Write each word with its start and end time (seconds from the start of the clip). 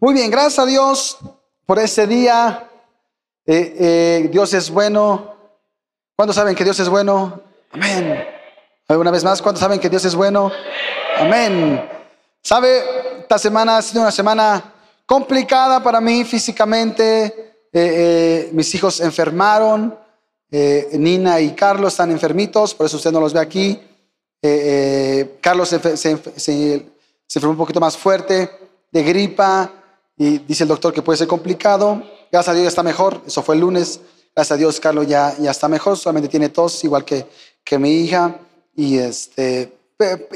Muy 0.00 0.14
bien, 0.14 0.30
gracias 0.30 0.60
a 0.60 0.64
Dios 0.64 1.18
por 1.66 1.80
este 1.80 2.06
día. 2.06 2.70
Eh, 3.44 3.76
eh, 3.80 4.28
Dios 4.30 4.54
es 4.54 4.70
bueno. 4.70 5.34
¿Cuántos 6.14 6.36
saben 6.36 6.54
que 6.54 6.62
Dios 6.62 6.78
es 6.78 6.88
bueno? 6.88 7.40
Amén. 7.72 8.24
¿Alguna 8.86 9.10
vez 9.10 9.24
más? 9.24 9.42
¿Cuántos 9.42 9.60
saben 9.60 9.80
que 9.80 9.90
Dios 9.90 10.04
es 10.04 10.14
bueno? 10.14 10.52
Amén. 11.16 11.84
¿Sabe? 12.40 12.84
Esta 13.22 13.38
semana 13.38 13.78
ha 13.78 13.82
sido 13.82 14.02
una 14.02 14.12
semana 14.12 14.72
complicada 15.04 15.82
para 15.82 16.00
mí 16.00 16.22
físicamente. 16.22 17.54
Eh, 17.72 18.50
mis 18.52 18.72
hijos 18.76 19.00
enfermaron. 19.00 19.98
Nina 20.50 21.40
y 21.40 21.54
Carlos 21.54 21.94
están 21.94 22.12
enfermitos, 22.12 22.72
por 22.72 22.86
eso 22.86 22.96
usted 22.96 23.10
no 23.10 23.20
los 23.20 23.32
ve 23.34 23.40
aquí. 23.40 23.82
Carlos 25.40 25.68
se, 25.68 25.96
se 25.96 26.10
enfermó 27.34 27.50
un 27.50 27.56
poquito 27.58 27.80
más 27.80 27.96
fuerte 27.98 28.48
de 28.90 29.02
gripa 29.02 29.72
y 30.18 30.38
dice 30.38 30.64
el 30.64 30.68
doctor 30.68 30.92
que 30.92 31.02
puede 31.02 31.16
ser 31.16 31.28
complicado. 31.28 32.02
Gracias 32.30 32.48
a 32.48 32.52
Dios 32.54 32.64
ya 32.64 32.68
está 32.68 32.82
mejor. 32.82 33.22
Eso 33.26 33.42
fue 33.42 33.54
el 33.54 33.62
lunes. 33.62 34.00
Gracias 34.34 34.52
a 34.52 34.58
Dios 34.58 34.80
Carlos 34.80 35.06
ya, 35.06 35.34
ya 35.38 35.52
está 35.52 35.68
mejor. 35.68 35.96
Solamente 35.96 36.28
tiene 36.28 36.48
tos, 36.48 36.82
igual 36.84 37.04
que, 37.04 37.26
que 37.64 37.78
mi 37.78 38.00
hija. 38.00 38.36
Y, 38.74 38.98
este, 38.98 39.72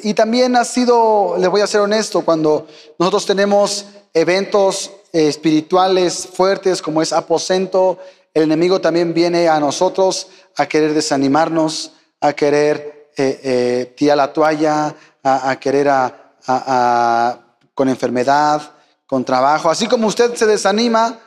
y 0.02 0.14
también 0.14 0.56
ha 0.56 0.64
sido, 0.64 1.36
le 1.38 1.46
voy 1.48 1.60
a 1.60 1.66
ser 1.66 1.80
honesto, 1.80 2.24
cuando 2.24 2.66
nosotros 2.98 3.26
tenemos 3.26 3.86
eventos 4.12 4.90
espirituales 5.12 6.26
fuertes 6.26 6.82
como 6.82 7.02
es 7.02 7.12
aposento, 7.12 7.98
el 8.34 8.44
enemigo 8.44 8.80
también 8.80 9.14
viene 9.14 9.48
a 9.48 9.60
nosotros 9.60 10.28
a 10.56 10.66
querer 10.66 10.94
desanimarnos, 10.94 11.92
a 12.20 12.32
querer 12.32 13.10
eh, 13.16 13.40
eh, 13.42 13.94
tirar 13.96 14.16
la 14.16 14.32
toalla, 14.32 14.96
a, 15.22 15.56
querer 15.60 15.88
a, 15.88 17.38
con 17.74 17.88
enfermedad, 17.88 18.72
con 19.12 19.26
trabajo. 19.26 19.68
Así 19.68 19.86
como 19.88 20.06
usted 20.06 20.34
se 20.36 20.46
desanima, 20.46 21.18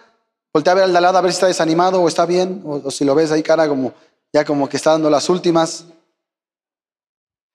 voltea 0.51 0.71
a 0.71 0.75
ver 0.75 0.83
al 0.85 0.93
de 0.93 1.01
lado 1.01 1.19
a 1.19 1.21
ver 1.21 1.31
si 1.31 1.35
está 1.35 1.45
desanimado 1.45 2.01
o 2.01 2.07
está 2.07 2.25
bien, 2.25 2.63
o, 2.65 2.89
si 2.89 3.05
lo 3.05 3.13
ves 3.13 3.31
ahí 3.31 3.43
cara 3.43 3.67
como 3.67 3.93
ya 4.33 4.43
como 4.43 4.67
que 4.67 4.77
está 4.77 4.93
dando 4.93 5.07
las 5.07 5.29
últimas. 5.29 5.85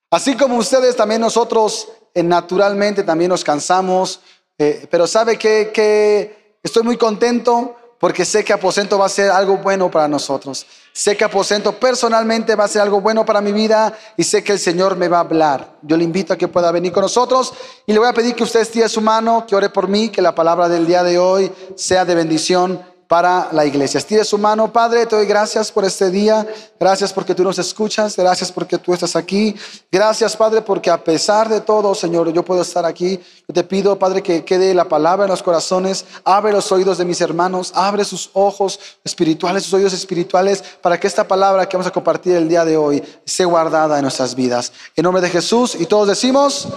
Así 0.08 0.36
como 0.36 0.58
ustedes, 0.58 0.94
también 0.94 1.20
nosotros 1.20 1.88
eh, 2.14 2.22
naturalmente 2.22 3.02
también 3.02 3.30
nos 3.30 3.42
cansamos, 3.42 4.20
eh, 4.56 4.86
pero 4.88 5.08
sabe 5.08 5.36
que, 5.36 5.72
que 5.74 6.54
estoy 6.62 6.84
muy 6.84 6.96
contento 6.96 7.74
porque 8.00 8.24
sé 8.24 8.42
que 8.42 8.54
aposento 8.54 8.98
va 8.98 9.04
a 9.04 9.10
ser 9.10 9.30
algo 9.30 9.58
bueno 9.58 9.90
para 9.90 10.08
nosotros. 10.08 10.66
Sé 10.90 11.18
que 11.18 11.24
aposento 11.24 11.78
personalmente 11.78 12.56
va 12.56 12.64
a 12.64 12.68
ser 12.68 12.80
algo 12.80 13.02
bueno 13.02 13.26
para 13.26 13.42
mi 13.42 13.52
vida 13.52 13.96
y 14.16 14.24
sé 14.24 14.42
que 14.42 14.52
el 14.52 14.58
Señor 14.58 14.96
me 14.96 15.06
va 15.06 15.18
a 15.18 15.20
hablar. 15.20 15.74
Yo 15.82 15.98
le 15.98 16.04
invito 16.04 16.32
a 16.32 16.38
que 16.38 16.48
pueda 16.48 16.72
venir 16.72 16.92
con 16.92 17.02
nosotros 17.02 17.52
y 17.84 17.92
le 17.92 17.98
voy 17.98 18.08
a 18.08 18.14
pedir 18.14 18.34
que 18.34 18.42
usted 18.42 18.60
estire 18.60 18.88
su 18.88 19.02
mano, 19.02 19.44
que 19.46 19.54
ore 19.54 19.68
por 19.68 19.86
mí, 19.86 20.08
que 20.08 20.22
la 20.22 20.34
palabra 20.34 20.66
del 20.70 20.86
día 20.86 21.02
de 21.02 21.18
hoy 21.18 21.52
sea 21.76 22.06
de 22.06 22.14
bendición 22.14 22.80
para 23.10 23.48
la 23.50 23.66
iglesia. 23.66 23.98
Estire 23.98 24.24
su 24.24 24.38
mano, 24.38 24.72
Padre, 24.72 25.04
te 25.04 25.16
doy 25.16 25.26
gracias 25.26 25.72
por 25.72 25.84
este 25.84 26.12
día, 26.12 26.46
gracias 26.78 27.12
porque 27.12 27.34
tú 27.34 27.42
nos 27.42 27.58
escuchas, 27.58 28.16
gracias 28.16 28.52
porque 28.52 28.78
tú 28.78 28.94
estás 28.94 29.16
aquí, 29.16 29.56
gracias, 29.90 30.36
Padre, 30.36 30.62
porque 30.62 30.90
a 30.90 31.02
pesar 31.02 31.48
de 31.48 31.60
todo, 31.60 31.92
Señor, 31.96 32.32
yo 32.32 32.44
puedo 32.44 32.62
estar 32.62 32.86
aquí. 32.86 33.18
Te 33.52 33.64
pido, 33.64 33.98
Padre, 33.98 34.22
que 34.22 34.44
quede 34.44 34.72
la 34.74 34.84
palabra 34.84 35.24
en 35.24 35.30
los 35.32 35.42
corazones, 35.42 36.04
abre 36.22 36.52
los 36.52 36.70
oídos 36.70 36.98
de 36.98 37.04
mis 37.04 37.20
hermanos, 37.20 37.72
abre 37.74 38.04
sus 38.04 38.30
ojos 38.32 38.78
espirituales, 39.02 39.64
sus 39.64 39.74
oídos 39.74 39.92
espirituales, 39.92 40.62
para 40.80 41.00
que 41.00 41.08
esta 41.08 41.26
palabra 41.26 41.68
que 41.68 41.76
vamos 41.76 41.88
a 41.88 41.92
compartir 41.92 42.36
el 42.36 42.48
día 42.48 42.64
de 42.64 42.76
hoy 42.76 43.02
sea 43.24 43.46
guardada 43.46 43.96
en 43.96 44.02
nuestras 44.02 44.36
vidas. 44.36 44.72
En 44.94 45.02
nombre 45.02 45.20
de 45.20 45.30
Jesús, 45.30 45.74
y 45.74 45.86
todos 45.86 46.06
decimos, 46.06 46.68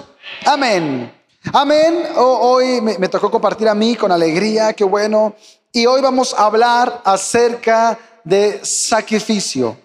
amén. 0.47 1.13
Amén. 1.51 2.05
Hoy 2.15 2.79
me, 2.81 3.07
tocó 3.09 3.29
compartir 3.29 3.67
a 3.67 3.75
mí 3.75 3.95
con 3.95 4.11
alegría, 4.11 4.73
qué 4.73 4.83
bueno. 4.83 5.35
Y 5.75 5.87
hoy 5.87 6.01
vamos 6.01 6.35
a 6.35 6.45
hablar 6.45 7.01
acerca 7.03 7.97
de 8.23 8.63
sacrificio. 8.63 9.75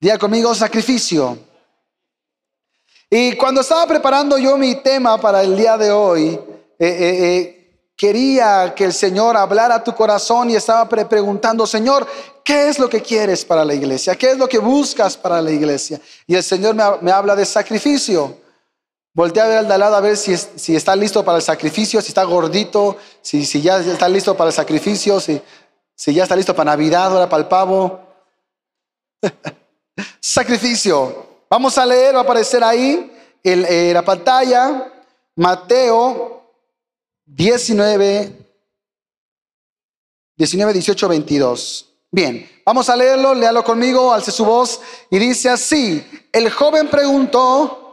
Día 0.00 0.16
conmigo, 0.16 0.54
sacrificio. 0.54 1.36
Y 3.10 3.34
cuando 3.34 3.62
estaba 3.62 3.84
preparando 3.88 4.38
yo 4.38 4.56
mi 4.56 4.76
tema 4.76 5.20
para 5.20 5.42
el 5.42 5.56
día 5.56 5.76
de 5.76 5.90
hoy, 5.90 6.26
eh, 6.28 6.38
eh, 6.78 6.86
eh, 6.88 7.90
quería 7.96 8.72
que 8.76 8.84
el 8.84 8.92
Señor 8.92 9.36
hablara 9.36 9.74
a 9.74 9.82
tu 9.82 9.92
corazón 9.92 10.50
y 10.50 10.54
estaba 10.54 10.88
preguntando, 10.88 11.66
Señor, 11.66 12.06
¿qué 12.44 12.68
es 12.68 12.78
lo 12.78 12.88
que 12.88 13.02
quieres 13.02 13.44
para 13.44 13.64
la 13.64 13.74
iglesia? 13.74 14.14
¿Qué 14.14 14.30
es 14.30 14.38
lo 14.38 14.48
que 14.48 14.60
buscas 14.60 15.16
para 15.16 15.42
la 15.42 15.50
iglesia? 15.50 16.00
Y 16.28 16.36
el 16.36 16.44
Señor 16.44 16.76
me 17.02 17.10
habla 17.10 17.34
de 17.34 17.44
sacrificio. 17.44 18.36
Voltea 19.16 19.44
a 19.44 19.48
ver 19.48 19.56
al 19.56 19.66
de 19.66 19.72
al 19.72 19.80
lado 19.80 19.96
a 19.96 20.02
ver 20.02 20.14
si, 20.14 20.36
si 20.36 20.76
está 20.76 20.94
listo 20.94 21.24
para 21.24 21.38
el 21.38 21.42
sacrificio, 21.42 22.02
si 22.02 22.08
está 22.08 22.22
gordito, 22.24 22.98
si, 23.22 23.46
si 23.46 23.62
ya 23.62 23.78
está 23.78 24.10
listo 24.10 24.36
para 24.36 24.50
el 24.50 24.54
sacrificio, 24.54 25.18
si, 25.20 25.40
si 25.94 26.12
ya 26.12 26.24
está 26.24 26.36
listo 26.36 26.54
para 26.54 26.72
Navidad, 26.72 27.06
ahora 27.06 27.26
para 27.26 27.42
el 27.42 27.48
pavo. 27.48 27.98
sacrificio. 30.20 31.26
Vamos 31.48 31.78
a 31.78 31.86
leer, 31.86 32.14
va 32.14 32.18
a 32.18 32.22
aparecer 32.24 32.62
ahí 32.62 33.10
en, 33.42 33.64
en 33.64 33.94
la 33.94 34.04
pantalla 34.04 34.92
Mateo 35.34 36.52
19, 37.24 38.32
19, 40.36 40.72
18, 40.74 41.08
22. 41.08 41.92
Bien, 42.10 42.50
vamos 42.66 42.90
a 42.90 42.96
leerlo, 42.96 43.34
léalo 43.34 43.64
conmigo, 43.64 44.12
alce 44.12 44.30
su 44.30 44.44
voz 44.44 44.78
y 45.08 45.18
dice 45.18 45.48
así, 45.48 46.06
el 46.30 46.50
joven 46.50 46.88
preguntó, 46.88 47.85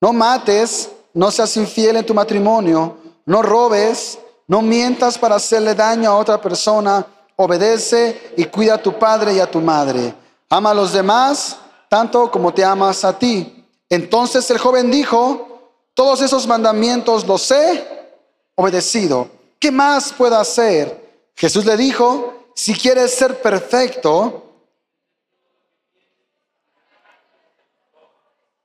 No 0.00 0.12
mates, 0.12 0.90
no 1.14 1.30
seas 1.30 1.56
infiel 1.56 1.96
en 1.96 2.06
tu 2.06 2.12
matrimonio, 2.12 2.96
no 3.24 3.42
robes, 3.42 4.18
no 4.46 4.62
mientas 4.62 5.18
para 5.18 5.36
hacerle 5.36 5.74
daño 5.74 6.10
a 6.10 6.18
otra 6.18 6.40
persona, 6.40 7.06
obedece 7.36 8.32
y 8.36 8.44
cuida 8.44 8.74
a 8.74 8.82
tu 8.82 8.98
padre 8.98 9.34
y 9.34 9.40
a 9.40 9.50
tu 9.50 9.60
madre. 9.60 10.14
Ama 10.48 10.70
a 10.70 10.74
los 10.74 10.92
demás 10.92 11.56
tanto 11.88 12.30
como 12.30 12.52
te 12.52 12.64
amas 12.64 13.04
a 13.04 13.18
ti. 13.18 13.64
Entonces 13.88 14.50
el 14.50 14.58
joven 14.58 14.90
dijo, 14.90 15.72
todos 15.94 16.20
esos 16.20 16.46
mandamientos 16.46 17.26
los 17.26 17.50
he 17.50 18.12
obedecido. 18.54 19.28
¿Qué 19.58 19.70
más 19.70 20.12
puedo 20.12 20.36
hacer? 20.36 21.30
Jesús 21.34 21.64
le 21.64 21.76
dijo, 21.76 22.34
si 22.54 22.74
quieres 22.74 23.14
ser 23.14 23.40
perfecto, 23.40 24.45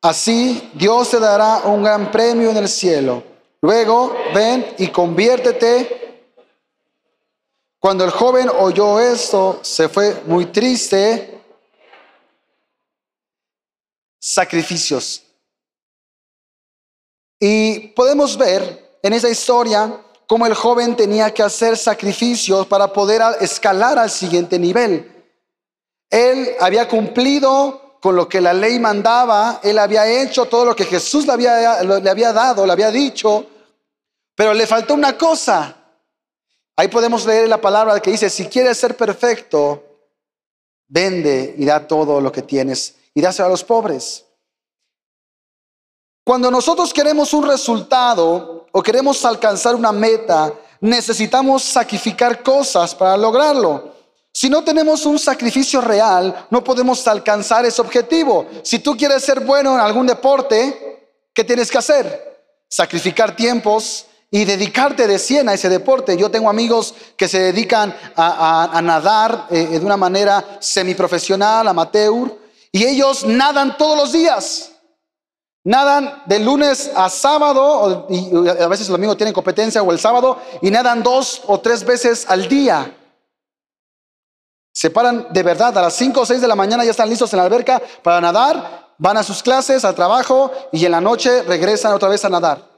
Así 0.02 0.72
Dios 0.74 1.12
te 1.12 1.20
dará 1.20 1.58
un 1.66 1.84
gran 1.84 2.12
premio 2.12 2.50
en 2.50 2.58
el 2.58 2.68
cielo. 2.68 3.24
Luego 3.62 4.16
ven 4.34 4.74
y 4.80 4.88
conviértete. 4.88 6.26
Cuando 7.80 8.04
el 8.04 8.12
joven 8.12 8.50
oyó 8.50 9.00
esto, 9.00 9.60
se 9.62 9.90
fue 9.90 10.24
muy 10.26 10.48
triste. 10.48 11.40
Sacrificios. 14.20 15.24
Y 17.40 17.90
podemos 17.90 18.38
ver 18.38 18.98
en 19.04 19.14
esa 19.14 19.30
historia 19.30 20.00
cómo 20.26 20.48
el 20.48 20.54
joven 20.56 20.96
tenía 20.96 21.32
que 21.32 21.44
hacer 21.44 21.78
sacrificios 21.78 22.66
para 22.66 22.92
poder 22.92 23.22
escalar 23.40 24.00
al 24.00 24.10
siguiente 24.10 24.58
nivel. 24.58 25.12
Él 26.10 26.56
había 26.60 26.88
cumplido 26.88 27.81
con 28.02 28.16
lo 28.16 28.28
que 28.28 28.42
la 28.42 28.52
ley 28.52 28.80
mandaba, 28.80 29.60
él 29.64 29.78
había 29.78 30.08
hecho 30.08 30.46
todo 30.46 30.66
lo 30.66 30.76
que 30.76 30.86
Jesús 30.86 31.28
le 31.28 31.34
había, 31.34 31.84
le 31.84 32.10
había 32.10 32.34
dado, 32.34 32.66
le 32.66 32.74
había 32.74 32.90
dicho, 32.90 33.46
pero 34.36 34.54
le 34.56 34.66
faltó 34.66 34.96
una 34.96 35.16
cosa. 35.16 35.78
Ahí 36.76 36.88
podemos 36.88 37.26
leer 37.28 37.48
la 37.48 37.62
palabra 37.62 38.00
que 38.00 38.10
dice, 38.10 38.28
si 38.30 38.48
quieres 38.48 38.80
ser 38.80 38.98
perfecto, 38.98 39.84
vende 40.88 41.54
y 41.56 41.64
da 41.64 41.88
todo 41.88 42.20
lo 42.20 42.32
que 42.32 42.42
tienes 42.42 42.96
y 43.14 43.22
dáselo 43.22 43.46
a 43.46 43.52
los 43.52 43.64
pobres. 43.64 44.26
Cuando 46.24 46.50
nosotros 46.50 46.92
queremos 46.92 47.34
un 47.34 47.48
resultado 47.48 48.66
o 48.72 48.82
queremos 48.82 49.24
alcanzar 49.26 49.76
una 49.76 49.92
meta, 49.92 50.52
necesitamos 50.80 51.64
sacrificar 51.64 52.42
cosas 52.42 52.96
para 52.96 53.16
lograrlo. 53.16 53.94
Si 54.34 54.50
no 54.50 54.64
tenemos 54.64 55.06
un 55.06 55.20
sacrificio 55.20 55.82
real, 55.82 56.48
no 56.50 56.64
podemos 56.64 57.06
alcanzar 57.08 57.66
ese 57.66 57.82
objetivo. 57.82 58.46
Si 58.64 58.80
tú 58.80 58.96
quieres 58.96 59.24
ser 59.24 59.42
bueno 59.42 59.74
en 59.74 59.82
algún 59.82 60.08
deporte, 60.08 61.10
¿qué 61.34 61.44
tienes 61.44 61.70
que 61.70 61.78
hacer? 61.78 62.40
Sacrificar 62.70 63.36
tiempos 63.36 64.06
y 64.30 64.46
dedicarte 64.46 65.06
de 65.06 65.20
100 65.20 65.50
a 65.50 65.54
ese 65.54 65.68
deporte. 65.68 66.16
Yo 66.16 66.32
tengo 66.32 66.50
amigos 66.50 66.96
que 67.18 67.28
se 67.28 67.40
dedican 67.40 67.94
a, 68.16 68.80
nadar 68.82 69.48
eh, 69.50 69.68
de 69.68 69.86
una 69.86 69.98
manera 69.98 70.58
semiprofesional, 70.62 71.68
amateur, 71.68 72.34
y 72.72 72.86
ellos 72.86 73.26
nadan 73.26 73.78
todos 73.78 73.98
los 73.98 74.14
días. 74.14 74.72
Nadan 75.66 76.24
de 76.26 76.40
lunes 76.40 76.90
a 76.96 77.10
sábado, 77.10 78.08
a 78.60 78.68
veces 78.68 78.88
el 78.88 78.94
domingo 78.94 79.18
tienen 79.18 79.34
competencia 79.34 79.84
o 79.84 79.92
el 79.92 80.00
sábado, 80.00 80.40
y 80.62 80.72
nadan 80.72 81.04
dos 81.04 81.42
o 81.46 81.60
tres 81.60 81.84
veces 81.84 82.26
al 82.30 82.48
día. 82.48 82.96
Se 84.72 84.90
paran 84.90 85.28
de 85.32 85.44
verdad 85.44 85.78
a 85.78 85.82
las 85.82 85.94
5 85.96 86.22
o 86.22 86.26
6 86.26 86.42
de 86.42 86.48
la 86.48 86.56
mañana, 86.56 86.84
ya 86.84 86.92
están 86.92 87.10
listos 87.10 87.32
en 87.34 87.38
la 87.38 87.46
alberca 87.46 87.82
para 88.02 88.22
nadar, 88.22 88.94
van 88.98 89.18
a 89.18 89.24
sus 89.24 89.44
clases, 89.44 89.84
al 89.84 89.96
trabajo 89.96 90.52
y 90.72 90.86
en 90.86 90.92
la 90.92 91.02
noche 91.02 91.44
regresan 91.44 91.94
otra 91.94 92.10
vez 92.10 92.24
a 92.24 92.30
nadar. 92.30 92.70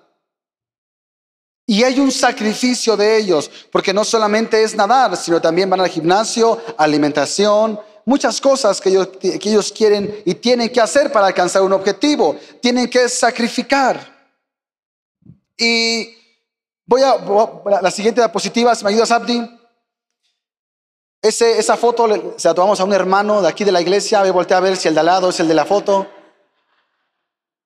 Y 1.66 1.84
hay 1.84 2.00
un 2.00 2.12
sacrificio 2.12 2.98
de 2.98 3.18
ellos, 3.18 3.50
porque 3.72 3.94
no 3.94 4.04
solamente 4.04 4.62
es 4.64 4.76
nadar, 4.76 5.16
sino 5.16 5.42
también 5.42 5.70
van 5.70 5.80
al 5.80 5.88
gimnasio, 5.88 6.60
alimentación, 6.78 7.80
muchas 8.06 8.42
cosas 8.42 8.82
que 8.82 8.90
ellos, 8.90 9.10
que 9.20 9.40
ellos 9.50 9.72
quieren 9.72 10.22
y 10.26 10.36
tienen 10.36 10.70
que 10.70 10.82
hacer 10.82 11.12
para 11.12 11.28
alcanzar 11.28 11.62
un 11.62 11.74
objetivo. 11.74 12.36
Tienen 12.62 12.90
que 12.90 13.08
sacrificar. 13.08 14.14
Y 15.58 16.16
voy 16.86 17.02
a, 17.02 17.82
la 17.82 17.92
siguiente 17.92 18.20
diapositiva, 18.20 18.76
si 18.76 18.84
me 18.84 18.92
ayudas, 18.92 19.12
Abdi. 19.12 19.60
Esa 21.24 21.78
foto 21.78 22.36
se 22.36 22.50
la 22.50 22.54
tomamos 22.54 22.82
a 22.82 22.84
un 22.84 22.92
hermano 22.92 23.42
de 23.42 23.48
aquí 23.48 23.64
de 23.64 23.72
la 23.72 23.80
iglesia. 23.80 24.20
A 24.20 24.30
voltear 24.30 24.58
a 24.58 24.68
ver 24.68 24.76
si 24.76 24.90
el 24.90 24.94
de 24.94 25.00
al 25.00 25.06
lado 25.06 25.30
es 25.30 25.40
el 25.40 25.48
de 25.48 25.54
la 25.54 25.64
foto. 25.64 26.06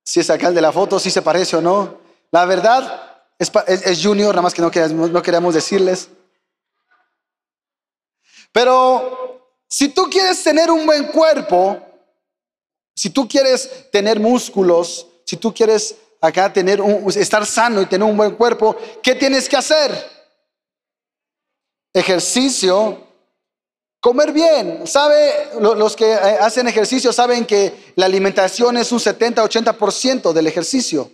Si 0.04 0.20
es 0.20 0.30
acá 0.30 0.50
el 0.50 0.54
de 0.54 0.62
la 0.62 0.72
foto, 0.72 1.00
si 1.00 1.10
se 1.10 1.24
parece 1.24 1.56
o 1.56 1.62
no. 1.62 1.98
La 2.30 2.46
verdad 2.46 3.24
es, 3.40 3.52
es, 3.68 4.04
Junior, 4.04 4.30
nada 4.30 4.44
más 4.44 4.54
que 4.54 4.62
no 4.62 4.70
queremos, 4.70 5.10
no 5.10 5.24
queremos 5.24 5.56
decirles. 5.56 6.08
Pero 8.52 9.42
si 9.68 9.90
tú 9.90 10.04
quieres 10.04 10.44
tener 10.44 10.70
un 10.70 10.86
buen 10.86 11.08
cuerpo, 11.08 11.82
si 12.96 13.10
tú 13.10 13.28
quieres 13.28 13.90
tener 13.92 14.20
músculos, 14.20 15.08
si 15.26 15.36
tú 15.36 15.52
quieres 15.52 15.96
acá 16.22 16.54
tener 16.54 16.80
un, 16.80 17.10
estar 17.10 17.44
sano 17.44 17.82
y 17.82 17.88
tener 17.88 18.08
un 18.08 18.18
buen 18.18 18.36
cuerpo, 18.36 18.78
¿qué 19.02 19.16
tienes 19.16 19.50
que 19.50 19.58
hacer? 19.58 19.92
Ejercicio, 21.92 23.07
comer 24.08 24.32
bien. 24.32 24.88
¿Sabe? 24.88 25.50
Los 25.60 25.98
que 25.98 26.14
eh, 26.14 26.38
hacen 26.40 26.66
ejercicio 26.66 27.12
saben 27.12 27.46
que 27.46 27.92
la 27.98 28.06
alimentación 28.06 28.78
es 28.78 28.94
un 28.94 29.00
70-80% 29.00 30.32
del 30.32 30.48
ejercicio. 30.48 31.12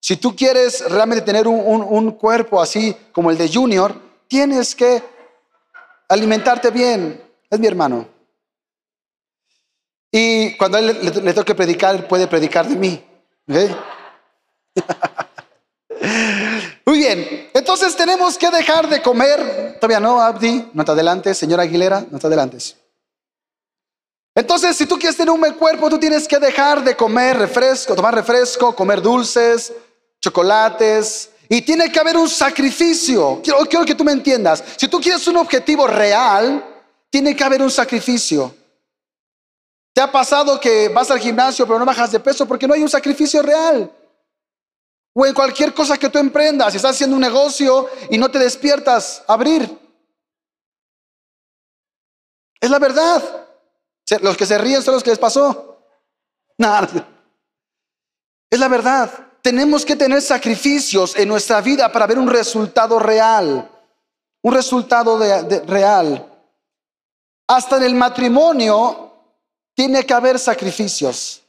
Si 0.00 0.16
tú 0.16 0.34
quieres 0.34 0.82
realmente 0.90 1.26
tener 1.26 1.46
un, 1.46 2.10
cuerpo 2.12 2.62
así 2.62 2.96
como 3.12 3.30
el 3.30 3.36
de 3.36 3.52
Junior, 3.52 3.94
tienes 4.28 4.74
que 4.74 5.02
alimentarte 6.08 6.70
bien. 6.70 7.22
Es 7.50 7.60
mi 7.60 7.66
hermano. 7.66 8.08
Y 10.10 10.56
cuando 10.56 10.78
él 10.78 11.12
le, 11.22 11.34
toque 11.34 11.54
predicar, 11.54 12.08
puede 12.08 12.28
predicar 12.28 12.66
de 12.66 12.76
mí. 12.76 13.04
bien, 17.02 17.50
entonces 17.52 17.96
tenemos 17.96 18.38
que 18.38 18.48
dejar 18.50 18.88
de 18.88 19.02
comer. 19.02 19.76
Todavía 19.80 19.98
no, 19.98 20.20
Abdi, 20.20 20.70
no 20.72 20.84
te 20.84 20.92
adelante, 20.92 21.34
señora 21.34 21.64
Aguilera, 21.64 22.04
no 22.10 22.18
te 22.18 22.26
adelantes. 22.28 22.76
Entonces, 24.34 24.76
si 24.76 24.86
tú 24.86 24.98
quieres 24.98 25.16
tener 25.16 25.30
un 25.30 25.40
buen 25.40 25.54
cuerpo, 25.54 25.90
tú 25.90 25.98
tienes 25.98 26.26
que 26.26 26.38
dejar 26.38 26.82
de 26.82 26.96
comer 26.96 27.36
refresco, 27.36 27.94
tomar 27.94 28.14
refresco, 28.14 28.74
comer 28.74 29.02
dulces, 29.02 29.72
chocolates. 30.20 31.30
Y 31.48 31.60
tiene 31.62 31.90
que 31.90 31.98
haber 31.98 32.16
un 32.16 32.28
sacrificio. 32.28 33.42
Quiero 33.42 33.84
que 33.84 33.94
tú 33.94 34.04
me 34.04 34.12
entiendas. 34.12 34.62
Si 34.76 34.88
tú 34.88 35.00
quieres 35.00 35.26
un 35.26 35.36
objetivo 35.36 35.86
real, 35.86 36.64
tiene 37.10 37.36
que 37.36 37.44
haber 37.44 37.60
un 37.60 37.70
sacrificio. 37.70 38.54
¿Te 39.92 40.00
ha 40.00 40.10
pasado 40.10 40.58
que 40.58 40.88
vas 40.88 41.10
al 41.10 41.18
gimnasio 41.18 41.66
pero 41.66 41.78
no 41.78 41.84
bajas 41.84 42.12
de 42.12 42.20
peso 42.20 42.46
porque 42.46 42.66
no 42.66 42.72
hay 42.72 42.82
un 42.82 42.88
sacrificio 42.88 43.42
real? 43.42 43.90
O 45.14 45.26
en 45.26 45.34
cualquier 45.34 45.74
cosa 45.74 45.98
que 45.98 46.08
tú 46.08 46.18
emprendas, 46.18 46.72
si 46.72 46.76
estás 46.76 46.92
haciendo 46.92 47.16
un 47.16 47.22
negocio 47.22 47.88
y 48.10 48.16
no 48.16 48.30
te 48.30 48.38
despiertas 48.38 49.22
abrir. 49.26 49.78
Es 52.60 52.70
la 52.70 52.78
verdad. 52.78 53.22
Los 54.20 54.36
que 54.36 54.46
se 54.46 54.58
ríen 54.58 54.82
son 54.82 54.94
los 54.94 55.02
que 55.02 55.10
les 55.10 55.18
pasó. 55.18 55.78
Nada. 56.58 56.88
Es 58.48 58.58
la 58.58 58.68
verdad. 58.68 59.10
Tenemos 59.42 59.84
que 59.84 59.96
tener 59.96 60.22
sacrificios 60.22 61.16
en 61.16 61.28
nuestra 61.28 61.60
vida 61.60 61.90
para 61.90 62.06
ver 62.06 62.18
un 62.18 62.28
resultado 62.28 62.98
real. 62.98 63.68
Un 64.42 64.54
resultado 64.54 65.18
real. 65.66 66.28
Hasta 67.48 67.76
en 67.76 67.82
el 67.82 67.94
matrimonio 67.94 69.12
tiene 69.74 70.06
que 70.06 70.14
haber 70.14 70.38
sacrificios. 70.38 71.41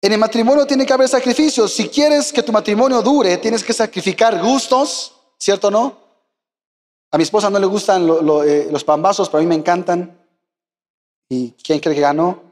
En 0.00 0.12
el 0.12 0.18
matrimonio 0.18 0.66
tiene 0.66 0.86
que 0.86 0.92
haber 0.92 1.08
sacrificios. 1.08 1.72
Si 1.72 1.88
quieres 1.88 2.32
que 2.32 2.42
tu 2.42 2.52
matrimonio 2.52 3.02
dure, 3.02 3.36
tienes 3.38 3.64
que 3.64 3.72
sacrificar 3.72 4.40
gustos, 4.40 5.14
¿cierto 5.38 5.68
o 5.68 5.70
no? 5.70 5.96
A 7.10 7.16
mi 7.16 7.24
esposa 7.24 7.50
no 7.50 7.58
le 7.58 7.66
gustan 7.66 8.08
eh, 8.46 8.68
los 8.70 8.84
pambazos, 8.84 9.28
pero 9.28 9.38
a 9.38 9.42
mí 9.42 9.46
me 9.48 9.54
encantan. 9.54 10.16
¿Y 11.28 11.52
quién 11.52 11.80
cree 11.80 11.94
que 11.94 12.00
ganó? 12.00 12.42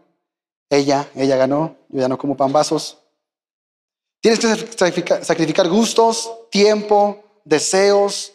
Ella, 0.69 1.09
ella 1.15 1.37
ganó. 1.37 1.77
Yo 1.89 2.01
ya 2.01 2.09
no 2.09 2.19
como 2.19 2.37
pambazos. 2.37 2.99
Tienes 4.21 4.41
que 4.41 5.25
sacrificar 5.25 5.69
gustos, 5.69 6.33
tiempo, 6.51 7.23
deseos. 7.45 8.33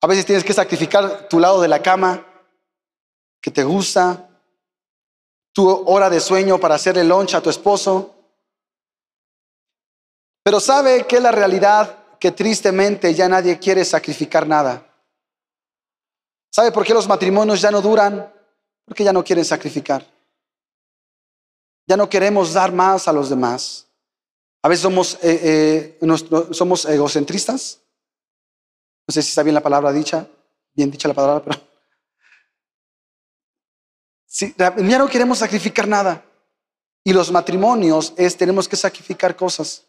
A 0.00 0.06
veces 0.06 0.24
tienes 0.24 0.44
que 0.44 0.54
sacrificar 0.54 1.28
tu 1.28 1.38
lado 1.38 1.60
de 1.60 1.68
la 1.68 1.82
cama 1.82 2.26
que 3.40 3.50
te 3.50 3.64
gusta, 3.64 4.28
tu 5.52 5.68
hora 5.68 6.08
de 6.08 6.20
sueño 6.20 6.58
para 6.58 6.76
hacerle 6.76 7.04
lunch 7.04 7.34
a 7.34 7.42
tu 7.42 7.50
esposo. 7.50 8.15
Pero 10.46 10.60
sabe 10.60 11.08
que 11.08 11.18
la 11.18 11.32
realidad 11.32 11.98
que 12.20 12.30
tristemente 12.30 13.12
ya 13.12 13.28
nadie 13.28 13.58
quiere 13.58 13.84
sacrificar 13.84 14.46
nada. 14.46 14.86
¿Sabe 16.52 16.70
por 16.70 16.86
qué 16.86 16.94
los 16.94 17.08
matrimonios 17.08 17.60
ya 17.60 17.72
no 17.72 17.82
duran? 17.82 18.32
Porque 18.84 19.02
ya 19.02 19.12
no 19.12 19.24
quieren 19.24 19.44
sacrificar. 19.44 20.06
Ya 21.88 21.96
no 21.96 22.08
queremos 22.08 22.52
dar 22.52 22.70
más 22.70 23.08
a 23.08 23.12
los 23.12 23.28
demás. 23.28 23.88
A 24.62 24.68
veces 24.68 24.84
somos, 24.84 25.18
eh, 25.20 25.98
eh, 26.00 26.52
somos 26.52 26.84
egocentristas. 26.84 27.80
No 29.08 29.12
sé 29.12 29.22
si 29.22 29.30
está 29.30 29.42
bien 29.42 29.54
la 29.54 29.64
palabra 29.64 29.92
dicha, 29.92 30.28
bien 30.74 30.92
dicha 30.92 31.08
la 31.08 31.14
palabra, 31.14 31.42
pero 31.42 31.60
ya 34.88 34.98
no 34.98 35.08
queremos 35.08 35.38
sacrificar 35.38 35.88
nada. 35.88 36.24
Y 37.02 37.12
los 37.12 37.32
matrimonios 37.32 38.14
es, 38.16 38.36
tenemos 38.36 38.68
que 38.68 38.76
sacrificar 38.76 39.34
cosas. 39.34 39.82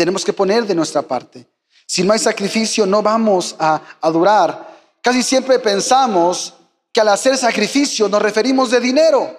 Tenemos 0.00 0.24
que 0.24 0.32
poner 0.32 0.64
de 0.64 0.74
nuestra 0.74 1.02
parte. 1.02 1.46
Si 1.84 2.02
no 2.02 2.14
hay 2.14 2.18
sacrificio, 2.18 2.86
no 2.86 3.02
vamos 3.02 3.54
a, 3.58 3.82
durar. 4.10 4.96
Casi 5.02 5.22
siempre 5.22 5.58
pensamos 5.58 6.54
que 6.90 7.02
al 7.02 7.08
hacer 7.08 7.36
sacrificio 7.36 8.08
nos 8.08 8.22
referimos 8.22 8.70
de 8.70 8.80
dinero. 8.80 9.38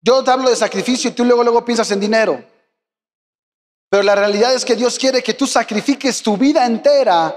Yo 0.00 0.22
te 0.22 0.30
hablo 0.30 0.50
de 0.50 0.54
sacrificio 0.54 1.10
y 1.10 1.14
tú 1.14 1.24
luego, 1.24 1.42
luego 1.42 1.64
piensas 1.64 1.90
en 1.90 1.98
dinero. 1.98 2.44
Pero 3.90 4.04
la 4.04 4.14
realidad 4.14 4.54
es 4.54 4.64
que 4.64 4.76
Dios 4.76 5.00
quiere 5.00 5.20
que 5.20 5.34
tú 5.34 5.48
sacrifiques 5.48 6.22
tu 6.22 6.36
vida 6.36 6.64
entera 6.64 7.36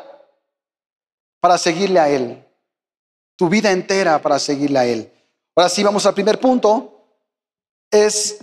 para 1.40 1.58
seguirle 1.58 2.00
a 2.00 2.10
Él. 2.10 2.46
Tu 3.36 3.50
vida 3.50 3.72
entera 3.72 4.22
para 4.22 4.38
seguirle 4.38 4.78
a 4.78 4.86
Él. 4.86 5.12
Ahora 5.56 5.70
sí, 5.70 5.82
vamos 5.82 6.06
al 6.06 6.14
primer 6.14 6.40
punto. 6.40 7.08
Es, 7.90 8.38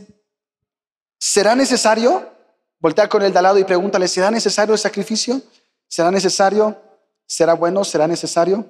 ¿será 1.20 1.54
necesario? 1.54 2.34
Voltea 2.78 3.08
con 3.08 3.22
el 3.22 3.32
de 3.32 3.38
al 3.38 3.44
lado 3.44 3.58
y 3.58 3.64
pregúntale, 3.64 4.06
¿será 4.08 4.30
necesario 4.30 4.74
el 4.74 4.78
sacrificio? 4.78 5.40
¿Será 5.88 6.10
necesario? 6.10 6.76
¿Será 7.26 7.54
bueno? 7.54 7.84
¿Será 7.84 8.06
necesario? 8.06 8.64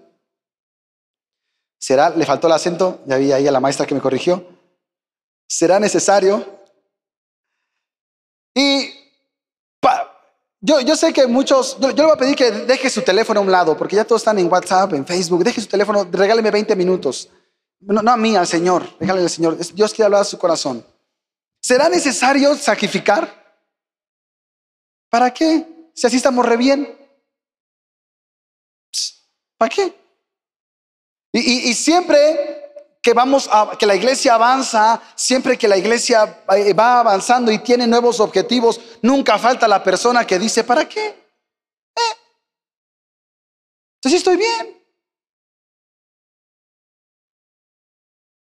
¿Será? 1.78 2.10
Le 2.10 2.25
faltó 2.25 2.46
el 2.46 2.52
acento, 2.52 3.00
ya 3.06 3.16
vi 3.16 3.32
ahí 3.32 3.46
a 3.46 3.52
la 3.52 3.60
maestra 3.60 3.86
que 3.86 3.94
me 3.94 4.00
corrigió. 4.00 4.46
¿Será 5.48 5.78
necesario? 5.78 6.44
Y 8.54 8.90
yo, 10.60 10.80
yo, 10.80 10.96
sé 10.96 11.12
que 11.12 11.26
muchos, 11.26 11.78
yo, 11.78 11.88
le 11.88 12.02
voy 12.02 12.12
a 12.12 12.16
pedir 12.16 12.34
que 12.34 12.50
deje 12.50 12.88
su 12.88 13.02
teléfono 13.02 13.38
a 13.38 13.42
un 13.42 13.52
lado, 13.52 13.76
porque 13.76 13.94
ya 13.94 14.04
todos 14.04 14.22
están 14.22 14.38
en 14.38 14.50
WhatsApp, 14.50 14.94
en 14.94 15.06
Facebook, 15.06 15.44
deje 15.44 15.60
su 15.60 15.68
teléfono, 15.68 16.08
regáleme 16.10 16.50
20 16.50 16.75
minutos. 16.75 17.28
No, 17.80 18.00
a 18.10 18.16
mí, 18.16 18.34
al 18.34 18.46
Señor, 18.46 18.88
regáleme 18.98 19.25
al 19.25 19.30
Señor. 19.30 19.56
Dios 19.75 19.92
quiere 19.92 20.06
hablar 20.06 20.22
a 20.22 20.25
su 20.25 20.38
corazón. 20.38 20.84
¿Será 21.60 21.88
necesario 21.88 22.56
sacrificar? 22.56 23.45
¿Para 25.16 25.32
qué? 25.32 25.66
Si 25.94 26.06
así 26.06 26.16
estamos 26.16 26.44
re 26.44 26.58
bien. 26.58 26.94
¿Para 29.56 29.70
qué? 29.70 29.94
Y, 31.32 31.73
siempre 31.73 32.99
que 33.00 33.14
vamos 33.14 33.49
a, 33.50 33.78
que 33.78 33.87
la 33.87 33.94
iglesia 33.94 34.35
avanza, 34.35 35.00
siempre 35.14 35.56
que 35.56 35.68
la 35.68 35.78
iglesia 35.78 36.44
eh, 36.54 36.75
va 36.75 37.00
avanzando 37.00 37.50
y 37.50 37.61
tiene 37.61 37.87
nuevos 37.87 38.20
objetivos, 38.20 38.78
nunca 39.00 39.38
falta 39.38 39.66
la 39.66 39.82
persona 39.82 40.26
que 40.26 40.38
dice, 40.38 40.64
¿para 40.64 40.87
qué? 40.87 41.06
¿Eh? 41.06 42.16
Entonces 43.94 44.18
estoy 44.18 44.37
bien. 44.37 44.85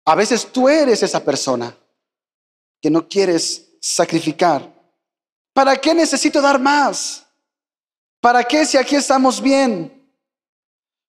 A 0.05 0.15
veces 0.15 0.51
tú 0.51 0.67
eres 0.67 1.03
esa 1.03 1.23
persona 1.23 1.77
que 2.81 2.89
no 2.89 3.07
quieres 3.07 3.77
sacrificar 3.79 4.72
¿Para 5.53 5.77
qué 5.77 5.93
necesito 5.93 6.41
dar 6.41 6.59
más? 6.59 7.25
¿Para 8.19 8.43
qué 8.43 8.65
si 8.65 8.77
aquí 8.77 8.95
estamos 8.95 9.41
bien? 9.41 9.91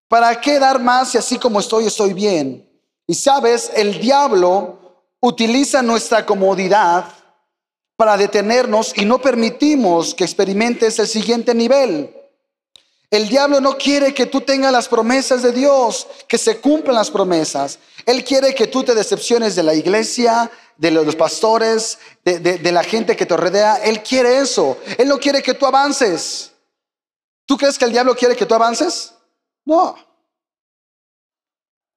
¿Para 0.08 0.38
qué 0.40 0.58
dar 0.58 0.80
más 0.80 1.12
si 1.12 1.18
así 1.18 1.38
como 1.38 1.60
estoy 1.60 1.86
estoy 1.86 2.12
bien? 2.12 2.68
Y 3.06 3.14
sabes, 3.14 3.70
el 3.74 3.98
diablo 3.98 4.78
utiliza 5.20 5.82
nuestra 5.82 6.26
comodidad 6.26 7.06
para 7.96 8.16
detenernos 8.16 8.92
y 8.96 9.04
no 9.04 9.18
permitimos 9.20 10.14
que 10.14 10.24
experimentes 10.24 10.98
el 10.98 11.06
siguiente 11.06 11.54
nivel. 11.54 12.14
El 13.10 13.28
diablo 13.28 13.60
no 13.60 13.78
quiere 13.78 14.12
que 14.12 14.26
tú 14.26 14.40
tengas 14.40 14.72
las 14.72 14.88
promesas 14.88 15.42
de 15.42 15.52
Dios, 15.52 16.06
que 16.26 16.36
se 16.36 16.58
cumplan 16.58 16.96
las 16.96 17.10
promesas. 17.10 17.78
Él 18.04 18.24
quiere 18.24 18.54
que 18.54 18.66
tú 18.66 18.82
te 18.82 18.94
decepciones 18.94 19.54
de 19.54 19.62
la 19.62 19.74
iglesia, 19.74 20.50
de 20.76 20.90
los 20.90 21.16
pastores, 21.16 21.98
de, 22.24 22.38
de, 22.38 22.72
la 22.72 22.82
gente 22.82 23.16
que 23.16 23.26
te 23.26 23.36
rodea. 23.36 23.76
Él 23.76 24.02
quiere 24.02 24.38
eso. 24.38 24.78
Él 24.98 25.08
no 25.08 25.18
quiere 25.18 25.42
que 25.42 25.54
tú 25.54 25.66
avances. 25.66 26.52
¿Tú 27.46 27.56
crees 27.56 27.78
que 27.78 27.84
el 27.84 27.92
diablo 27.92 28.14
quiere 28.14 28.36
que 28.36 28.46
tú 28.46 28.54
avances? 28.54 29.14
No. 29.64 29.96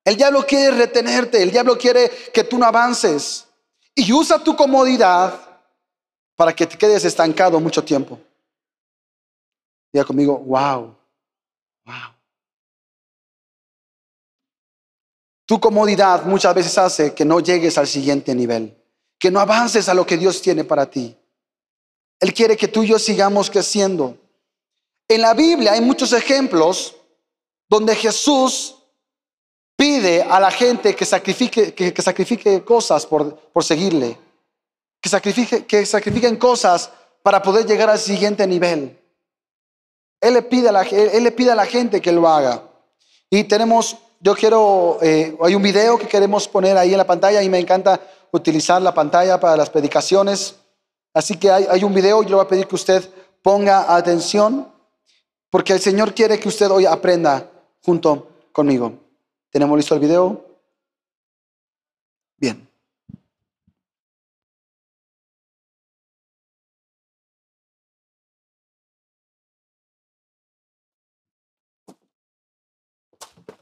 El 0.04 0.16
diablo 0.16 0.46
quiere 0.46 0.78
retenerte, 0.78 1.42
el 1.44 1.52
diablo 1.52 1.78
quiere 1.78 2.10
que 2.34 2.44
tú 2.44 2.58
no 2.58 2.66
avances. 2.66 3.46
Y 3.94 4.14
usa 4.14 4.40
tu 4.40 4.56
comodidad 4.56 5.38
para 6.36 6.56
que 6.56 6.66
te 6.66 6.78
quedes 6.78 7.04
estancado 7.04 7.60
mucho 7.60 7.84
tiempo. 7.84 8.20
Diga 9.92 10.06
conmigo, 10.06 10.38
wow, 10.38 10.96
wow. 11.86 12.17
Tu 15.48 15.60
comodidad 15.62 16.26
muchas 16.26 16.54
veces 16.54 16.78
hace 16.78 17.14
que 17.14 17.24
no 17.24 17.40
llegues 17.40 17.78
al 17.78 17.88
siguiente 17.88 18.36
nivel, 18.36 18.78
que 19.18 19.32
no 19.32 19.40
avances 19.40 19.88
a 19.88 19.94
lo 19.94 20.06
que 20.06 20.18
Dios 20.18 20.42
tiene 20.42 20.66
para 20.66 20.90
ti. 20.90 21.18
Él 22.20 22.34
quiere 22.34 22.58
que 22.58 22.68
tú 22.68 22.84
y 22.84 22.88
yo 22.88 23.00
sigamos 23.00 23.50
creciendo. 23.50 24.18
En 25.08 25.22
la 25.22 25.34
Biblia 25.34 25.72
hay 25.72 25.80
muchos 25.80 26.12
ejemplos 26.12 26.98
donde 27.70 27.96
Jesús 27.96 28.76
pide 29.78 30.22
a 30.22 30.38
la 30.42 30.52
gente 30.52 30.94
que 30.94 31.06
sacrifique, 31.06 31.74
que, 31.74 32.02
sacrifique 32.02 32.66
cosas 32.66 33.06
por, 33.06 33.34
por 33.52 33.64
seguirle, 33.64 34.20
que, 35.00 35.08
sacrifique, 35.08 35.66
que 35.66 35.86
sacrifiquen 35.86 36.36
cosas 36.36 36.92
para 37.24 37.42
poder 37.42 37.66
llegar 37.66 37.90
al 37.90 38.00
siguiente 38.00 38.46
nivel. 38.46 39.00
Él 40.20 40.34
le, 40.34 40.42
pide 40.42 40.68
a 40.68 40.72
la, 40.74 40.82
él 40.82 41.24
le 41.24 41.32
pide 41.32 41.52
a 41.52 41.56
la 41.56 41.66
gente 41.66 42.02
que 42.02 42.12
lo 42.12 42.28
haga. 42.28 42.64
Y 43.30 43.46
tenemos, 43.46 43.96
yo 44.20 44.36
quiero, 44.36 44.98
eh, 45.02 45.38
hay 45.42 45.56
un 45.56 45.62
video 45.62 45.98
que 45.98 46.08
queremos 46.08 46.48
poner 46.48 46.78
ahí 46.78 46.92
en 46.92 46.98
la 46.98 47.08
pantalla 47.08 47.42
y 47.42 47.50
me 47.50 47.60
encanta 47.60 48.00
utilizar 48.32 48.82
la 48.82 48.94
pantalla 48.94 49.40
para 49.40 49.56
las 49.56 49.70
predicaciones. 49.70 50.56
Así 51.14 51.38
que 51.38 51.52
hay, 51.52 51.66
hay 51.70 51.84
un 51.84 51.94
video, 51.94 52.24
yo 52.24 52.30
le 52.30 52.36
voy 52.36 52.46
a 52.46 52.48
pedir 52.48 52.68
que 52.68 52.76
usted 52.76 53.08
ponga 53.42 53.96
atención, 53.96 54.72
porque 55.50 55.74
el 55.74 55.80
Señor 55.80 56.14
quiere 56.14 56.40
que 56.40 56.50
usted 56.50 56.70
hoy 56.70 56.86
aprenda 56.86 57.50
junto 57.84 58.28
conmigo. 58.52 58.94
¿Tenemos 59.50 59.78
listo 59.78 59.94
el 59.94 60.02
video? 60.02 60.46
Bien. 62.38 62.68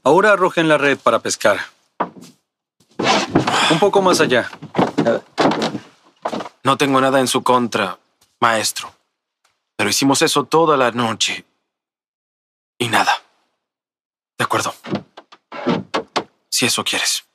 Ahora 0.02 0.32
arrojen 0.32 0.68
la 0.68 0.78
red 0.78 0.98
para 0.98 1.18
pescar. 1.18 1.58
Un 3.70 3.78
poco 3.80 4.00
más 4.00 4.20
allá. 4.20 4.50
No 6.62 6.76
tengo 6.76 7.00
nada 7.00 7.20
en 7.20 7.28
su 7.28 7.42
contra, 7.42 7.98
maestro. 8.40 8.92
Pero 9.76 9.90
hicimos 9.90 10.22
eso 10.22 10.44
toda 10.44 10.76
la 10.76 10.90
noche. 10.92 11.44
Y 12.78 12.88
nada. 12.88 13.22
De 14.38 14.44
acuerdo. 14.44 14.74
Si 16.48 16.66
eso 16.66 16.84
quieres. 16.84 17.25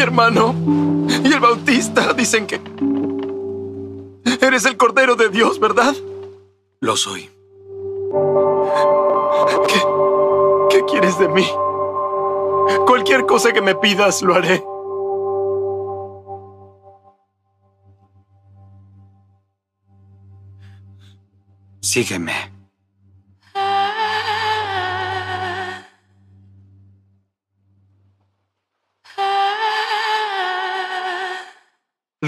Mi 0.00 0.04
hermano 0.04 0.54
y 1.22 1.30
el 1.30 1.40
bautista 1.40 2.14
dicen 2.14 2.46
que... 2.46 2.58
Eres 4.40 4.64
el 4.64 4.78
Cordero 4.78 5.14
de 5.14 5.28
Dios, 5.28 5.60
¿verdad? 5.60 5.94
Lo 6.80 6.96
soy. 6.96 7.28
¿Qué, 9.68 9.82
qué 10.70 10.84
quieres 10.86 11.18
de 11.18 11.28
mí? 11.28 11.46
Cualquier 12.86 13.26
cosa 13.26 13.52
que 13.52 13.60
me 13.60 13.74
pidas, 13.74 14.22
lo 14.22 14.34
haré. 14.36 14.64
Sígueme. 21.82 22.59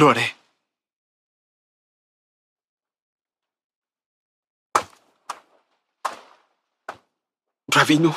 Lo. 0.02 0.20
Rabino, 7.68 8.14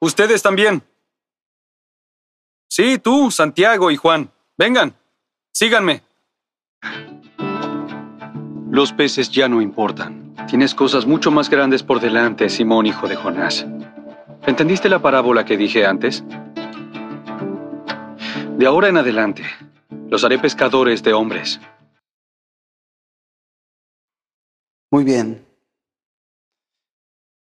Ustedes 0.00 0.42
también. 0.42 0.82
Sí, 2.68 2.98
tú, 2.98 3.30
Santiago 3.30 3.90
y 3.90 3.96
Juan. 3.96 4.30
Vengan, 4.56 4.94
síganme. 5.52 6.02
Los 8.70 8.92
peces 8.92 9.30
ya 9.30 9.48
no 9.48 9.60
importan. 9.60 10.34
Tienes 10.48 10.74
cosas 10.74 11.06
mucho 11.06 11.30
más 11.30 11.50
grandes 11.50 11.82
por 11.82 12.00
delante, 12.00 12.48
Simón, 12.48 12.86
hijo 12.86 13.08
de 13.08 13.16
Jonás. 13.16 13.66
¿Entendiste 14.46 14.88
la 14.88 15.00
parábola 15.00 15.44
que 15.44 15.56
dije 15.56 15.86
antes? 15.86 16.24
De 18.58 18.66
ahora 18.66 18.88
en 18.88 18.96
adelante, 18.96 19.42
los 20.08 20.22
haré 20.24 20.38
pescadores 20.38 21.02
de 21.02 21.12
hombres. 21.12 21.58
Muy 24.90 25.04
bien. 25.04 25.44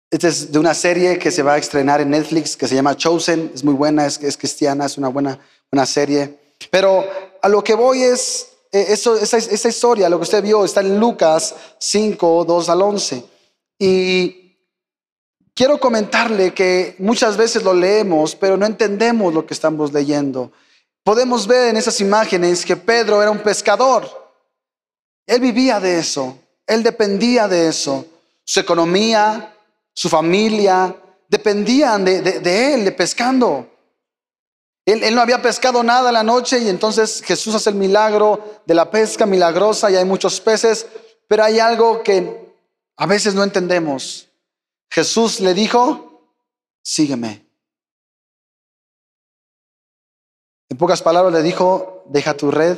Esta 0.10 0.28
es 0.28 0.52
de 0.52 0.58
una 0.58 0.74
serie 0.74 1.20
que 1.20 1.30
se 1.30 1.44
va 1.44 1.54
a 1.54 1.58
estrenar 1.58 2.02
en 2.02 2.10
Netflix 2.10 2.58
que 2.58 2.68
se 2.68 2.76
llama 2.76 2.98
Chosen. 2.98 3.52
Es 3.54 3.64
muy 3.64 3.76
buena, 3.76 4.06
es, 4.08 4.38
cristiana, 4.38 4.86
es 4.86 4.98
una 4.98 5.10
buena, 5.10 5.40
buena 5.72 5.86
serie. 5.86 6.40
Pero 6.72 7.06
a 7.42 7.48
lo 7.48 7.64
que 7.64 7.76
voy 7.76 8.02
es, 8.02 8.54
eh, 8.72 8.88
esa, 8.90 9.16
esa 9.22 9.70
historia, 9.70 10.10
lo 10.10 10.18
que 10.18 10.24
usted 10.24 10.42
vio, 10.42 10.66
está 10.66 10.82
en 10.82 11.00
Lucas 11.00 11.56
5, 11.78 12.44
2 12.44 12.70
al 12.70 12.82
11. 12.82 13.26
Y 13.78 14.56
quiero 15.54 15.80
comentarle 15.80 16.54
que 16.54 16.96
muchas 16.98 17.38
veces 17.38 17.64
lo 17.64 17.74
leemos, 17.74 18.36
pero 18.36 18.58
no 18.58 18.66
entendemos 18.66 19.34
lo 19.34 19.46
que 19.46 19.54
estamos 19.54 19.94
leyendo. 19.94 20.52
Podemos 21.08 21.48
ver 21.48 21.70
en 21.70 21.78
esas 21.78 22.02
imágenes 22.02 22.66
que 22.66 22.76
Pedro 22.76 23.22
era 23.22 23.32
un 23.32 23.40
pescador. 23.40 24.34
Él 25.26 25.40
vivía 25.40 25.80
de 25.80 26.00
eso, 26.00 26.38
él 26.66 26.84
dependía 26.84 27.48
de 27.48 27.70
eso. 27.70 28.06
Su 28.44 28.60
economía, 28.60 29.56
su 29.94 30.10
familia, 30.10 30.94
dependían 31.30 32.04
de, 32.04 32.74
él, 32.74 32.84
de 32.84 32.92
pescando. 32.92 33.70
Él, 34.86 35.02
él 35.02 35.16
no 35.16 35.22
había 35.22 35.42
pescado 35.42 35.82
nada 35.82 36.12
la 36.12 36.24
noche 36.24 36.60
y 36.60 36.68
entonces 36.68 37.24
Jesús 37.24 37.56
hace 37.56 37.70
el 37.70 37.78
milagro 37.78 38.62
de 38.66 38.76
la 38.76 38.92
pesca 38.92 39.26
milagrosa 39.26 39.90
y 39.90 39.96
hay 39.96 40.04
muchos 40.04 40.42
peces, 40.42 40.88
pero 41.26 41.46
hay 41.46 41.58
algo 41.60 42.04
que 42.04 42.54
A 42.98 43.06
veces 43.06 43.34
no 43.34 43.46
entendemos. 43.46 44.28
Jesús 44.90 45.40
le 45.40 45.54
dijo, 45.54 46.34
sígueme. 46.84 47.47
En 50.70 50.78
pocas 50.78 51.02
palabras 51.02 51.34
le 51.34 51.44
dijo, 51.44 52.04
deja 52.08 52.36
tu 52.36 52.52
red, 52.52 52.78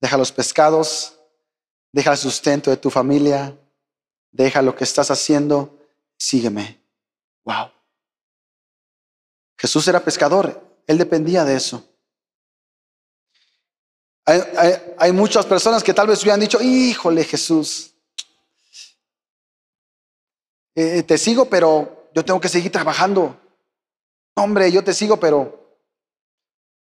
deja 0.00 0.16
los 0.18 0.32
pescados, 0.32 1.18
deja 1.92 2.12
el 2.12 2.18
sustento 2.18 2.70
de 2.70 2.76
tu 2.76 2.90
familia, 2.90 3.56
deja 4.30 4.60
lo 4.62 4.74
que 4.76 4.84
estás 4.84 5.10
haciendo, 5.10 5.78
sígueme. 6.18 6.82
Wow. 7.44 7.70
Jesús 9.58 9.86
era 9.88 10.00
pescador, 10.00 10.60
él 10.86 10.98
dependía 10.98 11.44
de 11.44 11.56
eso. 11.56 11.88
Hay, 14.24 15.10
muchas 15.12 15.44
personas 15.46 15.82
que 15.82 15.92
tal 15.92 16.06
vez 16.06 16.22
hubieran 16.22 16.40
dicho, 16.40 16.60
híjole 16.60 17.24
Jesús, 17.24 17.92
eh, 20.76 21.02
te 21.02 21.18
sigo, 21.18 21.46
pero 21.46 22.10
yo 22.14 22.24
tengo 22.24 22.40
que 22.40 22.48
seguir 22.48 22.70
trabajando. 22.70 23.36
Hombre, 24.34 24.70
yo 24.70 24.82
te 24.84 24.94
sigo, 24.94 25.18
pero 25.18 25.61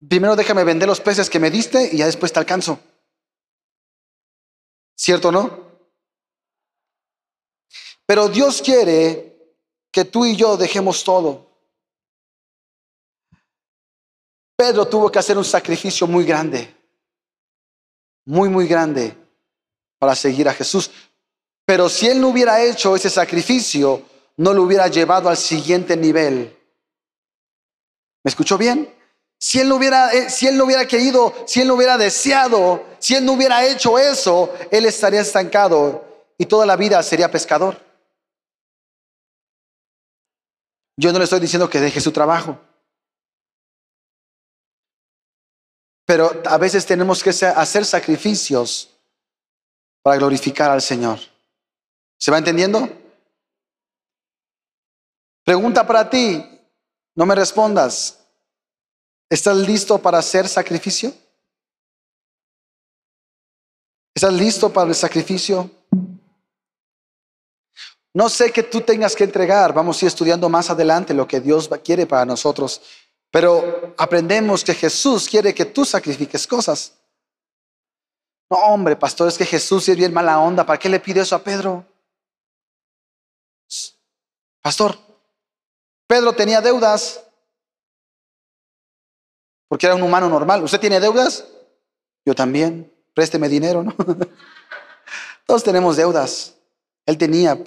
primero 0.05 0.35
déjame 0.35 0.63
vender 0.63 0.87
los 0.87 1.01
peces 1.01 1.29
que 1.29 1.39
me 1.39 1.49
diste 1.49 1.89
y 1.93 1.97
ya 1.97 2.05
después 2.05 2.33
te 2.33 2.39
alcanzo. 2.39 2.79
¿Cierto 4.95 5.29
o 5.29 5.31
no? 5.31 5.67
Pero 8.05 8.29
Dios 8.29 8.61
quiere 8.61 9.55
que 9.91 10.05
tú 10.05 10.25
y 10.25 10.35
yo 10.35 10.57
dejemos 10.57 11.03
todo. 11.03 11.45
Pedro 14.55 14.87
tuvo 14.87 15.11
que 15.11 15.19
hacer 15.19 15.37
un 15.37 15.45
sacrificio 15.45 16.07
muy 16.07 16.25
grande, 16.25 16.75
muy, 18.25 18.49
muy 18.49 18.67
grande 18.67 19.15
para 19.99 20.15
seguir 20.15 20.49
a 20.49 20.53
Jesús. 20.53 20.89
Pero 21.65 21.89
si 21.89 22.07
él 22.07 22.19
no 22.19 22.29
hubiera 22.29 22.63
hecho 22.63 22.95
ese 22.95 23.09
sacrificio, 23.09 24.03
no 24.37 24.53
lo 24.53 24.63
hubiera 24.63 24.87
llevado 24.87 25.29
al 25.29 25.37
siguiente 25.37 25.95
nivel. 25.95 26.57
¿Me 28.23 28.29
escuchó 28.29 28.57
bien? 28.57 28.96
Si 29.39 29.59
él 29.59 29.69
no 29.69 29.75
hubiera, 29.75 30.11
eh, 30.13 30.29
si 30.29 30.47
él 30.47 30.57
no 30.57 30.65
hubiera 30.65 30.85
querido, 30.87 31.33
si 31.45 31.61
él 31.61 31.67
no 31.67 31.75
hubiera 31.75 31.97
deseado, 31.97 32.83
si 32.99 33.15
él 33.15 33.23
no 33.23 33.33
hubiera 33.33 33.65
hecho 33.65 33.99
eso, 33.99 34.53
él 34.71 34.85
estaría 34.85 35.21
estancado 35.21 36.03
y 36.37 36.45
toda 36.45 36.65
la 36.65 36.75
vida 36.75 37.01
sería 37.03 37.29
pescador. 37.29 37.79
Yo 40.99 41.11
no 41.11 41.19
le 41.19 41.25
estoy 41.25 41.39
diciendo 41.39 41.69
que 41.69 41.79
deje 41.79 42.01
su 42.01 42.11
trabajo. 42.11 42.59
Pero 46.05 46.41
a 46.45 46.57
veces 46.57 46.85
tenemos 46.85 47.21
que 47.21 47.29
hacer 47.29 47.85
sacrificios 47.85 48.89
para 50.01 50.17
glorificar 50.17 50.71
al 50.71 50.81
Señor. 50.81 51.19
¿Se 52.17 52.31
va 52.31 52.39
entendiendo? 52.39 52.89
Pregunta 55.43 55.85
para 55.85 56.09
ti, 56.09 56.43
no 57.13 57.25
me 57.25 57.35
respondas. 57.35 58.26
¿Estás 59.29 59.57
listo 59.57 59.97
para 59.97 60.19
hacer 60.19 60.47
sacrificio? 60.47 61.13
¿Estás 64.15 64.33
listo 64.33 64.71
para 64.71 64.89
el 64.89 64.95
sacrificio? 64.95 65.69
No 68.13 68.29
sé 68.29 68.51
que 68.51 68.63
tú 68.63 68.81
tengas 68.81 69.15
que 69.15 69.25
entregar, 69.25 69.73
vamos 69.73 70.01
a 70.01 70.05
ir 70.05 70.07
estudiando 70.07 70.49
más 70.49 70.69
adelante 70.69 71.13
lo 71.13 71.27
que 71.27 71.39
Dios 71.39 71.69
quiere 71.83 72.07
para 72.07 72.25
nosotros, 72.25 72.81
pero 73.29 73.93
aprendemos 73.97 74.63
que 74.63 74.73
Jesús 74.73 75.27
quiere 75.29 75.53
que 75.53 75.65
tú 75.65 75.85
sacrifiques 75.85 76.47
cosas. 76.47 76.93
No, 78.49 78.57
hombre, 78.57 78.95
pastor, 78.95 79.27
es 79.27 79.37
que 79.37 79.45
Jesús 79.45 79.87
es 79.89 79.97
bien 79.97 80.13
mala 80.13 80.39
onda, 80.39 80.65
¿para 80.65 80.79
qué 80.79 80.89
le 80.89 80.99
pide 80.99 81.21
eso 81.21 81.35
a 81.35 81.43
Pedro? 81.43 81.85
Pastor, 84.61 84.97
Pedro 86.07 86.33
tenía 86.33 86.61
deudas 86.61 87.26
porque 89.67 89.85
era 89.85 89.95
un 89.95 90.03
humano 90.03 90.29
normal. 90.29 90.63
¿Usted 90.63 90.79
tiene 90.79 90.99
deudas? 90.99 91.45
Yo 92.25 92.33
también. 92.35 92.91
Présteme 93.13 93.49
dinero, 93.49 93.83
¿no? 93.83 93.95
Todos 95.45 95.63
tenemos 95.63 95.97
deudas. 95.97 96.55
Él 97.05 97.17
tenía, 97.17 97.57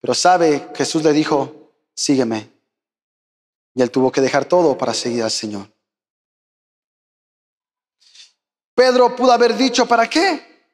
pero 0.00 0.14
sabe, 0.14 0.70
Jesús 0.74 1.02
le 1.02 1.12
dijo, 1.12 1.72
sígueme. 1.94 2.50
Y 3.74 3.82
él 3.82 3.90
tuvo 3.90 4.10
que 4.10 4.20
dejar 4.20 4.44
todo 4.44 4.78
para 4.78 4.94
seguir 4.94 5.22
al 5.22 5.30
Señor. 5.30 5.66
Pedro 8.74 9.14
pudo 9.14 9.32
haber 9.32 9.56
dicho, 9.56 9.86
¿para 9.86 10.08
qué? 10.08 10.64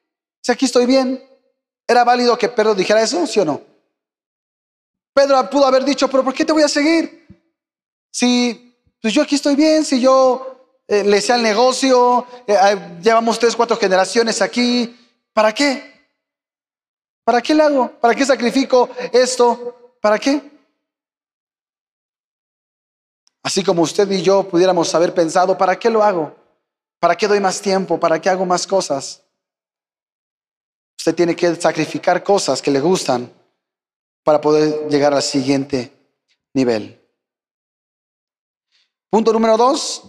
Si 0.42 0.52
aquí 0.52 0.66
estoy 0.66 0.86
bien. 0.86 1.22
¿Era 1.88 2.04
válido 2.04 2.36
que 2.36 2.48
Pedro 2.48 2.74
dijera 2.74 3.02
eso, 3.02 3.26
sí 3.26 3.40
o 3.40 3.44
no? 3.44 3.62
Pedro 5.12 5.48
pudo 5.48 5.66
haber 5.66 5.84
dicho, 5.84 6.08
pero 6.08 6.22
¿por 6.22 6.34
qué 6.34 6.44
te 6.44 6.52
voy 6.52 6.62
a 6.62 6.68
seguir? 6.68 7.26
Si 8.10 8.65
pues 9.00 9.14
yo 9.14 9.22
aquí 9.22 9.34
estoy 9.34 9.54
bien, 9.54 9.84
si 9.84 10.00
yo 10.00 10.56
eh, 10.88 11.04
le 11.04 11.20
sé 11.20 11.32
al 11.32 11.42
negocio, 11.42 12.26
eh, 12.46 12.98
llevamos 13.02 13.38
tres, 13.38 13.56
cuatro 13.56 13.76
generaciones 13.76 14.40
aquí, 14.42 14.96
¿para 15.32 15.52
qué? 15.52 15.96
¿Para 17.24 17.42
qué 17.42 17.54
le 17.54 17.62
hago? 17.62 17.90
¿Para 18.00 18.14
qué 18.14 18.24
sacrifico 18.24 18.88
esto? 19.12 19.96
¿Para 20.00 20.18
qué? 20.18 20.40
Así 23.42 23.62
como 23.62 23.82
usted 23.82 24.10
y 24.10 24.22
yo 24.22 24.48
pudiéramos 24.48 24.94
haber 24.94 25.12
pensado, 25.12 25.56
¿para 25.56 25.78
qué 25.78 25.90
lo 25.90 26.02
hago? 26.02 26.34
¿Para 26.98 27.16
qué 27.16 27.28
doy 27.28 27.40
más 27.40 27.60
tiempo? 27.60 27.98
¿Para 27.98 28.20
qué 28.20 28.28
hago 28.28 28.46
más 28.46 28.66
cosas? 28.66 29.22
Usted 30.98 31.14
tiene 31.14 31.36
que 31.36 31.54
sacrificar 31.54 32.24
cosas 32.24 32.60
que 32.60 32.70
le 32.70 32.80
gustan 32.80 33.32
para 34.24 34.40
poder 34.40 34.88
llegar 34.88 35.14
al 35.14 35.22
siguiente 35.22 35.92
nivel. 36.54 36.95
Punto 39.16 39.32
número 39.32 39.56
dos. 39.56 40.02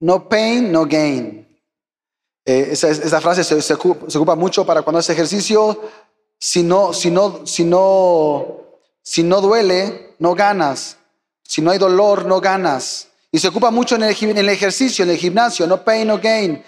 No 0.00 0.28
pain, 0.28 0.70
no 0.70 0.84
gain. 0.84 1.48
Eh, 2.44 2.68
esa, 2.72 3.20
frase 3.22 3.42
se, 3.42 3.72
ocupa, 3.72 4.36
mucho 4.36 4.66
para 4.66 4.82
cuando 4.82 4.98
hace 4.98 5.14
ejercicio. 5.14 5.80
Si 6.38 6.62
no, 6.62 6.92
si, 6.92 7.10
no, 7.10 7.46
si, 7.46 7.64
no, 7.64 8.66
si 9.00 9.22
no 9.22 9.40
duele, 9.40 10.14
no 10.18 10.34
ganas. 10.34 10.98
Si 11.42 11.62
no 11.62 11.70
hay 11.70 11.78
dolor, 11.78 12.26
no 12.26 12.38
ganas. 12.38 13.08
Y 13.30 13.38
se 13.38 13.48
ocupa 13.48 13.70
mucho 13.70 13.94
en 13.94 14.02
el, 14.02 14.48
ejercicio, 14.50 15.04
en 15.04 15.10
el 15.10 15.16
gimnasio. 15.16 15.66
No 15.66 15.82
pain, 15.82 16.06
no 16.06 16.18
gain. 16.18 16.62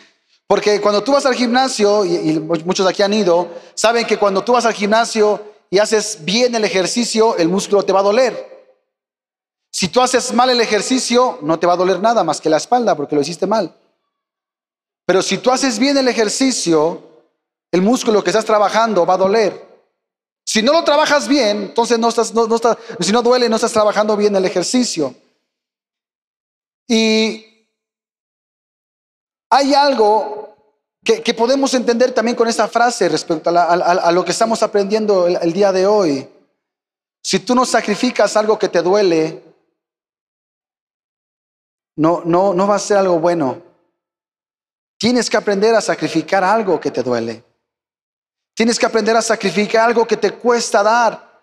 Porque 0.47 0.81
cuando 0.81 1.05
tú 1.05 1.13
vas 1.13 1.27
al 1.27 1.35
gimnasio, 1.35 2.07
y, 2.07 2.15
y 2.15 2.41
muchos 2.41 2.87
de 2.87 2.91
aquí 2.91 3.03
han 3.03 3.13
ido, 3.13 3.51
saben 3.75 4.07
que 4.07 4.17
cuando 4.17 4.43
tú 4.43 4.55
vas 4.55 4.65
al 4.65 4.73
gimnasio 4.73 5.43
y 5.69 5.79
haces 5.79 6.25
bien 6.25 6.55
el 6.55 6.65
ejercicio, 6.65 7.37
el 7.37 7.51
músculo 7.51 7.83
te 7.83 7.93
va 7.93 8.01
a 8.01 8.05
doler. 8.05 8.54
Si 9.75 9.89
tú 9.89 10.01
haces 10.01 10.33
mal 10.33 10.49
el 10.51 10.61
ejercicio, 10.61 11.41
no 11.43 11.59
te 11.59 11.67
va 11.67 11.73
a 11.73 11.77
doler 11.77 11.99
nada 11.99 12.23
más 12.23 12.41
que 12.41 12.49
la 12.49 12.59
espalda 12.59 12.95
porque 12.95 13.17
lo 13.17 13.23
hiciste 13.23 13.45
mal. 13.45 13.75
Pero 15.05 15.21
si 15.21 15.39
tú 15.39 15.51
haces 15.51 15.81
bien 15.81 15.97
el 15.99 16.07
ejercicio, 16.07 17.03
el 17.73 17.83
músculo 17.83 18.23
que 18.23 18.31
estás 18.31 18.45
trabajando 18.45 19.05
va 19.05 19.15
a 19.15 19.17
doler. 19.17 19.67
Si 20.47 20.63
no 20.63 20.73
lo 20.73 20.85
trabajas 20.85 21.27
bien, 21.27 21.63
entonces 21.63 21.99
no 21.99 22.11
estás, 22.11 22.33
no, 22.33 22.47
si 23.01 23.11
no 23.11 23.21
duele, 23.21 23.49
no 23.49 23.57
estás 23.57 23.73
trabajando 23.73 24.17
bien 24.17 24.37
el 24.37 24.45
ejercicio. 24.45 25.13
Y 26.87 27.45
hay 29.51 29.75
algo 29.75 30.55
que, 31.03 31.35
podemos 31.35 31.75
entender 31.75 32.13
también 32.13 32.37
con 32.37 32.47
esta 32.47 32.69
frase 32.69 33.09
respecto 33.09 33.51
a, 33.51 34.13
lo 34.13 34.25
que 34.25 34.31
estamos 34.31 34.63
aprendiendo 34.63 35.27
el, 35.27 35.53
día 35.53 35.73
de 35.73 35.85
hoy. 35.85 36.29
Si 37.21 37.41
tú 37.41 37.57
no 37.57 37.65
sacrificas 37.65 38.37
algo 38.37 38.57
que 38.57 38.69
te 38.69 38.81
duele, 38.81 39.54
no, 41.97 42.23
no, 42.25 42.55
no 42.55 42.67
va 42.67 42.77
a 42.77 42.81
ser 42.81 42.97
algo 42.97 43.19
bueno. 43.19 43.63
Tienes 44.99 45.29
que 45.29 45.37
aprender 45.37 45.75
a 45.75 45.81
sacrificar 45.81 46.43
algo 46.43 46.81
que 46.81 46.91
te 46.91 47.03
duele. 47.03 47.45
Tienes 48.55 48.79
que 48.79 48.87
aprender 48.87 49.17
a 49.17 49.23
sacrificar 49.23 49.89
algo 49.89 50.07
que 50.07 50.17
te 50.17 50.33
cuesta 50.33 50.83
dar. 50.83 51.35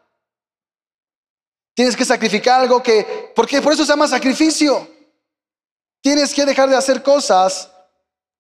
Tienes 1.73 1.95
que 1.95 2.05
sacrificar 2.05 2.61
algo 2.61 2.81
que, 2.81 3.31
porque 3.35 3.61
por 3.61 3.73
eso 3.73 3.85
se 3.85 3.91
llama 3.91 4.07
sacrificio. 4.07 4.87
Tienes 6.01 6.33
que 6.33 6.45
dejar 6.45 6.69
de 6.69 6.75
hacer 6.75 7.03
cosas 7.03 7.71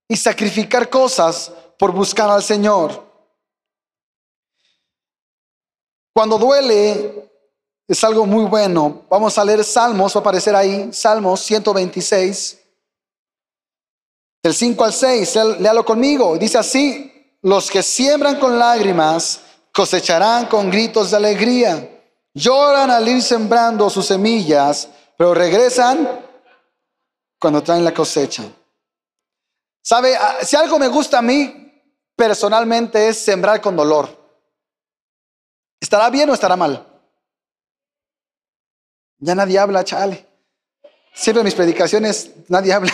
y 0.07 0.17
sacrificar 0.17 0.89
cosas 0.89 1.51
por 1.77 1.91
buscar 1.91 2.29
al 2.29 2.43
Señor. 2.43 3.09
Cuando 6.13 6.37
duele 6.37 7.30
es 7.91 8.05
algo 8.05 8.25
muy 8.25 8.45
bueno. 8.45 9.01
Vamos 9.09 9.37
a 9.37 9.43
leer 9.43 9.65
Salmos, 9.65 10.15
va 10.15 10.19
a 10.19 10.21
aparecer 10.21 10.55
ahí, 10.55 10.93
Salmos 10.93 11.41
126, 11.41 12.57
del 14.41 14.53
5 14.53 14.85
al 14.85 14.93
6, 14.93 15.35
léalo 15.59 15.83
conmigo. 15.83 16.37
Dice 16.37 16.57
así, 16.57 17.35
los 17.41 17.69
que 17.69 17.83
siembran 17.83 18.39
con 18.39 18.57
lágrimas 18.57 19.41
cosecharán 19.73 20.45
con 20.45 20.71
gritos 20.71 21.11
de 21.11 21.17
alegría. 21.17 22.01
Lloran 22.33 22.89
al 22.89 23.05
ir 23.09 23.21
sembrando 23.21 23.89
sus 23.89 24.05
semillas, 24.05 24.87
pero 25.17 25.33
regresan 25.33 26.25
cuando 27.37 27.61
traen 27.61 27.83
la 27.83 27.93
cosecha. 27.93 28.43
¿Sabe? 29.83 30.15
Ah, 30.15 30.37
si 30.43 30.55
algo 30.55 30.79
me 30.79 30.87
gusta 30.87 31.17
a 31.17 31.21
mí, 31.21 31.83
personalmente 32.15 33.09
es 33.09 33.17
sembrar 33.17 33.59
con 33.59 33.75
dolor. 33.75 34.17
¿Estará 35.77 36.09
bien 36.09 36.29
o 36.29 36.33
estará 36.33 36.55
mal? 36.55 36.87
Ya 39.21 39.35
nadie 39.35 39.59
habla, 39.59 39.83
chale. 39.83 40.25
Siempre 41.13 41.41
en 41.41 41.45
mis 41.45 41.53
predicaciones 41.53 42.31
nadie 42.47 42.73
habla. 42.73 42.91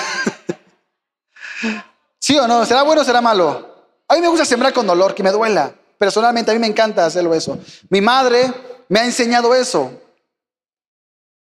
¿Sí 2.20 2.38
o 2.38 2.46
no? 2.48 2.66
¿Será 2.66 2.84
bueno 2.84 3.02
o 3.02 3.06
será 3.06 3.22
malo? 3.22 3.76
A 4.10 4.16
mí 4.16 4.22
me 4.22 4.28
gusta 4.28 4.44
sembrar 4.44 4.74
con 4.74 4.86
dolor, 4.86 5.16
que 5.16 5.24
me 5.24 5.32
duela. 5.32 5.74
Personalmente 5.98 6.52
a 6.52 6.54
mí 6.54 6.60
me 6.60 6.68
encanta 6.68 7.06
hacerlo 7.06 7.34
eso. 7.34 7.58
Mi 7.90 8.02
madre 8.02 8.54
me 8.90 9.00
ha 9.00 9.06
enseñado 9.06 9.56
eso. 9.56 9.90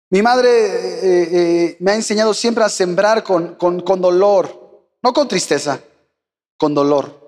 Mi 0.09 0.21
madre 0.21 0.49
eh, 0.49 1.29
eh, 1.31 1.77
me 1.79 1.91
ha 1.91 1.95
enseñado 1.95 2.33
siempre 2.33 2.63
a 2.63 2.69
sembrar 2.69 3.23
con, 3.23 3.55
con 3.55 4.01
dolor, 4.01 4.87
no 5.01 5.13
con 5.13 5.27
tristeza, 5.27 5.79
con 6.57 6.73
dolor. 6.73 7.19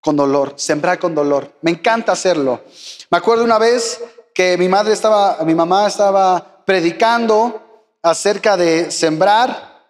Con 0.00 0.16
dolor, 0.16 0.54
sembrar 0.56 0.98
con 0.98 1.14
dolor. 1.14 1.52
Me 1.62 1.72
encanta 1.72 2.12
hacerlo. 2.12 2.62
Me 3.10 3.18
acuerdo 3.18 3.44
una 3.44 3.58
vez 3.58 4.00
que 4.36 4.58
mi 4.58 4.68
madre 4.68 4.92
estaba, 4.92 5.38
mi 5.46 5.54
mamá 5.54 5.86
estaba 5.86 6.62
predicando 6.66 7.88
acerca 8.02 8.54
de 8.54 8.90
sembrar 8.90 9.82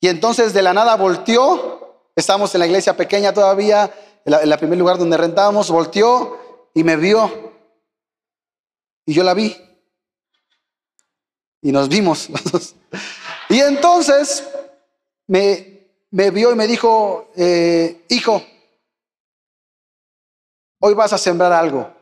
y 0.00 0.08
entonces 0.08 0.54
de 0.54 0.62
la 0.62 0.72
nada 0.72 0.96
volteó. 0.96 2.08
Estábamos 2.16 2.54
en 2.54 2.60
la 2.60 2.66
iglesia 2.66 2.96
pequeña 2.96 3.34
todavía, 3.34 3.92
en 4.24 4.50
el 4.50 4.58
primer 4.58 4.78
lugar 4.78 4.96
donde 4.96 5.18
rentábamos, 5.18 5.70
volteó 5.70 6.70
y 6.72 6.84
me 6.84 6.96
vio. 6.96 7.30
Y 9.04 9.12
yo 9.12 9.22
la 9.22 9.34
vi. 9.34 9.54
Y 11.60 11.70
nos 11.70 11.90
vimos 11.90 12.30
Y 13.50 13.60
entonces 13.60 14.48
me, 15.26 15.90
me 16.12 16.30
vio 16.30 16.50
y 16.50 16.54
me 16.54 16.66
dijo, 16.66 17.30
eh, 17.36 18.06
hijo, 18.08 18.42
hoy 20.80 20.94
vas 20.94 21.12
a 21.12 21.18
sembrar 21.18 21.52
algo. 21.52 21.95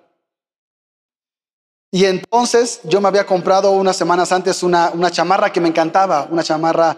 Y 1.94 2.06
entonces 2.06 2.80
yo 2.82 3.00
me 3.00 3.06
había 3.06 3.24
comprado 3.24 3.70
unas 3.70 3.96
semanas 3.96 4.32
antes 4.32 4.64
una, 4.64 4.90
una 4.90 5.12
chamarra 5.12 5.52
que 5.52 5.60
me 5.60 5.68
encantaba, 5.68 6.26
una 6.28 6.42
chamarra 6.42 6.96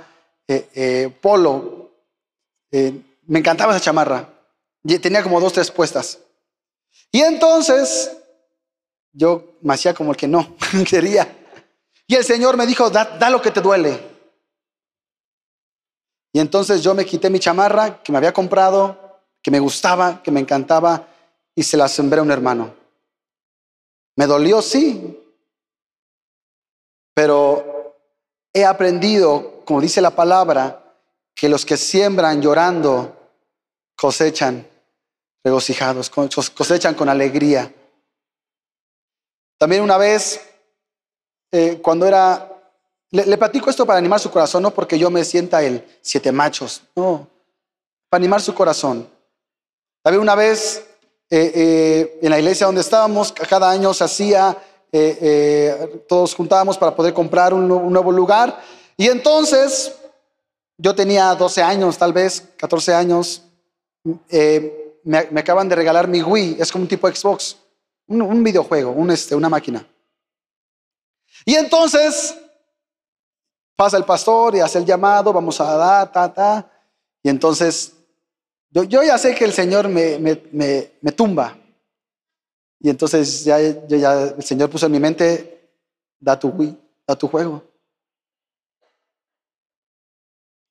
eh, 0.48 0.70
eh, 0.74 1.14
polo. 1.20 1.90
me 2.70 3.38
encantaba 3.38 3.76
esa 3.76 3.84
chamarra. 3.84 4.26
Y 4.82 4.98
tenía 4.98 5.22
como 5.22 5.38
dos, 5.38 5.52
tres 5.52 5.70
puestas. 5.70 6.18
Y 7.12 7.20
entonces 7.20 8.16
yo 9.12 9.58
me 9.60 9.74
hacía 9.74 9.92
como 9.92 10.12
el 10.12 10.16
que 10.16 10.28
no 10.28 10.56
quería. 10.88 11.28
Y 12.06 12.14
el 12.14 12.24
Señor 12.24 12.56
me 12.56 12.66
dijo, 12.66 12.88
da, 12.88 13.28
lo 13.28 13.42
que 13.42 13.50
te 13.50 13.60
duele. 13.60 14.00
Y 16.32 16.40
entonces 16.40 16.82
yo 16.82 16.94
me 16.94 17.04
quité 17.04 17.28
mi 17.28 17.38
chamarra 17.38 18.02
que 18.02 18.12
me 18.12 18.16
había 18.16 18.32
comprado, 18.32 19.20
que 19.42 19.50
me 19.50 19.60
gustaba, 19.60 20.22
que 20.22 20.30
me 20.30 20.40
encantaba, 20.40 21.06
y 21.54 21.62
se 21.64 21.76
la 21.76 21.86
sembré 21.86 22.20
a 22.20 22.22
un 22.22 22.30
hermano. 22.30 22.85
Me 24.16 24.26
dolió, 24.26 24.62
sí, 24.62 25.18
pero 27.14 27.94
he 28.52 28.64
aprendido, 28.64 29.62
como 29.64 29.80
dice 29.80 30.00
la 30.00 30.10
palabra, 30.10 30.82
que 31.34 31.48
los 31.48 31.66
que 31.66 31.76
siembran 31.76 32.40
llorando 32.40 33.14
cosechan 33.94 34.66
regocijados, 35.44 36.10
cosechan 36.10 36.94
con 36.94 37.08
alegría. 37.08 37.72
También 39.58 39.82
una 39.82 39.96
vez 39.96 40.40
eh, 41.52 41.78
cuando 41.82 42.06
era, 42.06 42.52
le, 43.10 43.38
platico 43.38 43.70
esto 43.70 43.86
para 43.86 43.98
animar 43.98 44.20
su 44.20 44.30
corazón, 44.30 44.62
no 44.62 44.72
porque 44.72 44.98
yo 44.98 45.10
me 45.10 45.24
sienta 45.24 45.62
el 45.62 45.86
siete 46.00 46.32
machos, 46.32 46.82
no, 46.94 47.28
para 48.08 48.20
animar 48.20 48.42
su 48.42 48.54
corazón. 48.54 49.08
También 50.02 50.20
una 50.20 50.34
vez 50.34 50.86
eh, 51.28 51.52
eh, 51.54 52.18
en 52.22 52.30
la 52.30 52.38
iglesia 52.38 52.66
donde 52.66 52.80
estábamos, 52.80 53.32
cada 53.32 53.70
año 53.70 53.92
se 53.92 54.04
hacía, 54.04 54.56
todos 56.08 56.34
juntábamos 56.34 56.78
para 56.78 56.94
poder 56.94 57.12
comprar 57.12 57.52
un, 57.52 57.68
nuevo 57.68 58.10
lugar. 58.12 58.60
Y 58.96 59.08
entonces 59.08 59.94
yo 60.78 60.94
tenía 60.94 61.34
12 61.34 61.62
años, 61.62 61.98
tal 61.98 62.12
vez 62.12 62.42
14 62.56 62.94
años. 62.94 63.42
Me, 65.04 65.40
acaban 65.40 65.68
de 65.68 65.76
regalar 65.76 66.08
mi 66.08 66.22
Wii, 66.22 66.56
es 66.58 66.72
como 66.72 66.82
un 66.82 66.88
tipo 66.88 67.08
Xbox, 67.08 67.56
un, 68.06 68.42
videojuego, 68.42 68.94
este, 69.10 69.34
una 69.34 69.48
máquina. 69.48 69.86
Y 71.44 71.54
entonces 71.54 72.34
pasa 73.76 73.98
el 73.98 74.04
pastor 74.04 74.56
y 74.56 74.60
hace 74.60 74.78
el 74.78 74.86
llamado, 74.86 75.32
vamos 75.32 75.60
a 75.60 75.76
dar, 75.76 76.10
ta, 76.10 76.32
ta. 76.32 76.70
Y 77.22 77.28
entonces 77.28 77.95
yo, 78.70 79.02
ya 79.02 79.18
sé 79.18 79.34
que 79.34 79.44
el 79.44 79.52
Señor 79.52 79.88
me, 79.88 80.18
me, 80.18 81.12
tumba. 81.12 81.56
Y 82.80 82.90
entonces 82.90 83.44
ya, 83.44 83.58
ya 83.88 84.22
el 84.36 84.42
Señor 84.42 84.70
puso 84.70 84.86
en 84.86 84.92
mi 84.92 85.00
mente, 85.00 85.70
da 86.20 86.38
tu, 86.38 86.52
da 87.06 87.16
tu 87.16 87.28
juego. 87.28 87.62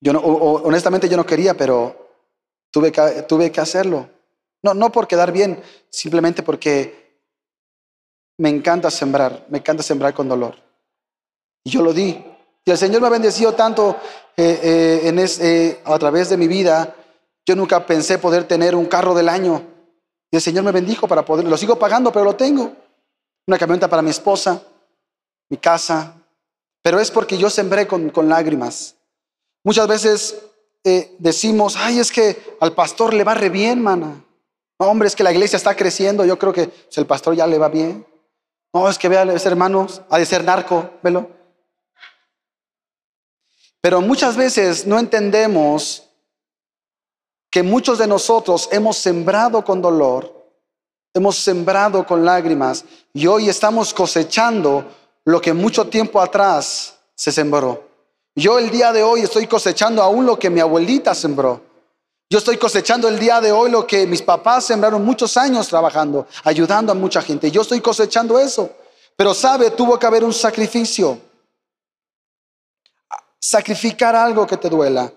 Yo 0.02 0.14
no, 0.14 0.20
honestamente 0.20 1.10
yo 1.10 1.18
no 1.18 1.26
quería, 1.26 1.56
pero 1.56 2.10
tuve 2.72 2.92
que, 2.92 3.24
tuve 3.24 3.52
que 3.52 3.62
hacerlo. 3.62 4.10
No, 4.62 4.74
no 4.74 4.92
por 4.92 5.08
quedar 5.08 5.32
bien, 5.32 5.62
simplemente 5.90 6.44
porque 6.44 7.06
me 8.38 8.50
encanta 8.50 8.92
sembrar, 8.92 9.46
me 9.50 9.60
encanta 9.60 9.84
sembrar 9.84 10.14
con 10.14 10.28
dolor. 10.28 10.56
Y 11.64 11.72
yo 11.72 11.82
lo 11.82 11.94
di. 11.94 12.24
Y 12.64 12.72
el 12.72 12.78
Señor 12.78 13.02
me 13.02 13.08
ha 13.08 13.12
bendecido 13.12 13.54
tanto 13.54 13.98
eh, 14.36 14.60
eh, 14.64 15.08
en 15.08 15.20
eh, 15.20 15.80
a 15.86 16.00
través 16.00 16.30
de 16.30 16.38
mi 16.38 16.48
vida. 16.48 16.96
Yo 17.46 17.56
nunca 17.56 17.86
pensé 17.86 18.18
poder 18.18 18.48
tener 18.48 18.76
un 18.76 18.86
carro 18.86 19.14
del 19.14 19.30
año. 19.30 19.62
Y 20.32 20.38
el 20.38 20.42
Señor 20.42 20.64
me 20.64 20.72
bendijo 20.72 21.08
para 21.08 21.24
poder, 21.24 21.46
lo 21.46 21.58
sigo 21.58 21.78
pagando, 21.78 22.12
pero 22.12 22.26
lo 22.26 22.36
tengo. 22.36 22.74
Una 23.48 23.58
camioneta 23.58 23.88
para 23.88 24.02
mi 24.02 24.10
esposa, 24.10 24.62
mi 25.50 25.58
casa. 25.58 26.16
Pero 26.82 27.00
es 27.00 27.12
porque 27.12 27.38
yo 27.38 27.50
sembré 27.50 27.88
con, 27.88 28.12
lágrimas. 28.28 28.96
Muchas 29.64 29.88
veces 29.88 30.42
decimos, 31.20 31.76
ay, 31.78 32.00
es 32.00 32.12
que 32.12 32.58
al 32.60 32.74
pastor 32.74 33.14
le 33.14 33.24
va 33.24 33.36
re 33.36 33.50
bien, 33.50 33.82
mana. 33.82 34.24
No, 34.80 34.88
hombre, 34.88 35.08
es 35.08 35.16
que 35.16 35.24
la 35.24 35.32
iglesia 35.32 35.58
está 35.58 35.76
creciendo. 35.76 36.26
Yo 36.26 36.38
creo 36.38 36.52
que 36.52 36.68
pues, 36.68 36.98
el 36.98 37.06
pastor 37.06 37.36
ya 37.36 37.48
le 37.48 37.58
va 37.58 37.70
bien. 37.70 38.06
No, 38.74 38.90
es 38.90 38.98
que 38.98 39.08
vea, 39.08 39.24
ese 39.24 39.48
hermanos, 39.48 40.02
ha 40.10 40.18
de 40.18 40.26
ser 40.26 40.44
narco, 40.44 40.90
velo. 41.02 41.30
Pero 43.82 44.02
muchas 44.02 44.36
veces 44.36 44.86
no 44.86 44.98
entendemos 44.98 46.05
que 47.56 47.64
muchos 47.64 47.98
de 48.00 48.06
nosotros 48.06 48.68
hemos 48.70 48.98
sembrado 48.98 49.64
con 49.64 49.82
dolor, 49.82 50.30
hemos 51.14 51.38
sembrado 51.38 52.06
con 52.06 52.26
lágrimas 52.26 52.84
y 53.14 53.28
hoy 53.28 53.48
estamos 53.48 53.94
cosechando 53.94 54.84
lo 55.24 55.40
que 55.40 55.54
mucho 55.54 55.88
tiempo 55.88 56.20
atrás 56.20 56.98
se 57.16 57.32
sembró. 57.32 57.88
Yo 58.36 58.60
el 58.60 58.70
día 58.70 58.92
de 58.92 59.04
hoy 59.04 59.22
estoy 59.22 59.48
cosechando 59.48 60.04
aún 60.04 60.26
lo 60.26 60.38
que 60.38 60.50
mi 60.50 60.60
abuelita 60.60 61.16
sembró. 61.16 61.62
Yo 62.30 62.40
estoy 62.40 62.58
cosechando 62.58 63.08
el 63.08 63.18
día 63.18 63.40
de 63.40 63.54
hoy 63.54 63.72
lo 63.72 63.88
que 63.88 64.06
mis 64.06 64.22
papás 64.22 64.66
sembraron 64.66 65.06
muchos 65.06 65.38
años 65.38 65.70
trabajando, 65.70 66.28
ayudando 66.44 66.92
a 66.92 66.96
mucha 66.96 67.22
gente. 67.22 67.50
Yo 67.50 67.62
estoy 67.62 67.80
cosechando 67.80 68.38
eso. 68.38 68.70
Pero 69.16 69.34
sabe, 69.34 69.72
tuvo 69.72 69.98
que 69.98 70.06
haber 70.06 70.26
un 70.26 70.34
sacrificio 70.34 71.18
sacrificar 73.40 74.14
algo 74.14 74.46
que 74.46 74.58
te 74.58 74.68
duela. 74.68 75.10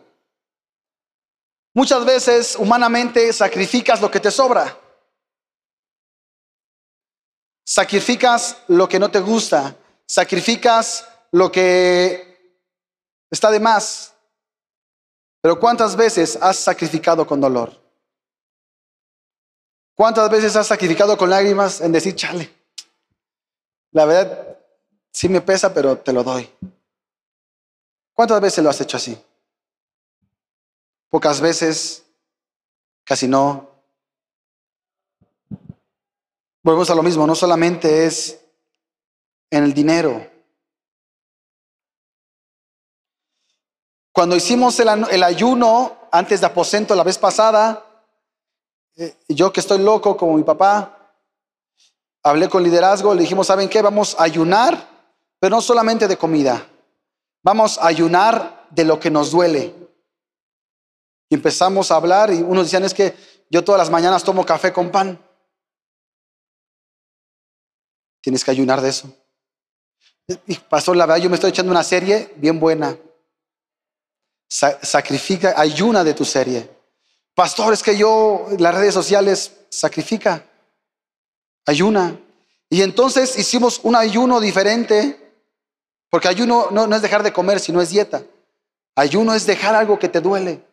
Muchas 1.79 2.05
veces 2.05 2.57
humanamente 2.57 3.33
sacrificas 3.33 4.01
lo 4.01 4.11
que 4.11 4.19
te 4.19 4.33
sobra. 4.33 4.77
Sacrificas 7.65 8.57
lo 8.67 8.89
que 8.89 8.99
no 8.99 9.13
te 9.13 9.21
gusta. 9.21 9.77
Sacrificas 10.05 11.07
lo 11.31 11.53
que 11.53 12.59
está 13.31 13.53
de 13.53 13.61
más. 13.61 14.13
Pero 15.41 15.61
¿cuántas 15.61 15.95
veces 15.95 16.37
has 16.43 16.57
sacrificado 16.57 17.25
con 17.25 17.41
dolor? 17.41 17.81
¿Cuántas 19.95 20.29
veces 20.31 20.57
has 20.57 20.67
sacrificado 20.67 21.17
con 21.17 21.31
lágrimas 21.31 21.81
en 21.81 21.93
decir, 21.93 22.17
chale? 22.17 22.53
La 23.93 24.05
verdad, 24.05 24.59
sí 25.13 25.29
me 25.29 25.43
pesa, 25.43 25.73
pero 25.73 25.97
te 25.97 26.13
lo 26.13 26.25
doy. 26.25 26.53
¿Cuántas 28.15 28.41
veces 28.41 28.65
lo 28.65 28.71
has 28.71 28.81
hecho 28.81 28.97
así? 28.97 29.17
Pocas 31.11 31.41
veces, 31.41 32.05
casi 33.05 33.27
no. 33.27 33.71
Volvemos 36.63 36.91
a 36.91 36.95
lo 36.95 37.03
mismo, 37.03 37.27
no 37.27 37.35
solamente 37.35 38.05
es 38.05 38.39
en 39.51 39.65
el 39.65 39.73
dinero. 39.73 40.27
Cuando 44.13 44.37
hicimos 44.37 44.79
el, 44.81 45.23
ayuno 45.23 45.97
antes 46.11 46.41
de 46.41 46.47
aposento 46.47 46.95
la 46.95 47.05
vez 47.05 47.17
pasada, 47.17 47.85
eh, 48.97 49.17
yo 49.29 49.53
que 49.53 49.61
estoy 49.61 49.79
loco 49.79 50.17
como 50.17 50.37
mi 50.37 50.43
papá, 50.43 51.15
hablé 52.23 52.49
con 52.49 52.63
liderazgo, 52.63 53.15
le 53.15 53.23
dijimos, 53.23 53.47
¿saben 53.47 53.69
qué? 53.69 53.81
Vamos 53.81 54.17
a 54.19 54.25
ayunar, 54.25 54.89
pero 55.39 55.57
no 55.57 55.63
solamente 55.63 56.09
de 56.09 56.19
comida. 56.19 56.67
Vamos 57.43 57.79
a 57.79 57.87
ayunar 57.87 58.67
de 58.71 58.85
lo 58.85 58.99
que 58.99 59.11
nos 59.11 59.31
duele. 59.31 59.88
Y 61.29 61.35
empezamos 61.35 61.91
a 61.91 61.97
hablar 61.97 62.33
y 62.33 62.41
unos 62.41 62.65
decían, 62.65 62.85
es 62.85 62.95
que 62.95 63.15
yo 63.51 63.63
todas 63.63 63.79
las 63.79 63.91
mañanas 63.91 64.25
tomo 64.25 64.45
café 64.45 64.73
con 64.73 64.91
pan. 64.91 65.23
Tienes 68.21 68.45
que 68.45 68.51
ayunar 68.51 68.81
de 68.81 68.89
eso. 68.89 69.15
Y 70.47 70.57
pastor, 70.57 70.97
la 70.97 71.07
verdad, 71.07 71.23
yo 71.23 71.31
me 71.31 71.37
estoy 71.37 71.51
echando 71.51 71.73
una 71.73 71.83
serie 71.83 72.33
bien 72.37 72.61
buena. 72.61 72.97
sacrifica, 74.49 75.55
ayuna 75.57 76.05
de 76.05 76.15
tu 76.15 76.25
serie. 76.25 76.69
Pastor, 77.35 77.73
es 77.73 77.83
que 77.83 77.97
yo, 77.97 78.47
las 78.59 78.75
redes 78.75 78.95
sociales, 78.95 79.53
sacrifica, 79.69 80.45
ayuna. 81.67 82.19
Y 82.69 82.83
entonces 82.83 83.39
hicimos 83.39 83.81
un 83.83 83.95
ayuno 83.95 84.41
diferente, 84.41 85.35
porque 86.11 86.29
ayuno 86.29 86.69
no, 86.71 86.87
no 86.87 86.97
es 86.97 87.03
dejar 87.03 87.23
de 87.23 87.33
comer, 87.33 87.61
sino 87.61 87.81
es 87.81 87.91
dieta. 87.91 88.23
Ayuno 88.97 89.35
es 89.35 89.47
dejar 89.47 89.75
algo 89.75 89.99
que 89.99 90.09
te 90.09 90.21
duele. 90.21 90.68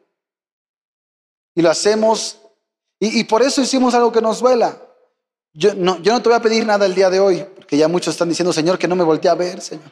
Y 1.55 1.61
lo 1.61 1.69
hacemos, 1.71 2.37
y, 2.99 3.23
por 3.23 3.41
eso 3.41 3.61
hicimos 3.61 3.93
algo 3.93 4.11
que 4.11 4.21
nos 4.21 4.39
duela. 4.39 4.77
Yo 5.53 5.73
no, 5.73 5.97
yo 6.01 6.11
no 6.11 6.21
te 6.21 6.29
voy 6.29 6.37
a 6.37 6.41
pedir 6.41 6.65
nada 6.65 6.85
el 6.85 6.93
día 6.93 7.09
de 7.09 7.19
hoy, 7.19 7.45
porque 7.55 7.77
ya 7.77 7.87
muchos 7.87 8.13
están 8.13 8.27
diciendo, 8.27 8.51
Señor, 8.51 8.77
que 8.77 8.87
no 8.87 8.95
me 8.95 9.03
voltee 9.03 9.31
a 9.31 9.35
ver, 9.35 9.61
Señor. 9.61 9.89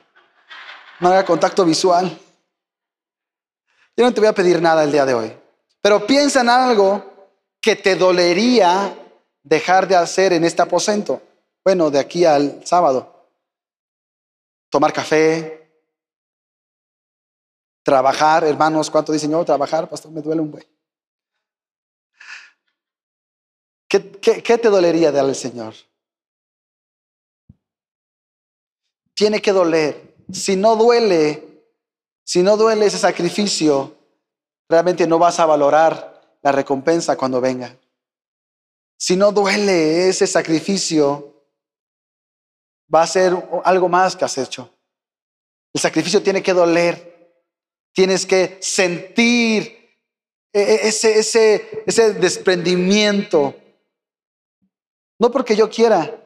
No 0.99 1.09
haga 1.09 1.25
contacto 1.25 1.63
visual. 1.63 2.17
Yo 3.95 4.05
no 4.05 4.13
te 4.13 4.19
voy 4.19 4.27
a 4.27 4.33
pedir 4.33 4.61
nada 4.61 4.83
el 4.83 4.91
día 4.91 5.05
de 5.05 5.13
hoy. 5.13 5.33
Pero 5.81 6.05
piensa 6.05 6.41
en 6.41 6.49
algo 6.49 7.03
que 7.61 7.75
te 7.75 7.95
dolería 7.95 8.97
dejar 9.43 9.87
de 9.87 9.95
hacer 9.95 10.33
en 10.33 10.43
este 10.43 10.61
aposento. 10.61 11.21
Bueno, 11.63 11.89
de 11.89 11.99
aquí 11.99 12.25
al 12.25 12.65
sábado. 12.65 13.27
Tomar 14.69 14.91
café. 14.91 15.71
Trabajar, 17.83 18.43
hermanos, 18.45 18.89
¿cuánto 18.89 19.11
dicen 19.11 19.31
yo? 19.31 19.43
Trabajar, 19.45 19.89
pastor, 19.89 20.11
me 20.11 20.21
duele 20.21 20.41
un 20.41 20.51
buen. 20.51 20.72
¿Qué, 23.93 24.57
te 24.57 24.69
dolería 24.69 25.11
darle 25.11 25.29
al 25.29 25.35
Señor? 25.35 25.75
Tiene 29.13 29.39
que 29.39 29.51
doler. 29.51 30.15
Si 30.31 30.55
no 30.55 30.75
duele, 30.75 31.67
si 32.25 32.41
no 32.41 32.57
duele 32.57 32.87
ese 32.87 32.97
sacrificio, 32.97 33.95
realmente 34.67 35.05
no 35.05 35.19
vas 35.19 35.39
a 35.39 35.45
valorar 35.45 36.39
la 36.41 36.51
recompensa 36.51 37.15
cuando 37.15 37.39
venga. 37.39 37.77
Si 38.97 39.15
no 39.15 39.31
duele 39.31 40.09
ese 40.09 40.25
sacrificio, 40.25 41.45
va 42.93 43.03
a 43.03 43.07
ser 43.07 43.33
algo 43.63 43.89
más 43.89 44.15
que 44.15 44.25
has 44.25 44.39
hecho. 44.39 44.73
El 45.71 45.81
sacrificio 45.81 46.23
tiene 46.23 46.41
que 46.41 46.53
doler. 46.53 47.13
Tienes 47.93 48.25
que 48.25 48.57
sentir 48.59 49.99
e, 50.51 50.61
e, 50.61 50.87
ese, 50.87 51.19
ese, 51.19 51.83
ese 51.85 52.13
desprendimiento. 52.13 53.59
No 55.19 55.31
porque 55.31 55.55
yo 55.55 55.69
quiera, 55.69 56.19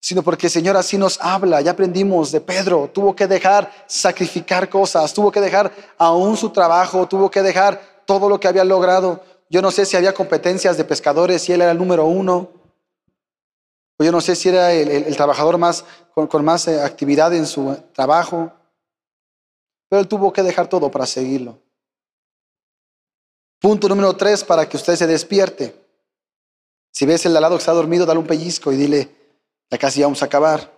sino 0.00 0.22
porque 0.22 0.46
el 0.46 0.52
Señor 0.52 0.76
así 0.76 0.96
nos 0.96 1.20
habla. 1.20 1.60
Ya 1.60 1.72
aprendimos 1.72 2.32
de 2.32 2.40
Pedro, 2.40 2.90
tuvo 2.92 3.14
que 3.14 3.26
dejar 3.26 3.70
sacrificar 3.86 4.68
cosas, 4.68 5.12
tuvo 5.12 5.30
que 5.30 5.40
dejar 5.40 5.72
aún 5.98 6.36
su 6.36 6.50
trabajo, 6.50 7.06
tuvo 7.06 7.30
que 7.30 7.42
dejar 7.42 7.80
todo 8.06 8.28
lo 8.28 8.40
que 8.40 8.48
había 8.48 8.64
logrado. 8.64 9.22
Yo 9.48 9.60
no 9.60 9.70
sé 9.70 9.84
si 9.84 9.96
había 9.96 10.14
competencias 10.14 10.76
de 10.76 10.84
pescadores, 10.84 11.42
si 11.42 11.52
él 11.52 11.60
era 11.60 11.72
el 11.72 11.78
número 11.78 12.06
uno. 12.06 12.50
O 13.98 14.04
yo 14.04 14.12
no 14.12 14.20
sé 14.20 14.34
si 14.34 14.48
era 14.48 14.72
el, 14.72 15.14
trabajador 15.16 15.58
más, 15.58 15.84
con, 16.14 16.26
con 16.26 16.44
más 16.44 16.66
eh, 16.68 16.80
actividad 16.80 17.34
en 17.34 17.46
su 17.46 17.76
trabajo. 17.92 18.52
Pero 19.88 20.00
él 20.00 20.08
tuvo 20.08 20.32
que 20.32 20.42
dejar 20.42 20.68
todo 20.68 20.90
para 20.90 21.04
seguirlo. 21.04 21.58
Punto 23.60 23.88
número 23.88 24.16
tres 24.16 24.42
para 24.42 24.66
que 24.66 24.76
usted 24.78 24.96
se 24.96 25.06
despierte. 25.06 25.79
Si 26.92 27.06
ves 27.06 27.24
el 27.26 27.32
de 27.32 27.38
al 27.38 27.42
lado 27.42 27.56
que 27.56 27.60
está 27.60 27.72
dormido, 27.72 28.04
dale 28.04 28.20
un 28.20 28.26
pellizco 28.26 28.72
y 28.72 28.76
dile, 28.76 29.14
ya 29.70 29.78
casi 29.78 30.02
vamos 30.02 30.22
a 30.22 30.26
acabar. 30.26 30.70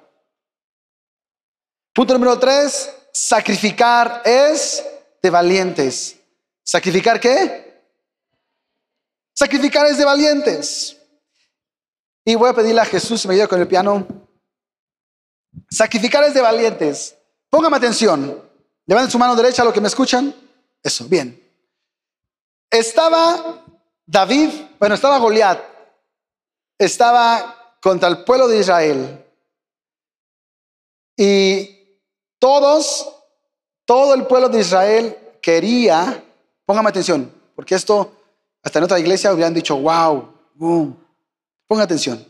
Punto 1.92 2.14
número 2.14 2.38
tres, 2.38 2.90
sacrificar 3.12 4.22
es 4.24 4.84
de 5.22 5.30
valientes. 5.30 6.16
¿Sacrificar 6.62 7.18
qué? 7.18 7.82
Sacrificar 9.34 9.86
es 9.86 9.98
de 9.98 10.04
valientes. 10.04 10.96
Y 12.24 12.34
voy 12.34 12.50
a 12.50 12.54
pedirle 12.54 12.80
a 12.80 12.86
Jesús, 12.86 13.20
si 13.20 13.28
me 13.28 13.34
ayuda 13.34 13.48
con 13.48 13.60
el 13.60 13.66
piano. 13.66 14.06
Sacrificar 15.70 16.22
es 16.24 16.34
de 16.34 16.40
valientes. 16.40 17.16
Póngame 17.50 17.76
atención. 17.76 18.42
Levanten 18.86 19.10
su 19.10 19.18
mano 19.18 19.34
derecha 19.34 19.62
a 19.62 19.64
lo 19.64 19.72
que 19.72 19.80
me 19.80 19.88
escuchan. 19.88 20.34
Eso, 20.82 21.06
bien. 21.06 21.38
Estaba 22.70 23.64
David, 24.06 24.50
bueno, 24.78 24.94
estaba 24.94 25.18
Goliat 25.18 25.71
estaba 26.84 27.76
contra 27.80 28.08
el 28.08 28.24
pueblo 28.24 28.48
de 28.48 28.58
Israel. 28.58 29.24
Y 31.16 31.98
todos, 32.38 33.14
todo 33.84 34.14
el 34.14 34.26
pueblo 34.26 34.48
de 34.48 34.60
Israel 34.60 35.16
quería, 35.40 36.24
póngame 36.64 36.88
atención, 36.88 37.32
porque 37.54 37.74
esto 37.74 38.12
hasta 38.62 38.78
en 38.78 38.84
otra 38.84 38.98
iglesia 38.98 39.32
hubieran 39.32 39.54
dicho, 39.54 39.76
wow, 39.76 40.32
boom. 40.54 40.96
Ponga 41.66 41.84
atención. 41.84 42.24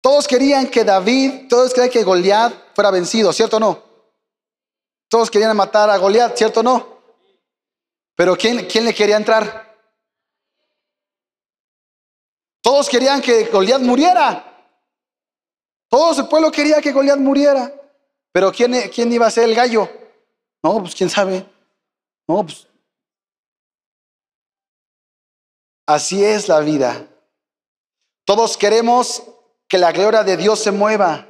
Todos 0.00 0.26
querían 0.26 0.68
que 0.68 0.84
David, 0.84 1.48
todos 1.48 1.72
querían 1.72 1.90
que 1.90 2.02
Goliat 2.02 2.74
fuera 2.74 2.90
vencido, 2.90 3.32
¿cierto 3.32 3.58
o 3.58 3.60
no? 3.60 3.82
Todos 5.08 5.30
querían 5.30 5.56
matar 5.56 5.90
a 5.90 5.98
Goliat, 5.98 6.36
¿cierto 6.36 6.60
o 6.60 6.62
no? 6.62 7.00
Pero 8.16 8.36
¿quién, 8.36 8.66
quién 8.66 8.84
le 8.84 8.94
quería 8.94 9.16
entrar? 9.16 9.69
Todos 12.62 12.88
querían 12.88 13.20
que 13.20 13.44
Goliat 13.44 13.80
muriera. 13.80 14.46
Todo 15.88 16.20
el 16.20 16.28
pueblo 16.28 16.50
quería 16.50 16.80
que 16.80 16.92
Goliat 16.92 17.18
muriera. 17.18 17.72
Pero 18.32 18.52
¿quién, 18.52 18.74
¿quién 18.94 19.12
iba 19.12 19.26
a 19.26 19.30
ser 19.30 19.44
el 19.44 19.54
gallo? 19.54 19.88
No, 20.62 20.80
pues 20.80 20.94
quién 20.94 21.10
sabe. 21.10 21.46
No, 22.28 22.44
pues. 22.44 22.66
Así 25.86 26.24
es 26.24 26.48
la 26.48 26.60
vida. 26.60 27.08
Todos 28.24 28.56
queremos 28.56 29.24
que 29.66 29.78
la 29.78 29.90
gloria 29.90 30.22
de 30.22 30.36
Dios 30.36 30.60
se 30.60 30.70
mueva. 30.70 31.26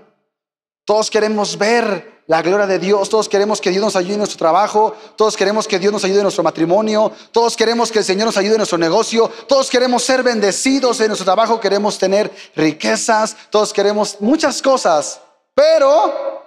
Todos 0.84 1.10
queremos 1.10 1.56
ver 1.56 2.19
la 2.30 2.42
gloria 2.42 2.64
de 2.64 2.78
Dios. 2.78 3.08
Todos 3.08 3.28
queremos 3.28 3.60
que 3.60 3.70
Dios 3.70 3.82
nos 3.82 3.96
ayude 3.96 4.12
en 4.12 4.18
nuestro 4.18 4.38
trabajo. 4.38 4.94
Todos 5.16 5.36
queremos 5.36 5.66
que 5.66 5.80
Dios 5.80 5.92
nos 5.92 6.04
ayude 6.04 6.18
en 6.18 6.22
nuestro 6.22 6.44
matrimonio. 6.44 7.10
Todos 7.32 7.56
queremos 7.56 7.90
que 7.90 7.98
el 7.98 8.04
Señor 8.04 8.26
nos 8.26 8.36
ayude 8.36 8.52
en 8.52 8.58
nuestro 8.58 8.78
negocio. 8.78 9.28
Todos 9.48 9.68
queremos 9.68 10.04
ser 10.04 10.22
bendecidos 10.22 11.00
en 11.00 11.08
nuestro 11.08 11.24
trabajo. 11.24 11.58
Queremos 11.58 11.98
tener 11.98 12.32
riquezas. 12.54 13.36
Todos 13.50 13.72
queremos 13.72 14.20
muchas 14.20 14.62
cosas. 14.62 15.20
Pero, 15.56 16.46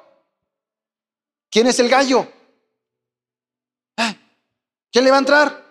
¿quién 1.51 1.67
es 1.67 1.77
el 1.79 1.89
gallo? 1.89 2.29
¿Eh? 3.97 4.17
¿Quién 4.89 5.03
le 5.03 5.11
va 5.11 5.17
a 5.17 5.19
entrar? 5.19 5.65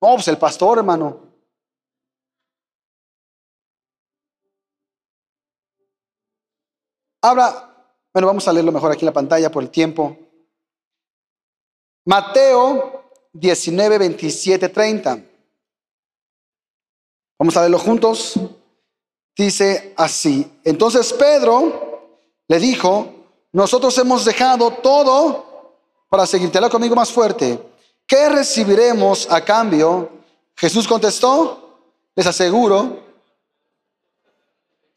No, 0.00 0.14
pues 0.14 0.28
el 0.28 0.38
pastor, 0.38 0.78
hermano. 0.78 1.20
Habla 7.20 7.67
bueno, 8.12 8.26
vamos 8.26 8.48
a 8.48 8.52
leerlo 8.52 8.72
mejor 8.72 8.92
aquí 8.92 9.02
en 9.02 9.06
la 9.06 9.12
pantalla 9.12 9.50
por 9.50 9.62
el 9.62 9.70
tiempo. 9.70 10.16
Mateo 12.04 13.10
19, 13.32 13.98
27, 13.98 14.68
30. 14.68 15.22
Vamos 17.38 17.56
a 17.56 17.60
leerlo 17.60 17.78
juntos. 17.78 18.34
Dice 19.36 19.92
así. 19.96 20.50
Entonces 20.64 21.12
Pedro 21.12 22.24
le 22.48 22.58
dijo, 22.58 23.06
nosotros 23.52 23.96
hemos 23.98 24.24
dejado 24.24 24.70
todo 24.72 25.76
para 26.08 26.26
seguirte. 26.26 26.58
Habla 26.58 26.70
conmigo 26.70 26.96
más 26.96 27.12
fuerte. 27.12 27.62
¿Qué 28.06 28.28
recibiremos 28.28 29.30
a 29.30 29.44
cambio? 29.44 30.10
Jesús 30.56 30.88
contestó, 30.88 31.78
les 32.16 32.26
aseguro 32.26 33.07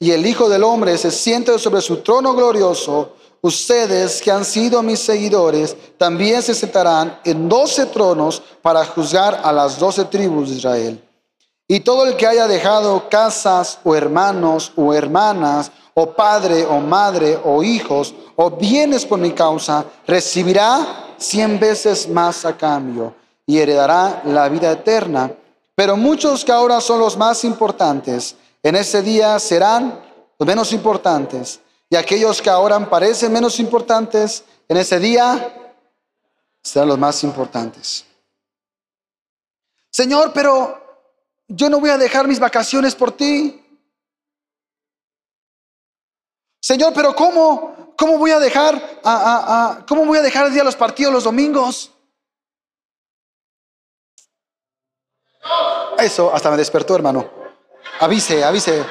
y 0.02 0.10
el 0.10 0.26
Hijo 0.26 0.48
del 0.48 0.64
Hombre 0.64 0.98
se 0.98 1.12
siente 1.12 1.56
sobre 1.60 1.80
su 1.80 1.98
trono 1.98 2.34
glorioso, 2.34 3.12
ustedes 3.40 4.20
que 4.20 4.32
han 4.32 4.44
sido 4.44 4.82
mis 4.82 4.98
seguidores 4.98 5.76
también 5.96 6.42
se 6.42 6.54
sentarán 6.54 7.20
en 7.22 7.48
doce 7.48 7.86
tronos 7.86 8.42
para 8.62 8.84
juzgar 8.84 9.40
a 9.44 9.52
las 9.52 9.78
doce 9.78 10.04
tribus 10.06 10.50
de 10.50 10.56
Israel. 10.56 11.04
Y 11.68 11.78
todo 11.78 12.04
el 12.04 12.16
que 12.16 12.26
haya 12.26 12.48
dejado 12.48 13.08
casas 13.08 13.78
o 13.84 13.94
hermanos 13.94 14.72
o 14.74 14.92
hermanas, 14.92 15.70
o 15.94 16.06
padre 16.06 16.66
o 16.66 16.80
madre 16.80 17.38
o 17.44 17.62
hijos 17.62 18.12
o 18.34 18.50
bienes 18.50 19.06
por 19.06 19.20
mi 19.20 19.30
causa, 19.30 19.84
recibirá 20.04 21.14
cien 21.16 21.60
veces 21.60 22.08
más 22.08 22.44
a 22.44 22.56
cambio 22.56 23.14
y 23.46 23.58
heredará 23.58 24.20
la 24.24 24.48
vida 24.48 24.72
eterna. 24.72 25.30
Pero 25.76 25.96
muchos 25.96 26.44
que 26.44 26.50
ahora 26.50 26.80
son 26.80 26.98
los 26.98 27.16
más 27.16 27.44
importantes, 27.44 28.34
en 28.62 28.76
ese 28.76 29.02
día 29.02 29.38
serán 29.38 30.00
los 30.38 30.46
menos 30.46 30.72
importantes. 30.72 31.60
Y 31.90 31.96
aquellos 31.96 32.40
que 32.40 32.48
ahora 32.48 32.78
parecen 32.88 33.32
menos 33.32 33.58
importantes, 33.58 34.44
en 34.68 34.76
ese 34.76 34.98
día 34.98 35.76
serán 36.62 36.88
los 36.88 36.98
más 36.98 37.22
importantes. 37.24 38.06
Señor, 39.90 40.32
pero 40.32 40.80
yo 41.48 41.68
no 41.68 41.80
voy 41.80 41.90
a 41.90 41.98
dejar 41.98 42.26
mis 42.26 42.38
vacaciones 42.38 42.94
por 42.94 43.12
ti. 43.12 43.58
Señor, 46.60 46.94
pero 46.94 47.14
¿cómo? 47.14 47.94
¿Cómo 47.98 48.16
voy 48.16 48.30
a 48.30 48.38
dejar 48.38 49.00
a, 49.04 49.84
cómo 49.86 50.06
voy 50.06 50.18
a 50.18 50.22
dejar 50.22 50.46
el 50.46 50.52
día 50.52 50.62
de 50.62 50.66
los 50.66 50.76
partidos 50.76 51.12
los 51.12 51.24
domingos? 51.24 51.92
Eso 55.98 56.32
hasta 56.34 56.50
me 56.50 56.56
despertó, 56.56 56.94
hermano. 56.94 57.41
Avise, 58.00 58.42
avise. 58.42 58.84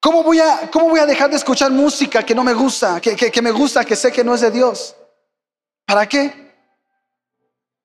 ¿Cómo 0.00 0.22
voy, 0.22 0.40
a, 0.40 0.70
¿Cómo 0.70 0.88
voy 0.88 1.00
a 1.00 1.06
dejar 1.06 1.28
de 1.30 1.36
escuchar 1.36 1.70
música 1.70 2.22
que 2.22 2.34
no 2.34 2.44
me 2.44 2.54
gusta, 2.54 3.00
que, 3.00 3.16
que, 3.16 3.42
me 3.42 3.50
gusta, 3.50 3.84
que 3.84 3.96
sé 3.96 4.12
que 4.12 4.22
no 4.22 4.34
es 4.34 4.40
de 4.40 4.50
Dios? 4.50 4.94
¿Para 5.84 6.08
qué? 6.08 6.48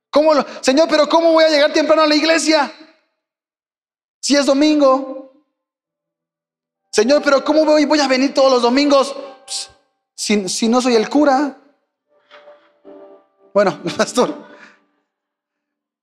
¿Cómo 0.09 0.33
Señor, 0.61 0.87
pero 0.89 1.09
¿cómo 1.09 1.31
voy 1.31 1.43
a 1.43 1.49
llegar 1.49 1.73
temprano 1.73 2.03
a 2.03 2.07
la 2.07 2.15
iglesia? 2.15 2.71
Si 4.19 4.35
es 4.35 4.45
domingo. 4.45 5.33
Señor, 6.91 7.21
pero 7.23 7.43
¿cómo 7.43 7.65
voy, 7.65 7.85
voy 7.85 7.99
a 7.99 8.07
venir 8.07 8.33
todos 8.33 8.51
los 8.51 8.61
domingos 8.61 9.15
si, 10.13 10.47
si 10.47 10.69
no 10.69 10.81
soy 10.81 10.95
el 10.95 11.09
cura? 11.09 11.57
Bueno, 13.53 13.81
pastor, 13.97 14.33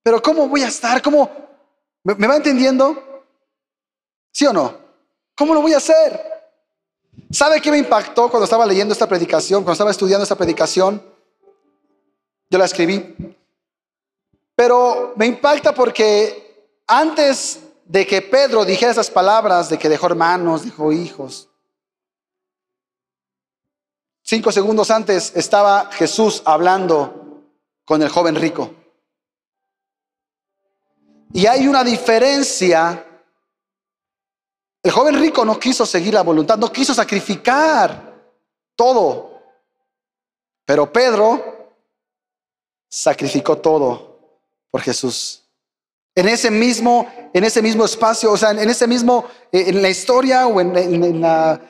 pero 0.02 0.20
¿cómo 0.20 0.48
voy 0.48 0.62
a 0.62 0.68
estar? 0.68 1.00
¿Cómo? 1.00 1.49
¿Me, 2.02 2.26
va 2.26 2.36
entendiendo? 2.36 3.24
¿Sí 4.32 4.46
o 4.46 4.52
no? 4.52 4.74
¿Cómo 5.34 5.54
lo 5.54 5.60
voy 5.60 5.74
a 5.74 5.78
hacer? 5.78 6.20
¿Sabe 7.30 7.60
qué 7.60 7.70
me 7.70 7.78
impactó 7.78 8.30
cuando 8.30 8.44
estaba 8.44 8.66
leyendo 8.66 8.92
esta 8.92 9.08
predicación, 9.08 9.62
cuando 9.62 9.72
estaba 9.72 9.90
estudiando 9.90 10.22
esta 10.22 10.36
predicación? 10.36 11.02
Yo 12.48 12.58
la 12.58 12.64
escribí. 12.64 13.36
Pero 14.54 15.12
me 15.16 15.26
impacta 15.26 15.74
porque 15.74 16.78
antes 16.86 17.60
de 17.84 18.06
que 18.06 18.22
Pedro 18.22 18.64
dijera 18.64 18.92
esas 18.92 19.10
palabras 19.10 19.68
de 19.68 19.78
que 19.78 19.88
dejó 19.88 20.06
hermanos, 20.06 20.64
dejó 20.64 20.92
hijos, 20.92 21.48
cinco 24.22 24.52
segundos 24.52 24.90
antes 24.90 25.32
estaba 25.34 25.90
Jesús 25.92 26.42
hablando 26.44 27.42
con 27.84 28.02
el 28.02 28.08
joven 28.08 28.36
rico. 28.36 28.79
Y 31.32 31.46
hay 31.46 31.68
una 31.68 31.84
diferencia 31.84 33.06
el 34.82 34.90
joven 34.90 35.20
rico 35.20 35.44
no 35.44 35.58
quiso 35.58 35.84
seguir 35.84 36.14
la 36.14 36.22
voluntad, 36.22 36.56
no 36.56 36.72
quiso 36.72 36.94
sacrificar 36.94 38.14
todo. 38.74 39.38
Pero 40.64 40.90
Pedro 40.90 41.74
sacrificó 42.88 43.58
todo 43.58 44.18
por 44.70 44.80
Jesús. 44.80 45.44
En 46.14 46.28
ese 46.28 46.50
mismo, 46.50 47.06
en 47.32 47.44
ese 47.44 47.60
mismo 47.60 47.84
espacio, 47.84 48.32
o 48.32 48.36
sea, 48.36 48.50
en 48.50 48.70
ese 48.70 48.86
mismo, 48.86 49.26
eh, 49.52 49.64
en 49.68 49.82
la 49.82 49.90
historia 49.90 50.46
o 50.46 50.60
en, 50.60 51.20
la, 51.20 51.60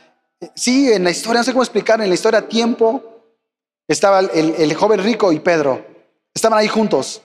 sí, 0.54 0.92
en 0.92 1.04
la 1.04 1.10
historia, 1.10 1.40
no 1.40 1.44
sé 1.44 1.52
cómo 1.52 1.62
explicar, 1.62 2.00
en 2.00 2.08
la 2.08 2.14
historia 2.14 2.48
tiempo, 2.48 3.02
estaba 3.88 4.20
el, 4.20 4.54
el 4.56 4.74
joven 4.74 5.02
rico 5.02 5.32
y 5.32 5.40
Pedro. 5.40 5.84
Estaban 6.32 6.58
ahí 6.58 6.68
juntos. 6.68 7.22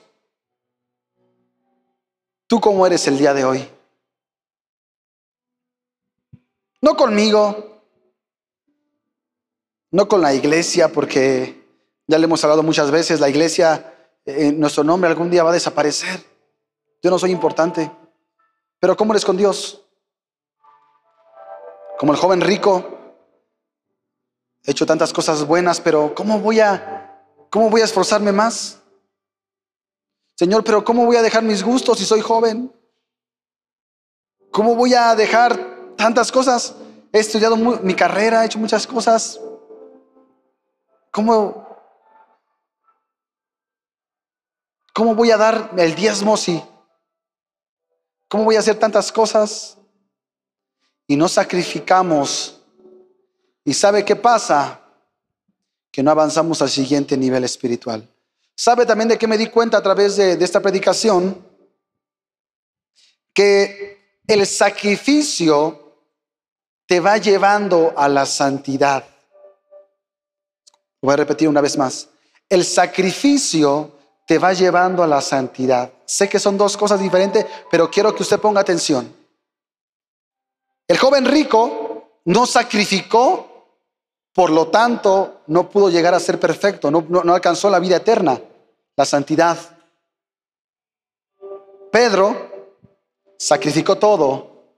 ¿Tú 2.46 2.60
cómo 2.60 2.86
eres 2.86 3.06
el 3.08 3.18
día 3.18 3.34
de 3.34 3.44
hoy? 3.44 3.68
No 6.80 6.96
conmigo, 6.96 7.82
no 9.90 10.06
con 10.06 10.20
la 10.20 10.32
iglesia, 10.32 10.92
porque 10.92 11.66
ya 12.06 12.18
le 12.18 12.24
hemos 12.24 12.44
hablado 12.44 12.62
muchas 12.62 12.92
veces, 12.92 13.18
la 13.18 13.28
iglesia, 13.28 13.94
en 14.24 14.48
eh, 14.48 14.52
nuestro 14.52 14.84
nombre 14.84 15.10
algún 15.10 15.30
día 15.30 15.42
va 15.42 15.50
a 15.50 15.54
desaparecer. 15.54 16.24
Yo 17.02 17.10
no 17.10 17.18
soy 17.18 17.32
importante. 17.32 17.90
Pero 18.78 18.96
¿cómo 18.96 19.12
eres 19.12 19.24
con 19.24 19.36
Dios? 19.36 19.82
Como 21.98 22.12
el 22.12 22.18
joven 22.18 22.40
rico, 22.40 22.84
he 24.62 24.70
hecho 24.70 24.86
tantas 24.86 25.12
cosas 25.12 25.44
buenas, 25.44 25.80
pero 25.80 26.14
¿cómo 26.14 26.38
voy 26.38 26.60
a, 26.60 27.22
cómo 27.50 27.70
voy 27.70 27.80
a 27.80 27.84
esforzarme 27.84 28.30
más? 28.30 28.82
Señor, 30.36 30.62
pero 30.64 30.84
¿cómo 30.84 31.06
voy 31.06 31.16
a 31.16 31.22
dejar 31.22 31.42
mis 31.42 31.62
gustos 31.62 31.98
si 31.98 32.04
soy 32.04 32.20
joven? 32.20 32.72
¿Cómo 34.50 34.74
voy 34.74 34.94
a 34.94 35.14
dejar 35.14 35.76
tantas 35.96 36.30
cosas. 36.30 36.74
He 37.12 37.18
estudiado 37.18 37.56
mi 37.56 37.94
carrera, 37.94 38.42
he 38.42 38.46
hecho 38.46 38.58
muchas 38.58 38.86
cosas. 38.86 39.40
¿Cómo, 41.10 41.66
¿Cómo 44.92 45.14
voy 45.14 45.30
a 45.30 45.36
dar 45.36 45.70
el 45.76 45.94
diezmo 45.94 46.36
si? 46.36 46.62
¿Cómo 48.28 48.44
voy 48.44 48.56
a 48.56 48.60
hacer 48.60 48.78
tantas 48.78 49.10
cosas? 49.10 49.78
Y 51.06 51.16
no 51.16 51.28
sacrificamos. 51.28 52.60
¿Y 53.64 53.72
sabe 53.72 54.04
qué 54.04 54.14
pasa? 54.14 54.80
Que 55.90 56.02
no 56.02 56.10
avanzamos 56.10 56.60
al 56.60 56.68
siguiente 56.68 57.16
nivel 57.16 57.44
espiritual. 57.44 58.06
¿Sabe 58.56 58.86
también 58.86 59.08
de 59.08 59.18
qué 59.18 59.26
me 59.26 59.36
di 59.36 59.48
cuenta 59.48 59.76
a 59.76 59.82
través 59.82 60.16
de, 60.16 60.32
esta 60.42 60.60
predicación? 60.60 61.46
Que 63.34 64.22
el 64.26 64.46
sacrificio 64.46 65.92
te 66.86 66.98
va 66.98 67.18
llevando 67.18 67.92
a 67.94 68.08
la 68.08 68.24
santidad. 68.24 69.04
Voy 71.02 71.12
a 71.12 71.16
repetir 71.16 71.48
una 71.48 71.60
vez 71.60 71.76
más. 71.76 72.08
El 72.48 72.64
sacrificio 72.64 73.92
te 74.26 74.38
va 74.38 74.54
llevando 74.54 75.02
a 75.02 75.06
la 75.06 75.20
santidad. 75.20 75.92
Sé 76.06 76.26
que 76.26 76.38
son 76.38 76.56
dos 76.56 76.78
cosas 76.78 76.98
diferentes, 76.98 77.44
pero 77.70 77.90
quiero 77.90 78.14
que 78.14 78.22
usted 78.22 78.40
ponga 78.40 78.62
atención. 78.62 79.14
El 80.88 80.96
joven 80.96 81.26
rico 81.26 82.20
no 82.24 82.46
sacrificó, 82.46 83.55
por 84.36 84.50
lo 84.50 84.68
tanto 84.68 85.40
no 85.46 85.70
pudo 85.70 85.88
llegar 85.88 86.12
a 86.12 86.20
ser 86.20 86.38
perfecto, 86.38 86.90
no, 86.90 87.32
alcanzó 87.32 87.70
la 87.70 87.78
vida 87.78 87.96
eterna, 87.96 88.38
la 88.94 89.06
santidad. 89.06 89.56
Pedro 91.90 92.74
sacrificó 93.38 93.96
todo 93.96 94.74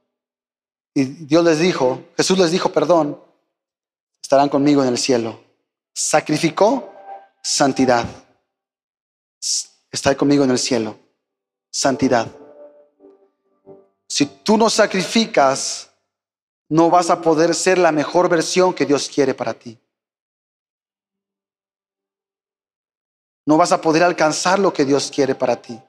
y 0.95 1.03
Dios 1.03 1.45
les 1.45 1.59
dijo, 1.59 2.05
Jesús 2.17 2.39
les 2.39 2.53
dijo, 2.53 2.71
perdón, 2.71 3.21
estarán 4.23 4.49
conmigo 4.49 4.81
en 4.85 4.91
el 4.91 4.99
cielo. 4.99 5.41
Sacrificó 5.93 6.95
santidad. 7.43 8.07
Está 9.91 10.17
conmigo 10.17 10.45
en 10.45 10.53
el 10.53 10.59
cielo. 10.61 10.97
Santidad. 11.69 12.29
Si 14.09 14.25
tú 14.25 14.57
no 14.57 14.71
sacrificas, 14.71 15.88
no 16.69 16.91
vas 16.91 17.11
a 17.11 17.21
poder 17.21 17.55
ser 17.55 17.79
la 17.79 17.93
mejor 17.93 18.29
versión 18.29 18.75
que 18.75 18.85
Dios 18.85 19.09
quiere 19.09 19.35
para 19.35 19.55
ti. 19.55 19.79
No 23.47 23.57
vas 23.57 23.73
a 23.73 23.81
poder 23.81 24.03
alcanzar 24.03 24.59
lo 24.59 24.73
que 24.73 24.85
Dios 24.85 25.11
quiere 25.11 25.35
para 25.35 25.57
ti. 25.57 25.81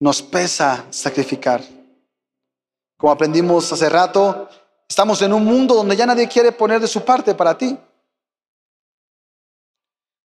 Nos 0.00 0.22
pesa 0.22 0.86
sacrificar. 0.90 1.62
Como 2.96 3.12
aprendimos 3.12 3.72
hace 3.72 3.88
rato, 3.88 4.48
estamos 4.88 5.22
en 5.22 5.32
un 5.32 5.44
mundo 5.44 5.74
donde 5.74 5.96
ya 5.96 6.04
nadie 6.04 6.28
quiere 6.28 6.50
poner 6.50 6.80
de 6.80 6.88
su 6.88 7.04
parte 7.04 7.34
para 7.34 7.56
ti. 7.56 7.78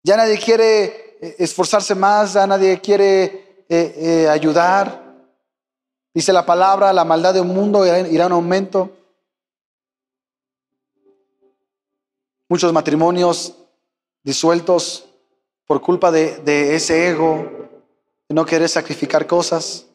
Ya 0.02 0.16
nadie 0.16 0.38
quiere 0.38 1.18
eh, 1.20 1.37
esforzarse 1.38 1.94
más, 1.94 2.33
ya 2.33 2.46
nadie 2.46 2.80
quiere 2.80 3.64
eh, 3.68 3.94
eh, 4.24 4.28
ayudar. 4.28 5.03
Dice 6.14 6.33
la 6.33 6.46
palabra, 6.46 6.92
la 6.92 7.05
maldad 7.05 7.35
de 7.35 7.40
un 7.40 7.48
mundo 7.48 7.85
irá 7.85 7.98
en 7.98 8.33
aumento. 8.33 8.96
Muchos 12.48 12.73
matrimonios 12.73 13.52
disueltos 14.23 15.06
por 15.67 15.81
culpa 15.81 16.12
de, 16.12 16.77
ese 16.77 17.08
ego, 17.08 17.69
de 18.29 18.35
no 18.35 18.46
querer 18.46 18.69
sacrificar 18.69 19.27
cosas. 19.27 19.87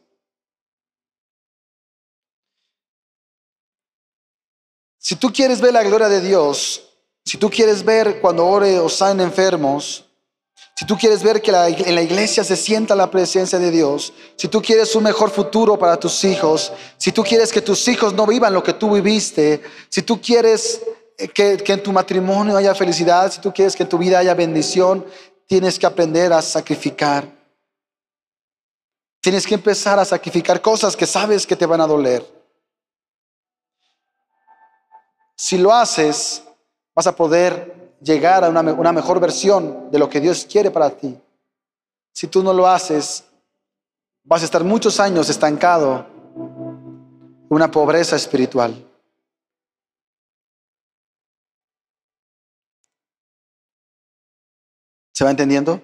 Si 4.97 5.15
tú 5.15 5.31
quieres 5.31 5.61
ver 5.61 5.71
la 5.71 5.83
gloria 5.83 6.09
de 6.09 6.19
Dios, 6.19 6.97
si 7.23 7.37
tú 7.37 7.49
quieres 7.49 7.85
ver 7.85 8.19
cuando 8.19 8.45
ore 8.45 8.77
o 8.77 8.89
salen 8.89 9.21
enfermos, 9.21 10.08
si 10.79 10.85
tú 10.85 10.97
quieres 10.97 11.21
ver 11.21 11.41
que 11.41 11.51
en 11.51 11.93
la 11.93 12.01
iglesia 12.01 12.41
se 12.41 12.55
sienta 12.55 12.95
la 12.95 13.11
presencia 13.11 13.59
de 13.59 13.69
Dios, 13.69 14.13
si 14.37 14.47
tú 14.47 14.61
quieres 14.61 14.95
un 14.95 15.03
mejor 15.03 15.29
futuro 15.29 15.77
para 15.77 15.99
tus 15.99 16.23
hijos, 16.23 16.71
si 16.95 17.11
tú 17.11 17.21
quieres 17.21 17.51
que 17.51 17.61
tus 17.61 17.85
hijos 17.89 18.13
no 18.13 18.25
vivan 18.25 18.53
lo 18.53 18.63
que 18.63 18.71
tú 18.71 18.89
viviste, 18.93 19.61
si 19.89 20.03
tú 20.03 20.21
quieres 20.21 20.81
eh, 21.17 21.27
que, 21.27 21.57
que 21.57 21.73
en 21.73 21.83
tu 21.83 21.91
matrimonio 21.91 22.55
haya 22.55 22.73
felicidad, 22.73 23.29
si 23.29 23.41
tú 23.41 23.51
quieres 23.53 23.75
que 23.75 23.83
en 23.83 23.89
tu 23.89 23.97
vida 23.97 24.19
haya 24.19 24.33
bendición, 24.33 25.05
tienes 25.47 25.77
que 25.77 25.85
aprender 25.85 26.31
a 26.31 26.41
sacrificar. 26.41 27.29
Tienes 29.19 29.45
que 29.45 29.55
empezar 29.55 29.99
a 29.99 30.05
sacrificar 30.05 30.61
cosas 30.61 30.95
que 30.95 31.05
sabes 31.05 31.45
que 31.45 31.57
te 31.57 31.65
van 31.65 31.81
a 31.81 31.87
doler. 31.87 32.25
Si 35.35 35.57
lo 35.57 35.73
haces, 35.73 36.41
vas 36.95 37.05
a 37.05 37.13
poder 37.13 37.78
llegar 38.01 38.43
a 38.43 38.49
una, 38.49 38.91
mejor 38.91 39.19
versión 39.19 39.89
de 39.91 39.99
lo 39.99 40.09
que 40.09 40.19
Dios 40.19 40.45
quiere 40.49 40.71
para 40.71 40.89
ti. 40.89 41.17
si 42.13 42.27
tú 42.27 42.43
no 42.43 42.53
lo 42.53 42.67
haces, 42.67 43.23
vas 44.23 44.41
a 44.41 44.45
estar 44.45 44.63
muchos 44.63 44.99
años 44.99 45.29
estancado 45.29 46.05
en 46.35 47.47
una 47.49 47.71
pobreza 47.71 48.15
espiritual. 48.15 48.85
¿Se 55.13 55.23
va 55.23 55.31
entendiendo? 55.31 55.81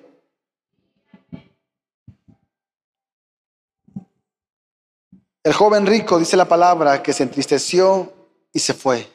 El 5.44 5.54
joven 5.54 5.86
rico, 5.86 6.18
dice 6.18 6.36
la 6.38 6.48
palabra, 6.48 7.04
que 7.04 7.14
se 7.14 7.22
entristeció 7.22 8.12
y 8.52 8.60
se 8.60 8.74
fue. 8.74 9.08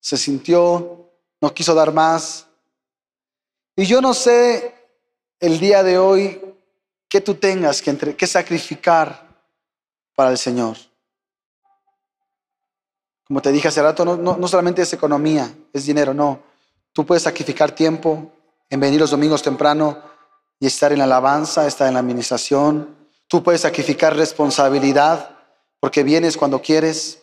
Se 0.00 0.16
sintió, 0.16 1.01
no 1.42 1.52
quiso 1.52 1.74
dar 1.74 1.92
más. 1.92 2.46
Y 3.76 3.84
yo 3.84 4.00
no 4.00 4.14
sé 4.14 4.74
el 5.38 5.60
día 5.60 5.82
de 5.82 5.98
hoy 5.98 6.40
qué 7.06 7.20
tú 7.20 7.34
tengas 7.34 7.82
que, 7.82 7.90
entre, 7.90 8.16
que 8.16 8.26
sacrificar 8.26 9.28
para 10.14 10.30
el 10.30 10.38
Señor. 10.38 10.78
Como 13.24 13.42
te 13.42 13.52
dije 13.52 13.68
hace 13.68 13.82
rato, 13.82 14.06
no, 14.06 14.16
no, 14.16 14.38
no 14.38 14.48
solamente 14.48 14.80
es 14.80 14.92
economía, 14.94 15.54
es 15.74 15.84
dinero, 15.84 16.14
no. 16.14 16.42
Tú 16.94 17.04
puedes 17.04 17.24
sacrificar 17.24 17.72
tiempo 17.72 18.32
en 18.70 18.80
venir 18.80 19.00
los 19.00 19.10
domingos 19.10 19.42
temprano 19.42 20.02
y 20.58 20.66
estar 20.66 20.90
en 20.92 20.98
la 20.98 21.04
alabanza, 21.04 21.66
estar 21.66 21.88
en 21.88 21.94
la 21.94 22.00
administración, 22.00 23.02
Tú 23.32 23.42
puedes 23.42 23.62
sacrificar 23.62 24.14
responsabilidad 24.14 25.38
porque 25.80 26.02
vienes 26.02 26.36
cuando 26.36 26.60
quieres. 26.60 27.21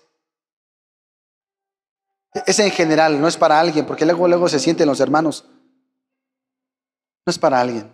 Es 2.33 2.59
en 2.59 2.71
general, 2.71 3.19
no 3.19 3.27
es 3.27 3.37
para 3.37 3.59
alguien, 3.59 3.85
porque 3.85 4.05
luego, 4.05 4.27
luego 4.27 4.47
se 4.47 4.59
sienten 4.59 4.87
los 4.87 4.99
hermanos. 4.99 5.45
No 7.25 7.31
es 7.31 7.39
para 7.39 7.59
alguien. 7.59 7.91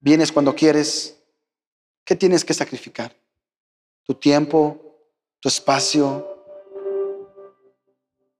Vienes 0.00 0.32
cuando 0.32 0.54
quieres. 0.54 1.16
¿Qué 2.04 2.16
tienes 2.16 2.44
que 2.44 2.52
sacrificar? 2.52 3.14
Tu 4.04 4.14
tiempo, 4.14 4.80
tu 5.38 5.48
espacio, 5.48 6.44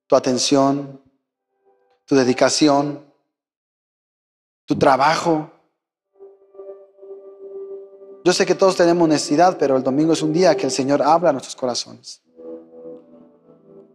tu 0.08 0.16
atención, 0.16 1.00
tu 2.04 2.16
dedicación, 2.16 3.04
tu 4.64 4.76
trabajo. 4.76 5.50
Yo 8.24 8.32
sé 8.32 8.44
que 8.44 8.56
todos 8.56 8.76
tenemos 8.76 9.08
necesidad, 9.08 9.56
pero 9.58 9.76
el 9.76 9.82
domingo 9.84 10.12
es 10.12 10.22
un 10.22 10.32
día 10.32 10.56
que 10.56 10.66
el 10.66 10.72
Señor 10.72 11.02
habla 11.02 11.30
a 11.30 11.32
nuestros 11.32 11.54
corazones. 11.54 12.20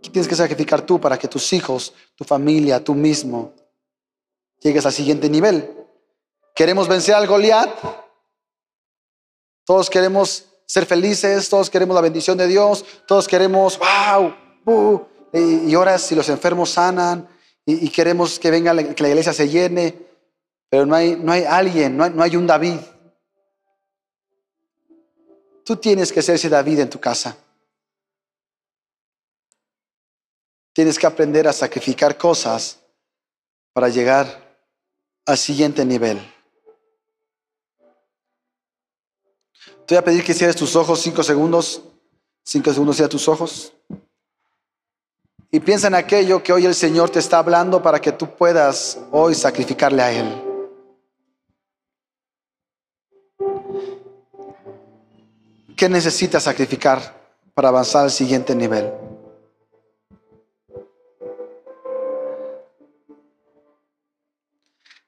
¿Qué 0.07 0.13
tienes 0.13 0.29
que 0.29 0.35
sacrificar 0.35 0.83
tú 0.83 1.01
para 1.01 1.19
que 1.19 1.27
tus 1.27 1.51
hijos, 1.51 1.93
tu 2.15 2.23
familia, 2.23 2.81
tú 2.81 2.95
mismo, 2.95 3.53
llegues 4.61 4.85
al 4.85 4.93
siguiente 4.93 5.29
nivel? 5.29 5.69
¿Queremos 6.55 6.87
vencer 6.87 7.13
al 7.13 7.27
Goliat? 7.27 7.69
Todos 9.65 9.89
queremos 9.89 10.45
ser 10.65 10.85
felices, 10.85 11.49
todos 11.49 11.69
queremos 11.69 11.93
la 11.93 11.99
bendición 11.99 12.37
de 12.37 12.47
Dios, 12.47 12.85
todos 13.05 13.27
queremos, 13.27 13.77
wow, 13.77 14.33
uh, 14.65 15.05
y, 15.33 15.75
ahora 15.75 15.99
si 15.99 16.15
los 16.15 16.29
enfermos 16.29 16.69
sanan 16.69 17.27
y, 17.65 17.89
queremos 17.89 18.39
que 18.39 18.49
venga, 18.49 18.73
que 18.95 19.03
la 19.03 19.09
iglesia 19.09 19.33
se 19.33 19.49
llene, 19.49 19.93
pero 20.69 20.85
no 20.85 20.95
hay, 20.95 21.17
no 21.17 21.33
hay 21.33 21.43
alguien, 21.43 21.97
no 21.97 22.05
hay, 22.05 22.11
no 22.11 22.23
hay 22.23 22.37
un 22.37 22.47
David 22.47 22.77
Tú 25.65 25.75
tienes 25.75 26.13
que 26.13 26.21
ser 26.21 26.35
ese 26.35 26.47
David 26.47 26.79
en 26.79 26.89
tu 26.89 26.97
casa. 26.97 27.35
Tienes 30.77 30.99
que 30.99 31.07
aprender 31.07 31.47
a 31.47 31.53
sacrificar 31.53 32.15
cosas 32.19 32.77
para 33.73 33.89
llegar 33.89 34.27
al 35.25 35.35
siguiente 35.35 35.83
nivel. 35.83 36.19
Te 39.87 39.95
voy 39.95 39.97
a 39.97 40.03
pedir 40.03 40.23
que 40.23 40.35
cierres 40.35 40.55
tus 40.55 40.75
ojos 40.75 41.01
cinco 41.01 41.23
segundos. 41.23 41.81
Cinco 42.43 42.71
segundos, 42.71 42.95
cierra 42.95 43.09
tus 43.09 43.27
ojos. 43.27 43.73
Y 45.49 45.59
piensa 45.61 45.87
en 45.87 45.95
aquello 45.95 46.43
que 46.43 46.53
hoy 46.53 46.67
el 46.67 46.75
Señor 46.75 47.09
te 47.09 47.17
está 47.17 47.39
hablando 47.39 47.81
para 47.81 47.99
que 47.99 48.11
tú 48.11 48.35
puedas 48.35 48.99
hoy 49.11 49.33
sacrificarle 49.33 50.03
a 50.03 50.11
Él. 50.11 50.43
¿Qué 55.75 55.89
necesitas 55.89 56.43
sacrificar 56.43 57.19
para 57.55 57.69
avanzar 57.69 58.03
al 58.03 58.11
siguiente 58.11 58.53
nivel? 58.53 59.06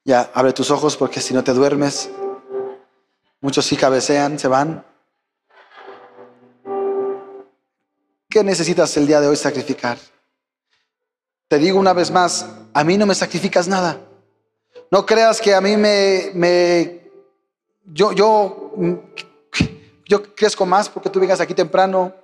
Ya, 0.10 0.32
abre 0.34 0.54
tus 0.54 0.72
ojos 0.72 0.98
porque 0.98 1.22
si 1.22 1.36
no 1.36 1.44
te 1.44 1.54
duermes, 1.54 2.10
muchos 3.42 3.64
sí 3.64 3.78
cabecean, 3.78 4.40
se 4.40 4.48
van. 4.48 4.84
¿Qué 8.28 8.44
necesitas 8.44 8.98
el 8.98 9.06
día 9.06 9.22
de 9.22 9.28
hoy 9.28 9.36
sacrificar? 9.36 10.00
Te 11.48 11.60
digo 11.60 11.78
una 11.78 11.94
vez 11.94 12.10
más, 12.10 12.50
a 12.74 12.84
mí 12.84 12.98
no 12.98 13.06
me 13.06 13.14
sacrificas 13.14 13.68
nada. 13.68 14.02
No 14.90 15.06
creas 15.06 15.40
que 15.40 15.54
a 15.54 15.62
mí 15.62 15.78
me, 15.78 16.32
me 16.34 17.12
yo, 17.86 18.12
yo 18.12 18.74
yo 20.08 20.34
crezco 20.34 20.66
más 20.66 20.90
porque 20.90 21.12
tú 21.12 21.20
vengas 21.20 21.40
aquí 21.40 21.54
temprano. 21.54 22.16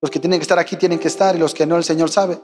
Los 0.00 0.10
que 0.10 0.18
tienen 0.18 0.40
que 0.40 0.42
estar 0.42 0.58
aquí 0.58 0.74
tienen 0.74 0.98
que 0.98 1.06
estar 1.06 1.36
y 1.36 1.38
los 1.38 1.54
que 1.54 1.64
no, 1.64 1.76
el 1.76 1.84
Señor 1.84 2.10
sabe. 2.10 2.40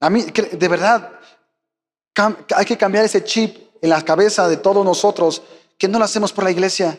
A 0.00 0.10
mí, 0.10 0.22
de 0.22 0.68
verdad, 0.68 1.12
hay 2.56 2.64
que 2.64 2.78
cambiar 2.78 3.04
ese 3.04 3.22
chip 3.22 3.56
en 3.80 3.90
la 3.90 4.02
cabeza 4.02 4.48
de 4.48 4.56
todos 4.56 4.84
nosotros 4.84 5.42
que 5.78 5.88
no 5.88 5.98
lo 5.98 6.04
hacemos 6.04 6.32
por 6.32 6.44
la 6.44 6.50
iglesia. 6.50 6.98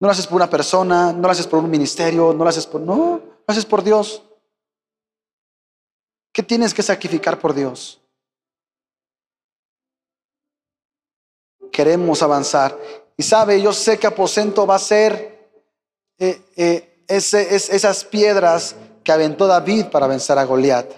No 0.00 0.06
lo 0.06 0.12
haces 0.12 0.26
por 0.26 0.36
una 0.36 0.50
persona, 0.50 1.12
no 1.12 1.22
lo 1.22 1.30
haces 1.30 1.46
por 1.46 1.58
un 1.58 1.70
ministerio, 1.70 2.32
no 2.32 2.44
lo 2.44 2.50
haces 2.50 2.66
por... 2.66 2.80
No, 2.80 3.20
lo 3.20 3.44
haces 3.46 3.64
por 3.64 3.82
Dios. 3.82 4.22
¿Qué 6.32 6.42
tienes 6.42 6.72
que 6.72 6.82
sacrificar 6.82 7.38
por 7.38 7.52
Dios? 7.54 8.00
queremos 11.78 12.24
avanzar. 12.24 12.76
Y 13.16 13.22
sabe, 13.22 13.62
yo 13.62 13.72
sé 13.72 14.00
que 14.00 14.08
aposento 14.08 14.66
va 14.66 14.74
a 14.74 14.80
ser 14.80 15.48
eh, 16.18 16.42
eh, 16.56 17.04
esas 17.06 18.02
piedras 18.02 18.74
que 19.04 19.12
aventó 19.12 19.46
David 19.46 19.86
para 19.86 20.08
vencer 20.08 20.36
a 20.38 20.44
Goliat. 20.44 20.90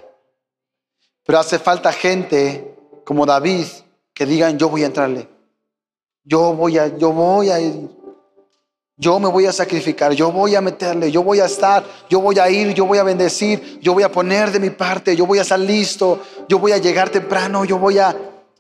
Pero 1.31 1.39
hace 1.39 1.61
falta 1.61 1.93
gente 1.93 2.75
como 3.05 3.25
David 3.25 3.65
que 4.13 4.27
digan, 4.27 4.59
yo 4.59 4.69
voy 4.69 4.83
a 4.83 4.87
entrarle. 4.87 5.29
Yo 6.25 6.55
voy 6.55 6.77
a, 6.77 6.89
yo 6.99 7.13
voy 7.13 7.51
a 7.51 7.61
ir. 7.61 7.89
Yo 8.97 9.21
me 9.21 9.29
voy 9.29 9.47
a 9.47 9.53
sacrificar, 9.53 10.11
yo 10.11 10.33
voy 10.33 10.57
a 10.57 10.61
meterle, 10.61 11.09
yo 11.09 11.23
voy 11.23 11.39
a 11.39 11.45
estar, 11.45 11.85
yo 12.09 12.21
voy 12.21 12.41
a 12.41 12.51
ir, 12.51 12.75
yo 12.75 12.85
voy 12.85 12.99
a 12.99 13.05
bendecir, 13.05 13.79
yo 13.81 13.95
voy 13.95 14.03
a 14.03 14.11
poner 14.11 14.51
de 14.51 14.59
mi 14.59 14.71
parte, 14.71 15.15
yo 15.15 15.25
voy 15.25 15.39
a 15.39 15.43
estar 15.43 15.61
listo, 15.61 16.19
yo 16.49 16.59
voy 16.59 16.73
a 16.73 16.79
llegar 16.79 17.11
temprano, 17.11 17.65
yo 17.65 17.79
voy 17.79 18.01
a, 18.01 18.13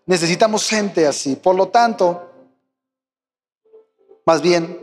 Necesitamos 0.07 0.69
gente 0.69 1.09
así. 1.09 1.35
Por 1.35 1.57
lo 1.57 1.71
tanto, 1.71 2.23
más 4.25 4.41
bien, 4.41 4.79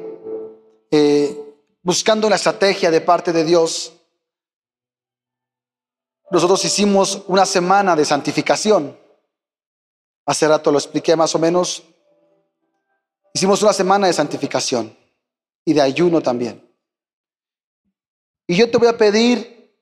eh, 0.91 1.37
buscando 1.81 2.27
una 2.27 2.35
estrategia 2.35 2.91
de 2.91 2.99
parte 2.99 3.31
de 3.31 3.45
Dios, 3.45 3.96
nosotros 6.31 6.63
hicimos 6.65 7.23
una 7.27 7.45
semana 7.45 7.95
de 7.95 8.05
santificación. 8.05 8.97
Hace 10.25 10.47
rato 10.47 10.71
lo 10.71 10.77
expliqué 10.77 11.15
más 11.15 11.33
o 11.35 11.39
menos. 11.39 11.83
Hicimos 13.33 13.61
una 13.61 13.73
semana 13.73 14.07
de 14.07 14.13
santificación 14.13 14.97
y 15.63 15.73
de 15.73 15.81
ayuno 15.81 16.21
también. 16.21 16.63
Y 18.47 18.55
yo 18.55 18.69
te 18.69 18.77
voy 18.77 18.87
a 18.87 18.97
pedir, 18.97 19.73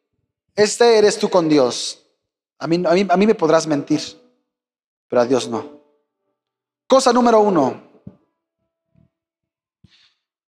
este 0.55 0.97
eres 0.97 1.17
tú 1.17 1.29
con 1.29 1.49
Dios. 1.49 2.01
A 2.59 2.67
mí, 2.67 2.83
a 2.85 2.93
mí, 2.93 3.07
a 3.09 3.17
mí 3.17 3.27
me 3.27 3.35
podrás 3.35 3.67
mentir 3.67 4.25
pero 5.07 5.21
a 5.21 5.25
Dios 5.25 5.47
no. 5.47 5.81
Cosa 6.87 7.13
número 7.13 7.39
uno. 7.39 7.81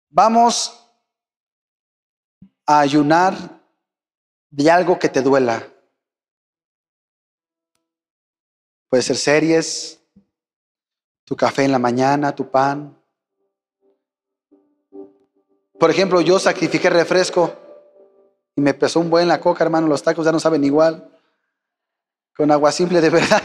Vamos 0.09 0.79
a 2.65 2.79
ayunar 2.79 3.61
de 4.49 4.71
algo 4.71 4.97
que 4.97 5.09
te 5.09 5.21
duela. 5.21 5.67
Puede 8.93 9.01
ser 9.01 9.17
series, 9.17 9.99
tu 11.25 11.35
café 11.35 11.63
en 11.63 11.71
la 11.71 11.79
mañana, 11.79 12.35
tu 12.35 12.51
pan. 12.51 12.95
Por 15.79 15.89
ejemplo, 15.89 16.21
yo 16.21 16.37
sacrifiqué 16.37 16.91
refresco 16.91 17.55
y 18.55 18.61
me 18.61 18.75
pesó 18.75 18.99
un 18.99 19.09
buen 19.09 19.27
la 19.27 19.41
coca, 19.41 19.63
hermano. 19.63 19.87
Los 19.87 20.03
tacos 20.03 20.23
ya 20.23 20.31
no 20.31 20.39
saben 20.39 20.63
igual. 20.63 21.09
Con 22.37 22.51
agua 22.51 22.71
simple 22.71 23.01
de 23.01 23.09
verdad. 23.09 23.41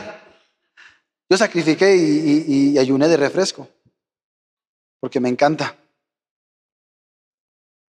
Yo 1.30 1.38
sacrifiqué 1.38 1.96
y, 1.96 2.76
ayuné 2.76 3.08
de 3.08 3.16
refresco, 3.16 3.66
porque 5.00 5.18
me 5.18 5.30
encanta. 5.30 5.74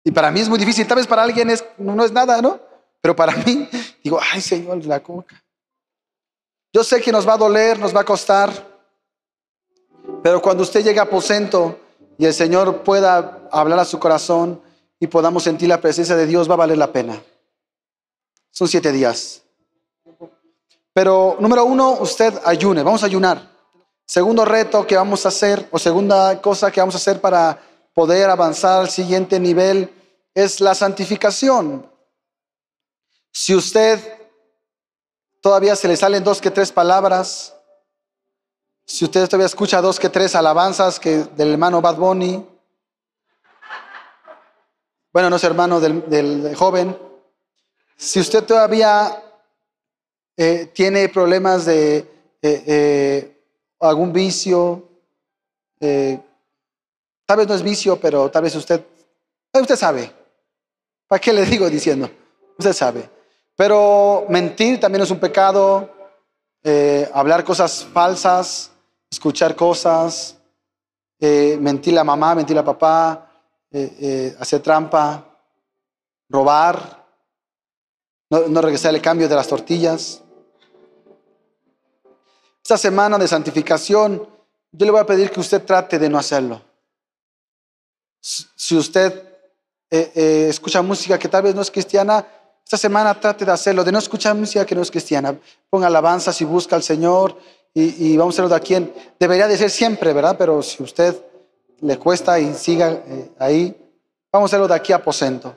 Y 0.04 0.12
para 0.12 0.32
mí 0.32 0.40
es 0.40 0.50
muy 0.50 0.58
difícil, 0.58 0.88
tal 0.88 0.98
vez 0.98 1.06
para 1.06 1.22
alguien 1.22 1.52
es, 1.52 1.64
no 1.78 2.04
es 2.04 2.12
nada, 2.12 2.42
¿no? 2.42 2.60
Pero 3.00 3.16
para 3.16 3.36
mí, 3.46 3.70
digo, 4.04 4.20
ay 4.32 4.42
Señor, 4.42 4.84
la 4.88 5.04
coca. 5.04 5.43
Yo 6.74 6.84
sé 6.84 7.00
que 7.00 7.12
nos 7.12 7.28
va 7.28 7.34
a 7.34 7.38
doler, 7.38 7.78
nos 7.78 7.96
va 7.96 8.02
a 8.02 8.06
costar, 8.06 8.52
pero 10.24 10.42
cuando 10.42 10.64
usted 10.64 10.84
llegue 10.84 11.00
a 11.00 11.04
aposento 11.04 11.80
y 12.18 12.26
el 12.26 12.34
Señor 12.34 12.82
pueda 12.82 13.48
hablar 13.52 13.78
a 13.78 13.86
su 13.86 14.00
corazón 14.00 14.60
y 15.00 15.06
podamos 15.06 15.44
sentir 15.44 15.70
la 15.70 15.80
presencia 15.80 16.16
de 16.16 16.26
Dios, 16.26 16.50
va 16.50 16.56
a 16.56 16.58
valer 16.58 16.80
la 16.80 16.92
pena. 16.92 17.22
Son 18.50 18.68
siete 18.68 18.92
días. 18.92 19.44
Pero 20.94 21.38
número 21.40 21.64
uno, 21.64 21.92
usted 22.00 22.34
ayune, 22.44 22.82
vamos 22.82 23.04
a 23.04 23.06
ayunar. 23.06 23.52
Segundo 24.08 24.44
reto 24.44 24.88
que 24.88 24.96
vamos 24.96 25.26
a 25.26 25.30
hacer, 25.30 25.68
o 25.70 25.78
segunda 25.78 26.42
cosa 26.42 26.72
que 26.72 26.82
vamos 26.82 26.96
a 26.96 26.98
hacer 26.98 27.22
para 27.22 27.62
poder 27.94 28.32
avanzar 28.32 28.82
al 28.82 28.90
siguiente 28.90 29.40
nivel, 29.40 29.94
es 30.34 30.60
la 30.60 30.74
santificación. 30.74 31.88
Si 33.32 33.54
usted 33.54 34.23
todavía 35.44 35.76
se 35.76 35.90
le 35.90 35.98
salen 35.98 36.24
dos 36.24 36.40
que 36.40 36.50
tres 36.50 36.72
palabras, 36.72 37.54
si 38.86 39.04
usted 39.04 39.26
todavía 39.26 39.46
escucha 39.46 39.82
dos 39.82 40.00
que 40.00 40.08
tres 40.08 40.36
alabanzas 40.36 41.02
que 41.02 41.26
del 41.36 41.52
hermano 41.52 41.82
Bad 41.82 41.98
Bunny, 41.98 42.48
bueno, 45.12 45.30
no 45.30 45.36
es 45.36 45.44
hermano 45.44 45.82
del, 45.82 46.56
joven, 46.56 46.98
si 47.98 48.22
usted 48.22 48.46
todavía 48.46 49.22
eh, 50.38 50.72
tiene 50.74 51.10
problemas 51.10 51.66
de 51.66 51.98
eh, 52.42 52.64
eh, 52.66 53.44
algún 53.82 54.14
vicio, 54.14 54.88
tal 55.78 57.38
vez 57.38 57.48
no 57.50 57.54
es 57.54 57.64
vicio, 57.64 58.00
pero 58.00 58.32
tal 58.32 58.44
vez 58.44 58.56
usted, 58.56 58.82
usted 59.52 59.76
sabe. 59.76 60.10
¿Para 61.06 61.20
qué 61.20 61.34
le 61.34 61.46
digo 61.46 61.70
diciendo? 61.70 62.10
Usted 62.58 62.72
sabe. 62.72 63.23
Pero 63.64 64.26
mentir 64.28 64.78
también 64.78 65.04
es 65.04 65.10
un 65.10 65.22
pecado, 65.22 65.90
hablar 67.14 67.46
cosas 67.46 67.86
falsas, 67.94 68.72
escuchar 69.10 69.56
cosas, 69.56 70.36
mentir 71.18 71.98
a 71.98 72.04
mamá, 72.04 72.36
mentir 72.36 72.58
a 72.58 72.66
papá, 72.66 73.32
hacer 74.38 74.62
trampa, 74.62 75.24
robar, 76.28 77.06
no, 78.30 78.50
no 78.50 78.62
regresar 78.62 78.94
el 78.94 79.02
cambio 79.02 79.30
de 79.30 79.36
las 79.36 79.48
tortillas. 79.48 80.22
Esta 82.62 82.78
semana 82.78 83.18
de 83.18 83.30
santificación, 83.30 84.28
yo 84.74 84.86
le 84.86 84.92
voy 84.92 85.00
a 85.00 85.06
pedir 85.06 85.32
que 85.32 85.40
usted 85.40 85.64
trate 85.64 85.98
de 85.98 86.10
no 86.10 86.20
hacerlo. 86.20 86.62
Si 88.20 88.76
usted 88.76 89.26
eh, 89.90 90.12
eh, 90.16 90.48
escucha 90.50 90.82
música 90.82 91.18
que 91.18 91.30
tal 91.30 91.44
vez 91.44 91.56
no 91.56 91.62
es 91.62 91.72
cristiana, 91.72 92.28
esta 92.64 92.78
semana 92.78 93.20
trate 93.20 93.46
de 93.46 93.52
hacerlo, 93.52 93.84
de 93.84 93.92
no 93.92 94.00
escuchar 94.00 94.36
música 94.36 94.66
que 94.66 94.76
no 94.76 94.82
es 94.82 94.90
cristiana. 94.90 95.38
Ponga 95.70 95.88
alabanzas 95.88 96.40
y 96.42 96.46
busca 96.46 96.76
al 96.76 96.84
Señor 96.84 97.38
y, 97.74 98.16
vamos 98.18 98.34
a 98.34 98.36
hacerlo 98.36 98.50
de 98.50 98.56
aquí. 98.56 98.76
En, 98.76 98.94
debería 99.20 99.48
de 99.48 99.58
ser 99.58 99.70
siempre, 99.70 100.14
¿verdad? 100.14 100.36
Pero 100.38 100.62
si 100.62 100.82
usted 100.82 101.16
le 101.82 101.98
cuesta 101.98 102.40
y 102.40 102.54
siga 102.54 102.92
eh, 102.92 103.32
ahí, 103.40 103.76
vamos 104.32 104.48
a 104.48 104.50
hacerlo 104.52 104.68
de 104.68 104.76
aquí 104.76 104.94
a 104.94 104.98
aposento. 104.98 105.56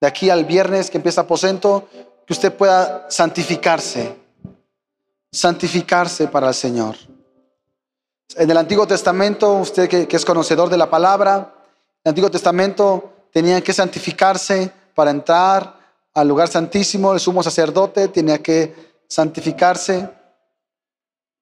De 0.00 0.06
aquí 0.06 0.30
al 0.30 0.44
viernes 0.44 0.90
que 0.90 0.98
empieza 0.98 1.22
aposento, 1.22 1.88
que 2.26 2.32
usted 2.32 2.52
pueda 2.54 3.06
santificarse 3.10 4.24
santificarse 5.34 6.28
para 6.28 6.48
el 6.48 6.54
Señor. 6.54 6.94
En 8.36 8.48
el 8.48 8.56
Antiguo 8.56 8.86
Testamento, 8.86 9.54
usted 9.54 9.88
que, 9.88 10.16
es 10.16 10.24
conocedor 10.24 10.70
de 10.70 10.76
la 10.76 10.88
palabra, 10.88 11.34
en 11.34 12.04
el 12.04 12.10
Antiguo 12.10 12.30
Testamento 12.30 13.12
tenían 13.32 13.60
que 13.60 13.72
santificarse 13.72 14.70
para 14.94 15.10
entrar 15.10 15.83
al 16.14 16.28
lugar 16.28 16.48
santísimo. 16.48 17.12
El 17.12 17.20
sumo 17.20 17.42
sacerdote 17.42 18.08
tenía 18.08 18.42
que 18.42 18.74
santificarse 19.08 20.08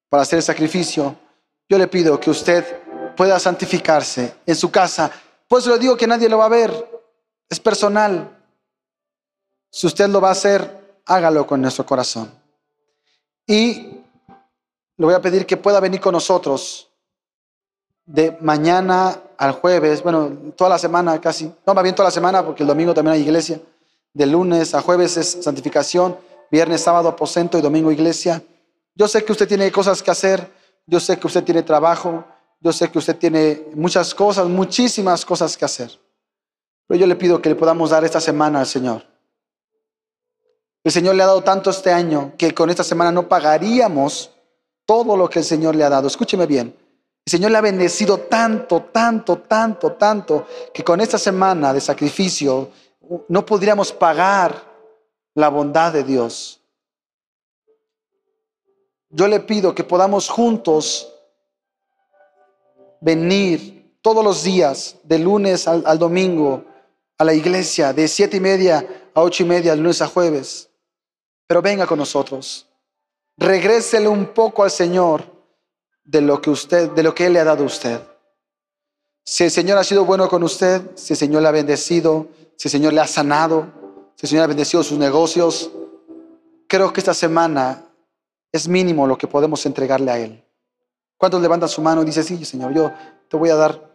para 0.08 0.22
hacer 0.22 0.38
el 0.38 0.42
sacrificio. 0.42 1.14
Yo 1.68 1.78
le 1.78 1.86
pido 1.86 2.18
que 2.18 2.30
usted 2.30 2.64
pueda 3.16 3.38
santificarse 3.38 4.34
en 4.46 4.54
su 4.56 4.70
casa. 4.70 5.10
Pues 5.46 5.66
le 5.66 5.78
digo 5.78 5.96
que 5.96 6.06
nadie 6.06 6.28
lo 6.28 6.38
va 6.38 6.46
a 6.46 6.50
ver. 6.50 6.72
Es 7.48 7.60
personal. 7.60 8.38
Si 9.70 9.86
usted 9.86 10.08
lo 10.08 10.20
va 10.20 10.28
a 10.28 10.32
hacer, 10.32 11.00
hágalo 11.06 11.46
con 11.46 11.60
nuestro 11.60 11.86
corazón. 11.86 12.32
Y 13.46 14.02
le 14.96 15.06
voy 15.06 15.14
a 15.14 15.20
pedir 15.20 15.46
que 15.46 15.56
pueda 15.56 15.80
venir 15.80 16.00
con 16.00 16.12
nosotros 16.12 16.88
de 18.04 18.36
mañana 18.40 19.16
al 19.38 19.52
jueves, 19.52 20.02
bueno, 20.02 20.30
toda 20.56 20.70
la 20.70 20.78
semana 20.78 21.20
casi, 21.20 21.52
no, 21.66 21.74
va 21.74 21.82
bien 21.82 21.94
toda 21.94 22.08
la 22.08 22.12
semana 22.12 22.44
porque 22.44 22.62
el 22.62 22.68
domingo 22.68 22.92
también 22.94 23.14
hay 23.14 23.22
iglesia, 23.22 23.60
de 24.14 24.26
lunes 24.26 24.74
a 24.74 24.82
jueves 24.82 25.16
es 25.16 25.38
santificación, 25.42 26.16
viernes, 26.50 26.82
sábado 26.82 27.08
aposento 27.08 27.58
y 27.58 27.62
domingo 27.62 27.90
iglesia. 27.90 28.42
Yo 28.94 29.08
sé 29.08 29.24
que 29.24 29.32
usted 29.32 29.48
tiene 29.48 29.70
cosas 29.72 30.02
que 30.02 30.10
hacer, 30.10 30.52
yo 30.86 31.00
sé 31.00 31.18
que 31.18 31.26
usted 31.26 31.44
tiene 31.44 31.62
trabajo, 31.62 32.24
yo 32.60 32.72
sé 32.72 32.90
que 32.90 32.98
usted 32.98 33.16
tiene 33.16 33.64
muchas 33.74 34.14
cosas, 34.14 34.46
muchísimas 34.48 35.24
cosas 35.24 35.56
que 35.56 35.64
hacer. 35.64 35.98
Pero 36.86 37.00
yo 37.00 37.06
le 37.06 37.16
pido 37.16 37.40
que 37.40 37.48
le 37.48 37.54
podamos 37.54 37.90
dar 37.90 38.04
esta 38.04 38.20
semana 38.20 38.60
al 38.60 38.66
Señor. 38.66 39.04
El 40.84 40.92
Señor 40.92 41.14
le 41.14 41.22
ha 41.22 41.26
dado 41.26 41.42
tanto 41.42 41.70
este 41.70 41.92
año 41.92 42.32
que 42.36 42.52
con 42.52 42.68
esta 42.68 42.84
semana 42.84 43.12
no 43.12 43.28
pagaríamos 43.28 44.30
todo 44.84 45.16
lo 45.16 45.30
que 45.30 45.38
el 45.38 45.44
Señor 45.44 45.74
le 45.76 45.84
ha 45.84 45.88
dado. 45.88 46.08
Escúcheme 46.08 46.46
bien. 46.46 46.76
El 47.24 47.30
Señor 47.30 47.52
le 47.52 47.58
ha 47.58 47.62
bendecido 47.62 48.18
tanto, 48.18 48.82
tanto, 48.92 49.38
tanto, 49.38 49.92
tanto, 49.92 50.46
que 50.74 50.82
con 50.82 51.00
esta 51.00 51.18
semana 51.18 51.72
de 51.72 51.80
sacrificio 51.80 52.70
no 53.28 53.46
podríamos 53.46 53.92
pagar 53.92 54.70
la 55.34 55.48
bondad 55.48 55.92
de 55.92 56.04
Dios. 56.04 56.60
Yo 59.10 59.28
le 59.28 59.40
pido 59.40 59.74
que 59.74 59.84
podamos 59.84 60.28
juntos 60.28 61.12
venir 63.00 63.96
todos 64.00 64.24
los 64.24 64.42
días, 64.42 64.96
de 65.02 65.18
lunes 65.18 65.68
al, 65.68 65.98
domingo, 65.98 66.64
a 67.18 67.24
la 67.24 67.34
iglesia, 67.34 67.92
de 67.92 68.08
siete 68.08 68.38
y 68.38 68.40
media 68.40 69.10
a 69.14 69.22
ocho 69.22 69.42
y 69.42 69.46
media, 69.46 69.76
lunes 69.76 70.00
a 70.02 70.06
jueves 70.06 70.70
pero 71.52 71.60
venga 71.60 71.86
con 71.86 71.98
nosotros. 71.98 72.66
Regrésele 73.36 74.08
un 74.08 74.28
poco 74.28 74.64
al 74.64 74.70
Señor 74.70 75.22
de 76.02 76.22
lo 76.22 76.40
que 76.40 76.48
usted, 76.48 76.90
de 76.92 77.02
lo 77.02 77.14
que 77.14 77.26
Él 77.26 77.34
le 77.34 77.40
ha 77.40 77.44
dado 77.44 77.64
a 77.64 77.66
usted. 77.66 78.00
Si 79.24 79.44
el 79.44 79.50
Señor 79.50 79.78
ha 79.78 79.84
sido 79.84 80.04
bueno 80.04 80.28
con 80.28 80.42
usted, 80.42 80.82
si 80.96 81.12
el 81.12 81.16
Señor 81.16 81.42
le 81.42 81.48
ha 81.48 81.52
bendecido, 81.52 82.28
si 82.56 82.68
el 82.68 82.72
Señor 82.72 82.92
le 82.92 83.00
ha 83.00 83.06
sanado, 83.06 83.72
si 84.16 84.26
el 84.26 84.30
Señor 84.30 84.44
ha 84.44 84.48
bendecido 84.48 84.82
sus 84.82 84.98
negocios, 84.98 85.70
creo 86.66 86.92
que 86.92 87.00
esta 87.00 87.14
semana 87.14 87.84
es 88.50 88.66
mínimo 88.68 89.06
lo 89.06 89.16
que 89.16 89.28
podemos 89.28 89.64
entregarle 89.64 90.10
a 90.10 90.18
Él. 90.18 90.44
¿Cuántos 91.16 91.40
levantan 91.40 91.68
su 91.68 91.80
mano 91.80 92.02
y 92.02 92.06
dicen, 92.06 92.24
sí, 92.24 92.44
Señor, 92.44 92.74
yo 92.74 92.92
te 93.28 93.36
voy 93.36 93.50
a 93.50 93.54
dar? 93.54 93.90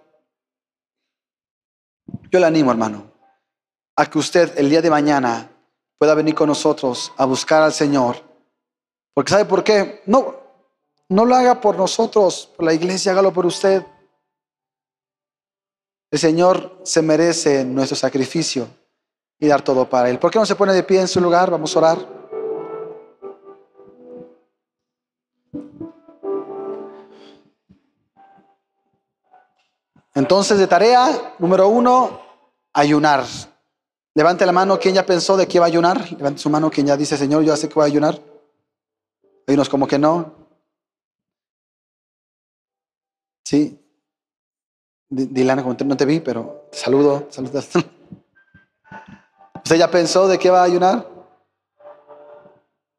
Yo 2.31 2.39
le 2.39 2.45
animo, 2.45 2.71
hermano, 2.71 3.11
a 3.95 4.05
que 4.05 4.17
usted 4.17 4.57
el 4.57 4.69
día 4.69 4.81
de 4.81 4.89
mañana 4.89 5.49
pueda 5.97 6.13
venir 6.13 6.35
con 6.35 6.47
nosotros 6.47 7.11
a 7.17 7.25
buscar 7.25 7.63
al 7.63 7.73
Señor. 7.73 8.17
Porque 9.13 9.31
¿sabe 9.31 9.45
por 9.45 9.63
qué? 9.63 10.03
No, 10.05 10.35
no 11.09 11.25
lo 11.25 11.35
haga 11.35 11.59
por 11.59 11.75
nosotros, 11.75 12.51
por 12.55 12.65
la 12.65 12.73
iglesia, 12.73 13.11
hágalo 13.11 13.33
por 13.33 13.45
usted. 13.45 13.85
El 16.17 16.21
Señor 16.21 16.79
se 16.81 17.03
merece 17.03 17.63
nuestro 17.63 17.95
sacrificio 17.95 18.67
y 19.39 19.45
dar 19.45 19.61
todo 19.61 19.87
para 19.87 20.09
Él. 20.09 20.17
¿Por 20.17 20.31
qué 20.31 20.39
no 20.39 20.47
se 20.47 20.55
pone 20.55 20.73
de 20.73 20.81
pie 20.81 20.99
en 20.99 21.07
su 21.07 21.21
lugar? 21.21 21.51
Vamos 21.51 21.75
a 21.75 21.77
orar. 21.77 22.09
Entonces, 30.15 30.57
de 30.57 30.65
tarea 30.65 31.35
número 31.37 31.67
uno, 31.67 32.19
ayunar. 32.73 33.23
Levante 34.15 34.43
la 34.47 34.51
mano 34.51 34.79
quien 34.79 34.95
ya 34.95 35.05
pensó 35.05 35.37
de 35.37 35.47
qué 35.47 35.59
va 35.59 35.65
a 35.65 35.67
ayunar. 35.67 36.11
Levante 36.13 36.41
su 36.41 36.49
mano 36.49 36.71
quien 36.71 36.87
ya 36.87 36.97
dice, 36.97 37.15
Señor, 37.15 37.43
yo 37.43 37.55
sé 37.55 37.69
que 37.69 37.75
voy 37.75 37.83
a 37.83 37.93
ayunar. 37.93 38.19
Hay 39.45 39.53
unos 39.53 39.69
como 39.69 39.87
que 39.87 39.99
no. 39.99 40.33
Sí. 43.43 43.86
Dilana, 45.09 45.63
como 45.63 45.75
no 45.85 45.97
te 45.97 46.05
vi, 46.05 46.19
pero 46.19 46.67
te 46.71 46.77
saludo. 46.77 47.27
saludo. 47.29 47.59
¿Usted 49.63 49.75
ya 49.75 49.89
pensó 49.89 50.27
de 50.27 50.37
qué 50.37 50.49
va 50.49 50.61
a 50.61 50.65
ayunar? 50.65 51.07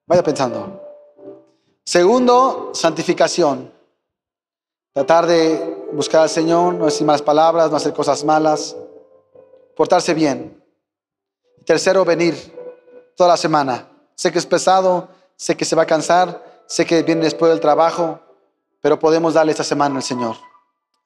Vaya 0.06 0.22
pensando. 0.22 0.82
Segundo, 1.84 2.70
santificación. 2.74 3.72
Tratar 4.92 5.26
de 5.26 5.86
buscar 5.92 6.22
al 6.22 6.28
Señor, 6.28 6.74
no 6.74 6.86
decir 6.86 7.06
malas 7.06 7.22
palabras, 7.22 7.70
no 7.70 7.76
hacer 7.76 7.92
cosas 7.92 8.24
malas, 8.24 8.76
portarse 9.76 10.12
bien. 10.12 10.62
Tercero, 11.64 12.04
venir 12.04 12.34
toda 13.16 13.30
la 13.30 13.36
semana. 13.36 13.88
Sé 14.14 14.32
que 14.32 14.38
es 14.38 14.46
pesado, 14.46 15.09
sé 15.36 15.56
que 15.56 15.64
se 15.64 15.76
va 15.76 15.82
a 15.82 15.86
cansar, 15.86 16.62
sé 16.66 16.84
que 16.84 17.02
viene 17.02 17.22
después 17.22 17.50
del 17.50 17.61
trabajo, 17.61 18.18
pero 18.80 18.98
podemos 18.98 19.34
darle 19.34 19.52
esta 19.52 19.64
semana 19.64 19.96
al 19.96 20.02
Señor. 20.02 20.36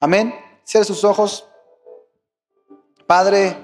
Amén. 0.00 0.34
Cierre 0.64 0.84
sus 0.84 1.04
ojos. 1.04 1.46
Padre, 3.06 3.56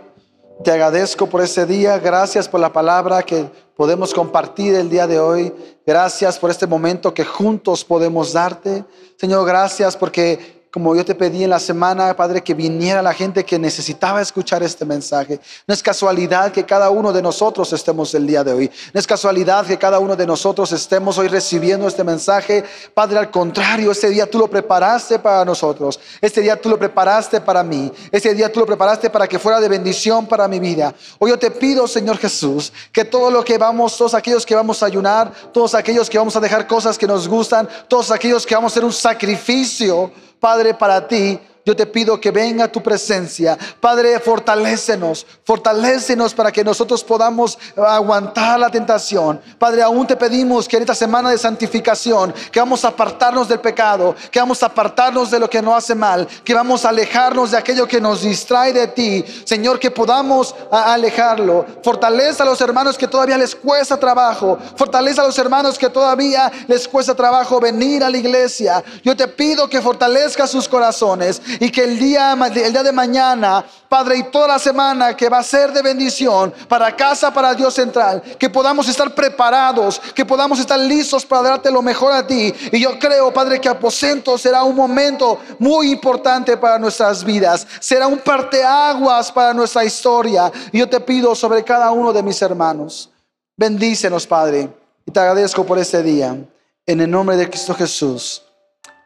Te 0.65 0.73
agradezco 0.73 1.29
por 1.29 1.41
este 1.41 1.65
día. 1.67 1.99
Gracias 1.99 2.49
por 2.49 2.59
la 2.59 2.73
palabra 2.73 3.23
que 3.23 3.49
podemos 3.77 4.13
compartir 4.13 4.75
el 4.75 4.91
día 4.91 5.07
de 5.07 5.21
hoy. 5.21 5.55
Gracias 5.87 6.37
por 6.37 6.51
este 6.51 6.67
momento 6.67 7.15
que 7.15 7.25
juntos 7.25 7.85
podemos 7.85 8.33
darte. 8.33 8.85
Señor, 9.17 9.47
gracias 9.47 9.97
porque 9.97 10.58
como 10.71 10.95
yo 10.95 11.05
te 11.05 11.15
pedí 11.15 11.45
en 11.45 11.51
la 11.51 11.59
semana, 11.59 12.15
Padre, 12.15 12.43
que 12.43 12.53
viniera 12.53 13.01
la 13.01 13.15
gente 13.15 13.45
que 13.45 13.59
necesitaba 13.59 14.21
escuchar 14.21 14.63
este 14.63 14.85
mensaje. 14.85 15.41
No 15.67 15.73
es 15.73 15.83
casualidad 15.83 16.53
que 16.53 16.65
cada 16.65 16.91
uno 16.91 17.11
de 17.11 17.23
nosotros 17.23 17.73
estemos 17.73 18.15
el 18.15 18.27
día 18.27 18.45
de 18.45 18.53
hoy. 18.53 18.71
No 18.93 19.01
es 19.01 19.07
casualidad 19.07 19.65
que 19.65 19.79
cada 19.79 19.99
uno 19.99 20.15
de 20.15 20.27
nosotros 20.27 20.71
estemos 20.73 21.17
hoy 21.17 21.29
recibiendo 21.29 21.89
este 21.89 22.05
mensaje. 22.05 22.65
Padre, 22.93 23.19
al 23.19 23.31
contrario, 23.31 23.91
este 23.93 24.11
día 24.11 24.31
tú 24.31 24.39
lo 24.39 24.49
preparaste 24.49 25.19
para 25.19 25.43
nosotros. 25.45 25.99
Este 26.21 26.43
día 26.43 26.61
tú 26.61 26.69
lo 26.69 26.79
preparaste 26.79 27.41
para 27.41 27.63
mí. 27.63 27.91
Este 28.13 28.35
día 28.35 28.53
tú 28.53 28.61
lo 28.61 28.67
preparaste 28.67 29.09
para 29.09 29.27
que 29.27 29.39
fuera 29.39 29.61
de 29.61 29.69
bendición 29.69 30.27
para 30.27 30.47
mi 30.49 30.61
vida. 30.61 30.95
Hoy 31.19 31.31
yo 31.31 31.39
te 31.39 31.51
pido, 31.51 31.89
Señor 31.89 32.19
Jesús, 32.19 32.73
que 32.93 33.07
todo 33.07 33.31
lo 33.31 33.43
que 33.43 33.57
vamos, 33.57 33.97
todos 33.97 34.13
aquellos 34.13 34.45
que 34.45 34.55
vamos 34.55 34.83
a 34.83 34.87
ayunar, 34.87 35.33
todos 35.51 35.75
aquellos 35.75 36.11
que 36.11 36.19
vamos 36.19 36.37
a 36.37 36.41
dejar 36.41 36.67
cosas 36.67 36.99
que 36.99 37.07
nos 37.07 37.27
gustan, 37.27 37.67
todos 37.89 38.11
aquellos 38.11 38.45
que 38.45 38.55
vamos 38.55 38.73
a 38.73 38.75
hacer 38.75 38.85
un 38.85 38.93
sacrificio, 38.93 40.13
Padre, 40.41 40.75
para 40.75 41.07
ti 41.07 41.41
yo 41.65 41.77
te 41.77 41.87
pido 41.87 42.21
que 42.21 42.31
venga 42.31 42.69
tu 42.69 42.83
presencia. 42.83 43.59
Padre, 43.81 44.19
fortalécenos, 44.21 45.27
fortalécenos 45.45 46.33
para 46.33 46.51
que 46.51 46.65
nosotros 46.65 47.05
podamos 47.05 47.59
aguantar 47.77 48.59
la 48.59 48.71
tentación. 48.71 49.41
Padre, 49.59 49.83
aún 49.83 50.07
te 50.07 50.17
pedimos 50.17 50.67
que 50.67 50.77
en 50.77 50.83
esta 50.83 50.95
semana 50.95 51.31
de 51.31 51.39
santificación, 51.39 52.33
que 52.51 52.61
vamos 52.61 52.85
a 52.85 52.89
apartarnos 52.89 53.49
del 53.49 53.61
pecado, 53.61 54.15
que 54.31 54.41
vamos 54.41 54.63
a 54.63 54.67
apartarnos 54.67 55.31
de 55.31 55.39
lo 55.39 55.51
que 55.51 55.61
nos 55.61 55.75
hace 55.75 55.95
mal, 55.95 56.27
que 56.45 56.55
vamos 56.55 56.85
a 56.85 56.89
alejarnos 56.89 57.51
de 57.51 57.59
aquello 57.59 57.87
que 57.87 58.01
nos 58.01 58.23
distrae 58.23 58.73
de 58.73 58.89
ti. 58.89 59.25
Señor, 59.45 59.79
que 59.79 59.91
podamos 59.91 60.55
alejarlo. 60.71 61.67
Fortaleza 61.83 62.45
a 62.45 62.47
los 62.47 62.61
hermanos 62.61 62.97
que 62.97 63.09
todavía 63.09 63.37
les 63.37 63.55
cuesta 63.55 63.99
trabajo. 63.99 64.59
Fortaleza 64.77 65.23
a 65.23 65.27
los 65.27 65.39
hermanos 65.39 65.79
que 65.79 65.91
todavía 65.91 66.51
les 66.67 66.89
cuesta 66.89 67.15
trabajo 67.15 67.61
venir 67.61 68.03
a 68.03 68.11
la 68.11 68.17
iglesia. 68.17 68.83
Yo 69.03 69.17
te 69.17 69.29
pido 69.29 69.69
que 69.69 69.83
fortalezca 69.83 70.47
sus 70.47 70.69
corazones 70.69 71.41
y 71.61 71.71
que 71.71 71.85
el 71.85 71.99
día, 71.99 72.33
el 72.33 72.73
día 72.73 72.83
de 72.83 72.93
mañana, 72.93 73.65
Padre, 73.89 74.19
y 74.19 74.23
toda 74.25 74.49
la 74.49 74.59
semana 74.59 75.17
que 75.17 75.29
va 75.29 75.39
a 75.39 75.43
ser 75.43 75.73
de 75.73 75.81
bendición 75.81 76.53
para 76.69 76.95
casa, 76.95 77.33
para 77.33 77.55
Dios 77.55 77.75
central, 77.75 78.23
que 78.39 78.51
podamos 78.51 78.89
estar 78.89 79.15
preparados, 79.15 80.01
que 80.15 80.27
podamos 80.27 80.59
estar 80.61 80.79
listos 80.79 81.25
para 81.25 81.51
darte 81.51 81.71
lo 81.71 81.81
mejor 81.81 82.13
a 82.13 82.27
ti. 82.27 82.53
Y 82.71 82.81
yo 82.81 82.99
creo, 82.99 83.33
Padre, 83.33 83.61
que 83.61 83.69
aposento 83.69 84.37
será 84.37 84.63
un 84.63 84.77
momento 84.77 85.41
muy 85.59 85.91
importante 85.91 86.57
para 86.57 86.79
nuestras 86.79 87.25
vidas, 87.25 87.67
será 87.81 88.07
un 88.07 88.19
parteaguas 88.19 89.33
para 89.33 89.55
nuestra 89.55 89.85
historia. 89.85 90.53
Y 90.71 90.79
yo 90.79 90.89
te 90.89 91.01
pido 91.01 91.35
sobre 91.35 91.65
cada 91.65 91.91
uno 91.91 92.13
de 92.13 92.23
mis 92.23 92.41
hermanos, 92.43 93.11
bendícenos, 93.57 94.27
Padre, 94.27 94.69
y 95.07 95.11
te 95.11 95.21
agradezco 95.21 95.65
por 95.65 95.79
este 95.79 96.03
día. 96.03 96.37
En 96.85 97.01
el 97.01 97.11
nombre 97.11 97.37
de 97.37 97.49
Cristo 97.49 97.75
Jesús. 97.75 98.43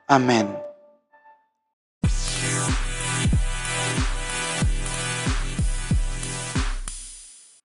Amén. 0.07 0.72